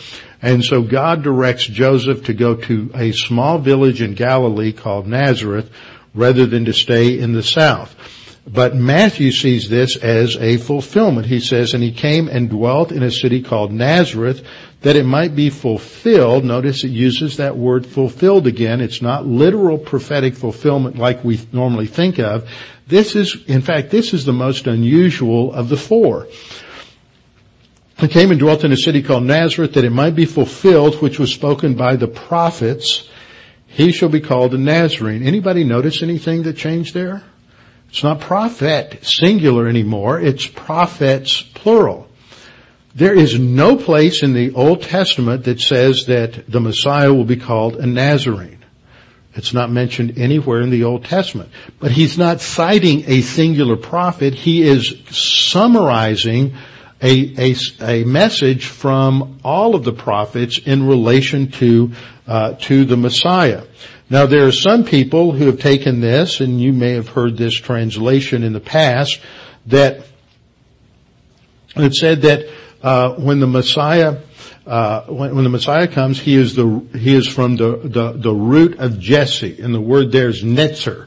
And 0.43 0.65
so 0.65 0.83
God 0.83 1.23
directs 1.23 1.65
Joseph 1.65 2.25
to 2.25 2.35
go 2.35 2.57
to 2.57 2.91
a 2.95 3.13
small 3.13 3.59
village 3.59 4.03
in 4.03 4.15
Galilee 4.15 4.73
called 4.73 5.07
Nazareth 5.07 5.71
rather 6.15 6.47
than 6.47 6.65
to 6.65 6.73
stay 6.73 7.19
in 7.19 7.33
the 7.33 7.43
south. 7.43 7.95
But 8.47 8.77
Matthew 8.77 9.33
sees 9.33 9.69
this 9.69 9.97
as 9.97 10.37
a 10.37 10.57
fulfillment. 10.59 11.27
He 11.27 11.41
says, 11.41 11.75
and 11.75 11.83
he 11.83 11.91
came 11.91 12.29
and 12.29 12.49
dwelt 12.49 12.93
in 12.93 13.03
a 13.03 13.11
city 13.11 13.43
called 13.43 13.73
Nazareth 13.73 14.45
that 14.83 14.95
it 14.95 15.05
might 15.05 15.35
be 15.35 15.51
fulfilled. 15.51 16.45
Notice 16.45 16.85
it 16.85 16.91
uses 16.91 17.39
that 17.39 17.57
word 17.57 17.85
fulfilled 17.85 18.47
again. 18.47 18.81
It's 18.81 19.03
not 19.03 19.27
literal 19.27 19.79
prophetic 19.79 20.37
fulfillment 20.37 20.97
like 20.97 21.25
we 21.25 21.41
normally 21.53 21.89
think 21.89 22.21
of. 22.21 22.49
This 22.87 23.17
is, 23.17 23.37
in 23.49 23.63
fact, 23.63 23.91
this 23.91 24.15
is 24.15 24.25
the 24.25 24.33
most 24.33 24.69
unusual 24.69 25.53
of 25.53 25.69
the 25.69 25.77
four. 25.77 26.29
He 27.99 28.07
came 28.07 28.31
and 28.31 28.39
dwelt 28.39 28.63
in 28.63 28.71
a 28.71 28.77
city 28.77 29.03
called 29.03 29.25
Nazareth 29.25 29.73
that 29.73 29.85
it 29.85 29.91
might 29.91 30.15
be 30.15 30.27
fulfilled, 30.27 31.03
which 31.03 31.19
was 31.19 31.35
spoken 31.35 31.75
by 31.75 31.97
the 31.97 32.07
prophets. 32.07 33.09
He 33.67 33.91
shall 33.91 34.11
be 34.11 34.21
called 34.21 34.55
a 34.55 34.59
Nazarene. 34.59 35.25
Anybody 35.25 35.65
notice 35.65 36.01
anything 36.01 36.45
that 36.45 36.57
changed 36.57 36.95
there? 36.95 37.25
It's 37.97 38.03
not 38.03 38.21
prophet 38.21 38.99
singular 39.07 39.67
anymore. 39.67 40.21
It's 40.21 40.47
prophets 40.47 41.41
plural. 41.41 42.07
There 42.95 43.15
is 43.15 43.41
no 43.41 43.77
place 43.77 44.23
in 44.23 44.35
the 44.35 44.53
Old 44.53 44.83
Testament 44.83 45.45
that 45.45 45.63
says 45.63 46.05
that 46.05 46.45
the 46.47 46.61
Messiah 46.61 47.15
will 47.15 47.25
be 47.25 47.39
called 47.39 47.77
a 47.77 47.87
Nazarene. 47.87 48.63
It's 49.33 49.55
not 49.55 49.71
mentioned 49.71 50.19
anywhere 50.19 50.61
in 50.61 50.69
the 50.69 50.85
Old 50.85 51.07
Testament. 51.07 51.49
But 51.81 51.91
he's 51.91 52.19
not 52.19 52.43
citing 52.43 53.05
a 53.07 53.23
singular 53.23 53.79
prophet. 53.79 54.35
He 54.35 54.63
is 54.63 54.95
summarizing 55.09 56.55
a, 57.01 57.53
a, 57.53 57.55
a 57.81 58.05
message 58.05 58.67
from 58.67 59.41
all 59.43 59.75
of 59.75 59.85
the 59.85 59.95
prophets 59.95 60.59
in 60.59 60.87
relation 60.87 61.51
to, 61.53 61.93
uh, 62.27 62.57
to 62.61 62.85
the 62.85 62.99
Messiah. 62.99 63.63
Now 64.09 64.27
there 64.27 64.47
are 64.47 64.53
some 64.53 64.85
people 64.85 65.33
who 65.33 65.47
have 65.47 65.59
taken 65.59 66.01
this, 66.01 66.41
and 66.41 66.61
you 66.61 66.73
may 66.73 66.93
have 66.93 67.09
heard 67.09 67.37
this 67.37 67.55
translation 67.55 68.45
in 68.45 68.53
the 68.53 68.61
past, 68.61 69.21
that 69.67 70.05
it 71.75 71.95
said 71.95 72.23
that 72.23 72.49
uh, 72.83 73.15
when 73.15 73.41
the 73.41 73.47
Messiah 73.47 74.19
uh, 74.67 75.05
when, 75.05 75.35
when, 75.35 75.45
the 75.45 75.51
Messiah 75.51 75.87
comes, 75.87 76.19
he 76.19 76.35
is 76.35 76.57
the 76.57 76.85
he 76.93 77.15
is 77.15 77.29
from 77.29 77.55
the, 77.55 77.77
the, 77.85 78.13
the 78.13 78.35
root 78.35 78.79
of 78.81 78.99
Jesse, 78.99 79.61
and 79.63 79.73
the 79.73 79.81
word 79.81 80.11
there 80.11 80.29
is 80.29 80.43
netzer, 80.43 81.07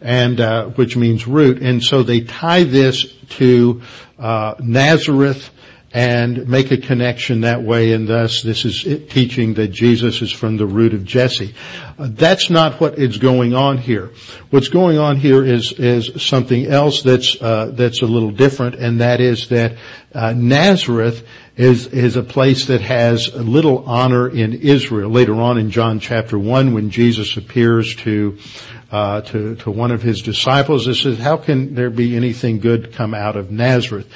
and 0.00 0.40
uh, 0.40 0.66
which 0.70 0.96
means 0.96 1.24
root. 1.26 1.62
And 1.62 1.82
so 1.82 2.02
they 2.02 2.22
tie 2.22 2.64
this 2.64 3.12
to 3.30 3.80
uh, 4.18 4.56
Nazareth 4.58 5.50
and 5.96 6.46
make 6.46 6.70
a 6.70 6.76
connection 6.76 7.40
that 7.40 7.62
way 7.62 7.94
and 7.94 8.06
thus 8.06 8.42
this 8.42 8.66
is 8.66 8.82
teaching 9.08 9.54
that 9.54 9.68
Jesus 9.68 10.20
is 10.20 10.30
from 10.30 10.58
the 10.58 10.66
root 10.66 10.92
of 10.92 11.06
Jesse. 11.06 11.54
Uh, 11.98 12.08
that's 12.10 12.50
not 12.50 12.78
what 12.82 12.98
is 12.98 13.16
going 13.16 13.54
on 13.54 13.78
here. 13.78 14.10
What's 14.50 14.68
going 14.68 14.98
on 14.98 15.16
here 15.16 15.42
is, 15.42 15.72
is 15.72 16.22
something 16.22 16.66
else 16.66 17.00
that's, 17.02 17.40
uh, 17.40 17.70
that's 17.72 18.02
a 18.02 18.06
little 18.06 18.30
different 18.30 18.74
and 18.74 19.00
that 19.00 19.22
is 19.22 19.48
that 19.48 19.78
uh, 20.14 20.34
Nazareth 20.34 21.26
is, 21.56 21.86
is 21.86 22.16
a 22.16 22.22
place 22.22 22.66
that 22.66 22.82
has 22.82 23.34
little 23.34 23.86
honor 23.86 24.28
in 24.28 24.52
Israel. 24.52 25.08
Later 25.08 25.36
on 25.36 25.56
in 25.56 25.70
John 25.70 25.98
chapter 25.98 26.38
1 26.38 26.74
when 26.74 26.90
Jesus 26.90 27.38
appears 27.38 27.96
to 27.96 28.36
uh, 28.88 29.20
to, 29.20 29.56
to 29.56 29.70
one 29.70 29.90
of 29.90 30.00
his 30.00 30.22
disciples. 30.22 30.86
It 30.86 30.94
says, 30.94 31.18
how 31.18 31.38
can 31.38 31.74
there 31.74 31.90
be 31.90 32.14
anything 32.14 32.60
good 32.60 32.92
come 32.92 33.14
out 33.14 33.34
of 33.34 33.50
Nazareth? 33.50 34.06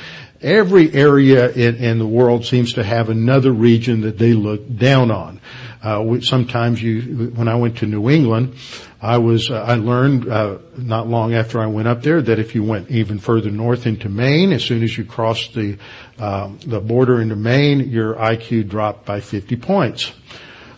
Every 0.42 0.92
area 0.94 1.50
in, 1.50 1.76
in, 1.76 1.98
the 1.98 2.06
world 2.06 2.46
seems 2.46 2.72
to 2.74 2.82
have 2.82 3.10
another 3.10 3.52
region 3.52 4.00
that 4.02 4.16
they 4.16 4.32
look 4.32 4.74
down 4.74 5.10
on. 5.10 5.38
Uh, 5.82 6.20
sometimes 6.20 6.82
you, 6.82 7.30
when 7.34 7.46
I 7.46 7.56
went 7.56 7.78
to 7.78 7.86
New 7.86 8.08
England, 8.08 8.54
I 9.02 9.18
was, 9.18 9.50
uh, 9.50 9.54
I 9.56 9.74
learned, 9.74 10.28
uh, 10.28 10.58
not 10.78 11.08
long 11.08 11.34
after 11.34 11.60
I 11.60 11.66
went 11.66 11.88
up 11.88 12.02
there 12.02 12.22
that 12.22 12.38
if 12.38 12.54
you 12.54 12.64
went 12.64 12.90
even 12.90 13.18
further 13.18 13.50
north 13.50 13.86
into 13.86 14.08
Maine, 14.08 14.52
as 14.52 14.64
soon 14.64 14.82
as 14.82 14.96
you 14.96 15.04
crossed 15.04 15.54
the, 15.54 15.76
um, 16.18 16.58
the 16.66 16.80
border 16.80 17.20
into 17.20 17.36
Maine, 17.36 17.90
your 17.90 18.14
IQ 18.14 18.68
dropped 18.68 19.04
by 19.04 19.20
50 19.20 19.56
points. 19.56 20.12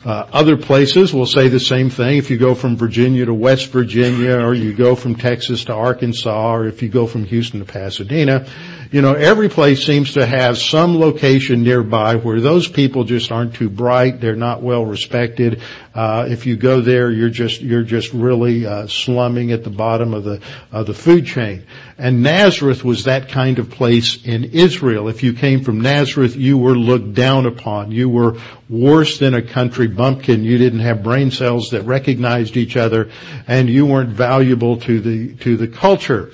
Uh, 0.04 0.26
other 0.32 0.56
places 0.56 1.14
will 1.14 1.26
say 1.26 1.46
the 1.46 1.60
same 1.60 1.88
thing. 1.88 2.16
If 2.16 2.30
you 2.30 2.36
go 2.36 2.56
from 2.56 2.76
Virginia 2.76 3.24
to 3.26 3.34
West 3.34 3.70
Virginia, 3.70 4.40
or 4.40 4.54
you 4.54 4.72
go 4.72 4.96
from 4.96 5.14
Texas 5.14 5.64
to 5.66 5.74
Arkansas, 5.74 6.54
or 6.54 6.66
if 6.66 6.82
you 6.82 6.88
go 6.88 7.06
from 7.06 7.24
Houston 7.24 7.60
to 7.60 7.66
Pasadena, 7.66 8.46
you 8.92 9.00
know, 9.00 9.14
every 9.14 9.48
place 9.48 9.86
seems 9.86 10.12
to 10.12 10.26
have 10.26 10.58
some 10.58 11.00
location 11.00 11.62
nearby 11.62 12.16
where 12.16 12.42
those 12.42 12.68
people 12.68 13.04
just 13.04 13.32
aren't 13.32 13.54
too 13.54 13.70
bright. 13.70 14.20
They're 14.20 14.36
not 14.36 14.62
well 14.62 14.84
respected. 14.84 15.62
Uh, 15.94 16.26
if 16.28 16.44
you 16.44 16.58
go 16.58 16.82
there, 16.82 17.10
you're 17.10 17.30
just 17.30 17.62
you're 17.62 17.84
just 17.84 18.12
really 18.12 18.66
uh, 18.66 18.86
slumming 18.86 19.50
at 19.50 19.64
the 19.64 19.70
bottom 19.70 20.12
of 20.12 20.24
the 20.24 20.42
of 20.70 20.86
the 20.86 20.92
food 20.92 21.24
chain. 21.24 21.64
And 21.96 22.22
Nazareth 22.22 22.84
was 22.84 23.04
that 23.04 23.30
kind 23.30 23.58
of 23.58 23.70
place 23.70 24.22
in 24.26 24.44
Israel. 24.44 25.08
If 25.08 25.22
you 25.22 25.32
came 25.32 25.64
from 25.64 25.80
Nazareth, 25.80 26.36
you 26.36 26.58
were 26.58 26.76
looked 26.76 27.14
down 27.14 27.46
upon. 27.46 27.92
You 27.92 28.10
were 28.10 28.36
worse 28.68 29.18
than 29.18 29.32
a 29.32 29.40
country 29.40 29.88
bumpkin. 29.88 30.44
You 30.44 30.58
didn't 30.58 30.80
have 30.80 31.02
brain 31.02 31.30
cells 31.30 31.70
that 31.70 31.82
recognized 31.84 32.58
each 32.58 32.76
other, 32.76 33.10
and 33.48 33.70
you 33.70 33.86
weren't 33.86 34.10
valuable 34.10 34.76
to 34.80 35.00
the 35.00 35.34
to 35.36 35.56
the 35.56 35.68
culture. 35.68 36.30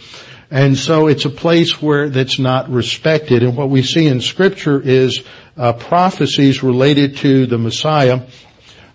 And 0.50 0.78
so 0.78 1.08
it's 1.08 1.26
a 1.26 1.30
place 1.30 1.82
where 1.82 2.08
that's 2.08 2.38
not 2.38 2.70
respected. 2.70 3.42
And 3.42 3.56
what 3.56 3.68
we 3.68 3.82
see 3.82 4.06
in 4.06 4.20
scripture 4.20 4.80
is 4.80 5.22
uh, 5.56 5.74
prophecies 5.74 6.62
related 6.62 7.18
to 7.18 7.46
the 7.46 7.58
Messiah 7.58 8.22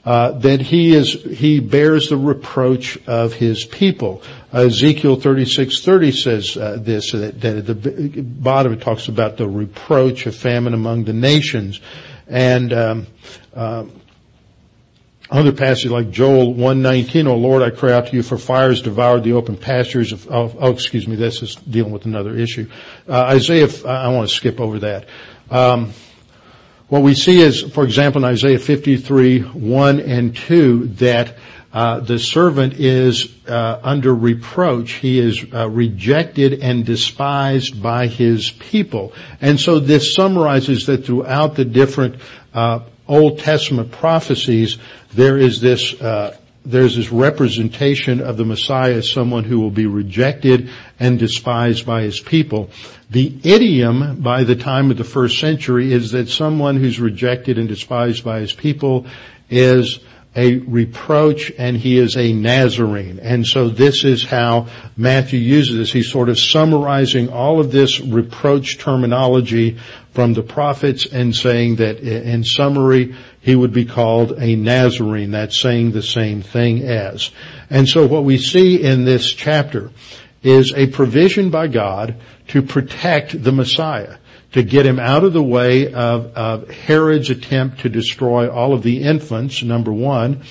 uh, 0.06 0.32
that 0.40 0.60
he 0.60 0.94
is 0.94 1.14
he 1.14 1.60
bears 1.60 2.10
the 2.10 2.18
reproach 2.18 2.98
of 3.08 3.34
his 3.34 3.64
people. 3.66 4.22
Uh, 4.54 4.66
Ezekiel 4.66 5.16
thirty 5.16 5.46
six 5.46 5.82
thirty 5.82 6.12
says 6.12 6.58
uh, 6.58 6.78
this 6.80 7.12
that, 7.12 7.40
that, 7.40 7.58
at 7.58 7.66
the 7.68 8.22
bottom 8.22 8.74
it 8.74 8.82
talks 8.82 9.08
about 9.08 9.38
the 9.38 9.48
reproach 9.48 10.26
of 10.26 10.36
famine 10.36 10.74
among 10.74 11.06
the 11.06 11.14
nations, 11.14 11.80
and 12.28 12.74
um, 12.74 13.08
uh, 13.56 13.86
other 15.34 15.52
passages 15.52 15.92
like 15.92 16.12
Joel 16.12 16.54
119, 16.54 17.28
Oh 17.28 17.36
Lord, 17.36 17.64
I 17.64 17.72
cry 17.72 17.94
out 17.94 18.08
to 18.08 18.16
you 18.16 18.22
for 18.22 18.38
fires 18.38 18.84
devoured 18.84 19.24
the 19.24 19.34
open 19.34 19.58
pastures 19.58 20.12
of, 20.12 20.32
oh, 20.32 20.56
oh 20.60 20.72
excuse 20.72 21.08
me, 21.08 21.16
this 21.16 21.42
is 21.42 21.56
dealing 21.56 21.92
with 21.92 22.06
another 22.06 22.36
issue. 22.36 22.70
Uh, 23.10 23.24
Isaiah, 23.24 23.68
I 23.88 24.10
want 24.10 24.30
to 24.30 24.36
skip 24.36 24.60
over 24.60 24.80
that. 24.80 25.08
Um, 25.50 25.92
what 26.88 27.02
we 27.02 27.16
see 27.16 27.42
is, 27.42 27.64
for 27.64 27.84
example, 27.84 28.24
in 28.24 28.32
Isaiah 28.32 28.60
53, 28.60 29.40
1 29.40 30.00
and 30.02 30.36
2, 30.36 30.88
that 30.88 31.36
uh, 31.74 32.02
the 32.02 32.20
servant 32.20 32.74
is 32.74 33.36
uh, 33.48 33.80
under 33.82 34.14
reproach. 34.14 34.92
He 34.92 35.18
is 35.18 35.44
uh, 35.52 35.68
rejected 35.68 36.62
and 36.62 36.86
despised 36.86 37.82
by 37.82 38.06
his 38.06 38.52
people. 38.52 39.14
And 39.42 39.60
so 39.60 39.80
this 39.80 40.14
summarizes 40.14 40.86
that 40.86 41.06
throughout 41.06 41.56
the 41.56 41.66
different 41.66 42.22
uh, 42.54 42.82
Old 43.08 43.40
Testament 43.40 43.92
prophecies, 43.92 44.78
there 45.14 45.38
is 45.38 45.60
this 45.62 45.94
uh, 46.02 46.38
there's 46.66 46.96
this 46.96 47.12
representation 47.12 48.22
of 48.22 48.38
the 48.38 48.46
Messiah 48.46 48.94
as 48.94 49.12
someone 49.12 49.44
who 49.44 49.60
will 49.60 49.72
be 49.72 49.86
rejected 49.86 50.70
and 51.00 51.20
despised 51.20 51.86
by 51.86 52.04
his 52.04 52.22
people. 52.22 52.70
The 53.10 53.38
idiom 53.44 54.22
by 54.22 54.46
the 54.46 54.56
time 54.56 54.90
of 54.90 54.98
the 54.98 55.04
first 55.04 55.40
century 55.40 55.92
is 55.92 56.12
that 56.12 56.30
someone 56.30 56.78
who's 56.78 57.00
rejected 57.00 57.58
and 57.58 57.68
despised 57.68 58.24
by 58.24 58.40
his 58.40 58.54
people 58.54 59.06
is 59.50 60.00
a 60.36 60.58
reproach 60.58 61.52
and 61.58 61.78
he 61.78 61.98
is 61.98 62.18
a 62.18 62.34
Nazarene. 62.34 63.20
And 63.20 63.46
so 63.46 63.70
this 63.70 64.04
is 64.04 64.24
how 64.24 64.68
Matthew 64.98 65.40
uses 65.40 65.78
this. 65.78 65.92
He's 65.92 66.12
sort 66.12 66.30
of 66.30 66.40
summarizing 66.40 67.30
all 67.30 67.60
of 67.60 67.72
this 67.72 68.00
reproach 68.00 68.80
terminology 68.80 69.78
from 70.12 70.34
the 70.34 70.44
prophets 70.44 71.06
and 71.06 71.36
saying 71.36 71.78
that 71.78 72.00
in 72.00 72.44
summary, 72.44 73.16
he 73.42 73.56
would 73.56 73.74
be 73.74 73.86
called 73.86 74.34
a 74.40 74.56
Nazarene. 74.56 75.32
That's 75.32 75.60
saying 75.60 75.92
the 75.92 76.04
same 76.04 76.42
thing 76.42 76.84
as. 76.84 77.32
And 77.70 77.88
so 77.88 78.08
what 78.08 78.24
we 78.24 78.38
see 78.38 78.82
in 78.82 79.06
this 79.06 79.34
chapter 79.34 79.92
is 80.42 80.74
a 80.74 80.88
provision 80.88 81.50
by 81.50 81.68
God 81.68 82.16
to 82.50 82.62
protect 82.62 83.44
the 83.44 83.52
Messiah 83.52 84.18
to 84.54 84.64
get 84.64 84.86
him 84.86 85.00
out 85.00 85.24
of 85.24 85.34
the 85.34 85.44
way 85.44 85.92
of, 85.92 86.28
of 86.36 86.70
Herod's 86.70 87.30
attempt 87.30 87.82
to 87.82 87.90
destroy 87.90 88.50
all 88.50 88.74
of 88.74 88.84
the 88.84 89.04
infants, 89.04 89.64
number 89.64 89.92
one, 89.92 90.44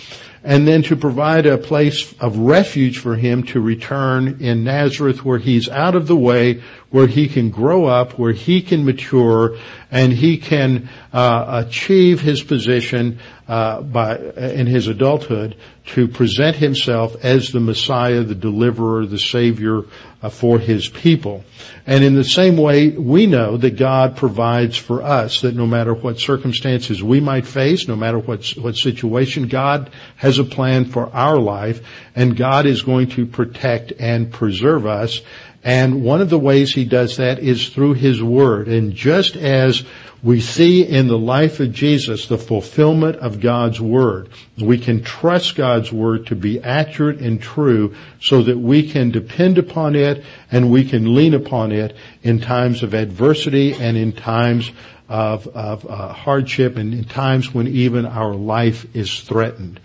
and 0.44 0.66
then 0.66 0.82
to 0.82 0.96
provide 0.96 1.46
a 1.46 1.56
place 1.56 2.12
of 2.20 2.36
refuge 2.36 2.98
for 2.98 3.14
him 3.14 3.44
to 3.44 3.60
return 3.60 4.38
in 4.40 4.64
Nazareth 4.64 5.24
where 5.24 5.38
he's 5.38 5.68
out 5.68 5.94
of 5.94 6.08
the 6.08 6.16
way, 6.16 6.62
where 6.92 7.06
he 7.06 7.26
can 7.26 7.50
grow 7.50 7.86
up, 7.86 8.18
where 8.18 8.32
he 8.32 8.62
can 8.62 8.84
mature, 8.84 9.56
and 9.90 10.12
he 10.12 10.38
can 10.38 10.88
uh, 11.12 11.64
achieve 11.66 12.20
his 12.20 12.42
position 12.42 13.18
uh, 13.48 13.82
by 13.82 14.16
in 14.16 14.66
his 14.66 14.86
adulthood 14.86 15.56
to 15.84 16.06
present 16.06 16.56
himself 16.56 17.16
as 17.24 17.50
the 17.50 17.60
Messiah, 17.60 18.22
the 18.22 18.34
deliverer, 18.34 19.04
the 19.04 19.18
Savior 19.18 19.82
uh, 20.22 20.28
for 20.28 20.58
his 20.58 20.88
people. 20.88 21.44
And 21.86 22.04
in 22.04 22.14
the 22.14 22.24
same 22.24 22.56
way, 22.56 22.90
we 22.90 23.26
know 23.26 23.56
that 23.56 23.76
God 23.76 24.16
provides 24.16 24.76
for 24.76 25.02
us 25.02 25.40
that 25.40 25.56
no 25.56 25.66
matter 25.66 25.92
what 25.92 26.20
circumstances 26.20 27.02
we 27.02 27.20
might 27.20 27.46
face, 27.46 27.88
no 27.88 27.96
matter 27.96 28.18
what, 28.18 28.46
what 28.58 28.76
situation, 28.76 29.48
God 29.48 29.90
has 30.16 30.38
a 30.38 30.44
plan 30.44 30.84
for 30.84 31.12
our 31.12 31.38
life 31.38 31.84
and 32.14 32.36
God 32.36 32.66
is 32.66 32.82
going 32.82 33.08
to 33.10 33.26
protect 33.26 33.92
and 33.98 34.32
preserve 34.32 34.86
us. 34.86 35.20
And 35.64 36.02
one 36.02 36.20
of 36.20 36.30
the 36.30 36.38
ways 36.38 36.72
he 36.72 36.84
does 36.84 37.16
that 37.18 37.38
is 37.38 37.68
through 37.68 37.94
his 37.94 38.22
word. 38.22 38.68
And 38.68 38.94
just 38.94 39.36
as 39.36 39.84
we 40.22 40.40
see 40.40 40.86
in 40.86 41.08
the 41.08 41.18
life 41.18 41.58
of 41.58 41.72
Jesus 41.72 42.26
the 42.26 42.38
fulfillment 42.38 43.16
of 43.16 43.40
God's 43.40 43.80
Word. 43.80 44.28
We 44.56 44.78
can 44.78 45.02
trust 45.02 45.56
God's 45.56 45.90
Word 45.90 46.28
to 46.28 46.36
be 46.36 46.60
accurate 46.62 47.18
and 47.18 47.42
true 47.42 47.96
so 48.20 48.42
that 48.42 48.56
we 48.56 48.88
can 48.88 49.10
depend 49.10 49.58
upon 49.58 49.96
it 49.96 50.24
and 50.50 50.70
we 50.70 50.84
can 50.84 51.16
lean 51.16 51.34
upon 51.34 51.72
it 51.72 51.96
in 52.22 52.40
times 52.40 52.84
of 52.84 52.94
adversity 52.94 53.74
and 53.74 53.96
in 53.96 54.12
times 54.12 54.70
of, 55.08 55.48
of 55.48 55.84
uh, 55.86 56.12
hardship 56.12 56.76
and 56.76 56.94
in 56.94 57.04
times 57.04 57.52
when 57.52 57.66
even 57.66 58.06
our 58.06 58.34
life 58.34 58.86
is 58.94 59.22
threatened. 59.22 59.80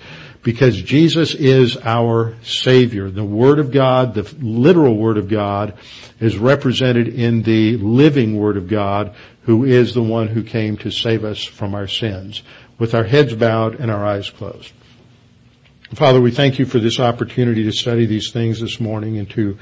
Because 0.47 0.81
Jesus 0.81 1.33
is 1.33 1.75
our 1.83 2.37
Savior. 2.41 3.11
The 3.11 3.25
Word 3.25 3.59
of 3.59 3.69
God, 3.69 4.13
the 4.13 4.23
literal 4.39 4.95
Word 4.95 5.17
of 5.17 5.27
God, 5.27 5.73
is 6.21 6.37
represented 6.37 7.09
in 7.09 7.43
the 7.43 7.75
living 7.75 8.37
Word 8.37 8.55
of 8.55 8.69
God 8.69 9.13
who 9.41 9.65
is 9.65 9.93
the 9.93 10.01
one 10.01 10.29
who 10.29 10.43
came 10.43 10.77
to 10.77 10.89
save 10.89 11.25
us 11.25 11.43
from 11.43 11.75
our 11.75 11.85
sins, 11.85 12.43
with 12.79 12.95
our 12.95 13.03
heads 13.03 13.35
bowed 13.35 13.75
and 13.81 13.91
our 13.91 14.05
eyes 14.05 14.29
closed. 14.29 14.71
Father, 15.93 16.21
we 16.21 16.31
thank 16.31 16.59
you 16.59 16.65
for 16.65 16.79
this 16.79 16.97
opportunity 16.97 17.65
to 17.65 17.73
study 17.73 18.05
these 18.05 18.31
things 18.31 18.61
this 18.61 18.79
morning 18.79 19.17
and 19.17 19.29
to 19.31 19.57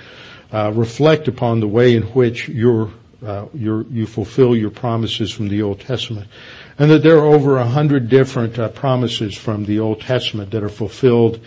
uh, 0.54 0.72
reflect 0.72 1.28
upon 1.28 1.62
the 1.62 1.68
way 1.68 1.96
in 1.96 2.04
which 2.14 2.48
you 2.48 2.94
uh, 3.26 3.46
you 3.54 4.06
fulfill 4.08 4.56
your 4.56 4.72
promises 4.72 5.32
from 5.32 5.48
the 5.48 5.62
Old 5.62 5.80
Testament, 5.80 6.28
and 6.78 6.90
that 6.90 7.04
there 7.04 7.18
are 7.18 7.34
over 7.34 7.58
a 7.58 7.66
hundred 7.66 8.10
different 8.10 8.58
uh, 8.58 8.70
promises 8.70 9.36
from 9.36 9.66
the 9.66 9.80
Old 9.80 10.02
Testament 10.02 10.52
that 10.52 10.64
are 10.64 10.70
fulfilled 10.70 11.40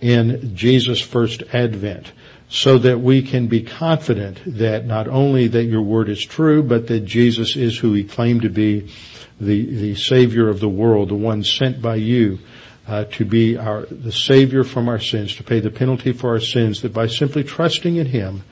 in 0.00 0.54
Jesus' 0.56 1.00
first 1.00 1.42
advent 1.52 2.12
so 2.48 2.76
that 2.76 3.00
we 3.00 3.22
can 3.22 3.46
be 3.46 3.62
confident 3.62 4.38
that 4.44 4.84
not 4.84 5.08
only 5.08 5.48
that 5.48 5.64
your 5.64 5.80
word 5.80 6.10
is 6.10 6.22
true, 6.22 6.62
but 6.62 6.86
that 6.88 7.00
Jesus 7.00 7.56
is 7.56 7.78
who 7.78 7.94
he 7.94 8.04
claimed 8.04 8.42
to 8.42 8.50
be, 8.50 8.92
the, 9.40 9.64
the 9.64 9.94
savior 9.94 10.48
of 10.48 10.60
the 10.60 10.68
world, 10.68 11.08
the 11.08 11.14
one 11.14 11.42
sent 11.42 11.80
by 11.80 11.94
you, 11.94 12.38
uh, 12.86 13.04
to 13.04 13.24
be 13.24 13.56
our 13.56 13.86
the 13.86 14.12
Savior 14.12 14.64
from 14.64 14.88
our 14.88 14.98
sins, 14.98 15.34
to 15.36 15.44
pay 15.44 15.60
the 15.60 15.70
penalty 15.70 16.12
for 16.12 16.30
our 16.30 16.40
sins, 16.40 16.82
that 16.82 16.92
by 16.92 17.06
simply 17.06 17.44
trusting 17.44 17.96
in 17.96 18.06
Him, 18.06 18.42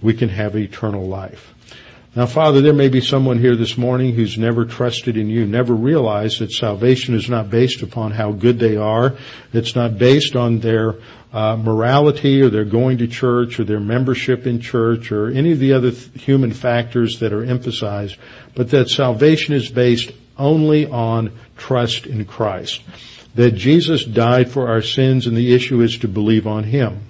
we 0.00 0.14
can 0.14 0.28
have 0.28 0.56
eternal 0.56 1.06
life. 1.06 1.54
Now, 2.16 2.26
Father, 2.26 2.60
there 2.60 2.72
may 2.72 2.88
be 2.88 3.00
someone 3.00 3.38
here 3.38 3.54
this 3.54 3.78
morning 3.78 4.14
who's 4.14 4.36
never 4.36 4.64
trusted 4.64 5.16
in 5.16 5.30
you, 5.30 5.46
never 5.46 5.72
realized 5.72 6.40
that 6.40 6.50
salvation 6.50 7.14
is 7.14 7.30
not 7.30 7.50
based 7.50 7.82
upon 7.82 8.10
how 8.10 8.32
good 8.32 8.58
they 8.58 8.76
are. 8.76 9.14
It's 9.52 9.76
not 9.76 9.96
based 9.96 10.34
on 10.34 10.58
their 10.58 10.96
uh, 11.32 11.56
morality 11.56 12.42
or 12.42 12.50
their 12.50 12.64
going 12.64 12.98
to 12.98 13.06
church 13.06 13.60
or 13.60 13.64
their 13.64 13.78
membership 13.78 14.44
in 14.44 14.60
church 14.60 15.12
or 15.12 15.30
any 15.30 15.52
of 15.52 15.60
the 15.60 15.72
other 15.72 15.92
th- 15.92 16.20
human 16.20 16.52
factors 16.52 17.20
that 17.20 17.32
are 17.32 17.44
emphasized, 17.44 18.16
but 18.56 18.70
that 18.70 18.88
salvation 18.88 19.54
is 19.54 19.68
based 19.68 20.10
only 20.36 20.88
on 20.88 21.30
trust 21.56 22.06
in 22.06 22.24
Christ. 22.24 22.82
That 23.36 23.52
Jesus 23.52 24.04
died 24.04 24.50
for 24.50 24.68
our 24.68 24.82
sins 24.82 25.28
and 25.28 25.36
the 25.36 25.54
issue 25.54 25.80
is 25.80 25.96
to 25.98 26.08
believe 26.08 26.48
on 26.48 26.64
Him. 26.64 27.02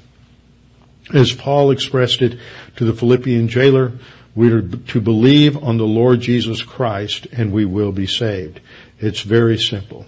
As 1.15 1.33
Paul 1.33 1.71
expressed 1.71 2.21
it 2.21 2.39
to 2.77 2.85
the 2.85 2.93
Philippian 2.93 3.49
jailer, 3.49 3.93
we 4.35 4.53
are 4.53 4.63
to 4.63 5.01
believe 5.01 5.57
on 5.63 5.77
the 5.77 5.85
Lord 5.85 6.21
Jesus 6.21 6.63
Christ 6.63 7.27
and 7.33 7.53
we 7.53 7.65
will 7.65 7.93
be 7.93 8.07
saved. 8.07 8.61
It's 8.99 9.23
very 9.23 9.59
simple. 9.59 10.07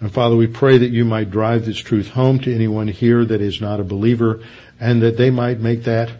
And 0.00 0.12
Father, 0.12 0.36
we 0.36 0.46
pray 0.46 0.78
that 0.78 0.90
you 0.90 1.04
might 1.04 1.30
drive 1.30 1.66
this 1.66 1.78
truth 1.78 2.08
home 2.08 2.38
to 2.40 2.54
anyone 2.54 2.88
here 2.88 3.24
that 3.24 3.40
is 3.40 3.60
not 3.60 3.80
a 3.80 3.84
believer 3.84 4.42
and 4.80 5.02
that 5.02 5.16
they 5.16 5.30
might 5.30 5.60
make 5.60 5.84
that 5.84 6.10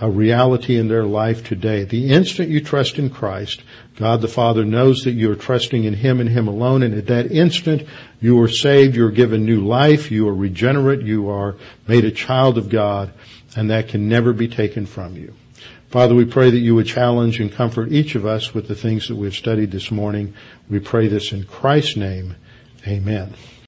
a 0.00 0.10
reality 0.10 0.76
in 0.76 0.88
their 0.88 1.04
life 1.04 1.42
today. 1.42 1.84
The 1.84 2.10
instant 2.12 2.50
you 2.50 2.60
trust 2.60 2.98
in 2.98 3.08
Christ, 3.08 3.62
God 3.96 4.20
the 4.20 4.28
Father 4.28 4.64
knows 4.64 5.04
that 5.04 5.12
you 5.12 5.30
are 5.30 5.36
trusting 5.36 5.84
in 5.84 5.94
Him 5.94 6.20
and 6.20 6.28
Him 6.28 6.48
alone, 6.48 6.82
and 6.82 6.94
at 6.94 7.06
that 7.06 7.32
instant 7.32 7.86
you 8.20 8.38
are 8.42 8.48
saved, 8.48 8.94
you 8.94 9.06
are 9.06 9.10
given 9.10 9.46
new 9.46 9.64
life, 9.64 10.10
you 10.10 10.28
are 10.28 10.34
regenerate, 10.34 11.00
you 11.00 11.30
are 11.30 11.56
made 11.88 12.04
a 12.04 12.10
child 12.10 12.58
of 12.58 12.68
God, 12.68 13.10
and 13.56 13.70
that 13.70 13.88
can 13.88 14.08
never 14.08 14.34
be 14.34 14.48
taken 14.48 14.84
from 14.84 15.16
you. 15.16 15.32
Father, 15.88 16.14
we 16.14 16.24
pray 16.24 16.50
that 16.50 16.58
you 16.58 16.74
would 16.74 16.86
challenge 16.86 17.38
and 17.38 17.50
comfort 17.50 17.92
each 17.92 18.14
of 18.16 18.26
us 18.26 18.52
with 18.52 18.66
the 18.66 18.74
things 18.74 19.08
that 19.08 19.16
we've 19.16 19.34
studied 19.34 19.70
this 19.70 19.90
morning. 19.90 20.34
We 20.68 20.80
pray 20.80 21.06
this 21.06 21.32
in 21.32 21.44
Christ's 21.44 21.96
name. 21.96 22.34
Amen. 22.86 23.34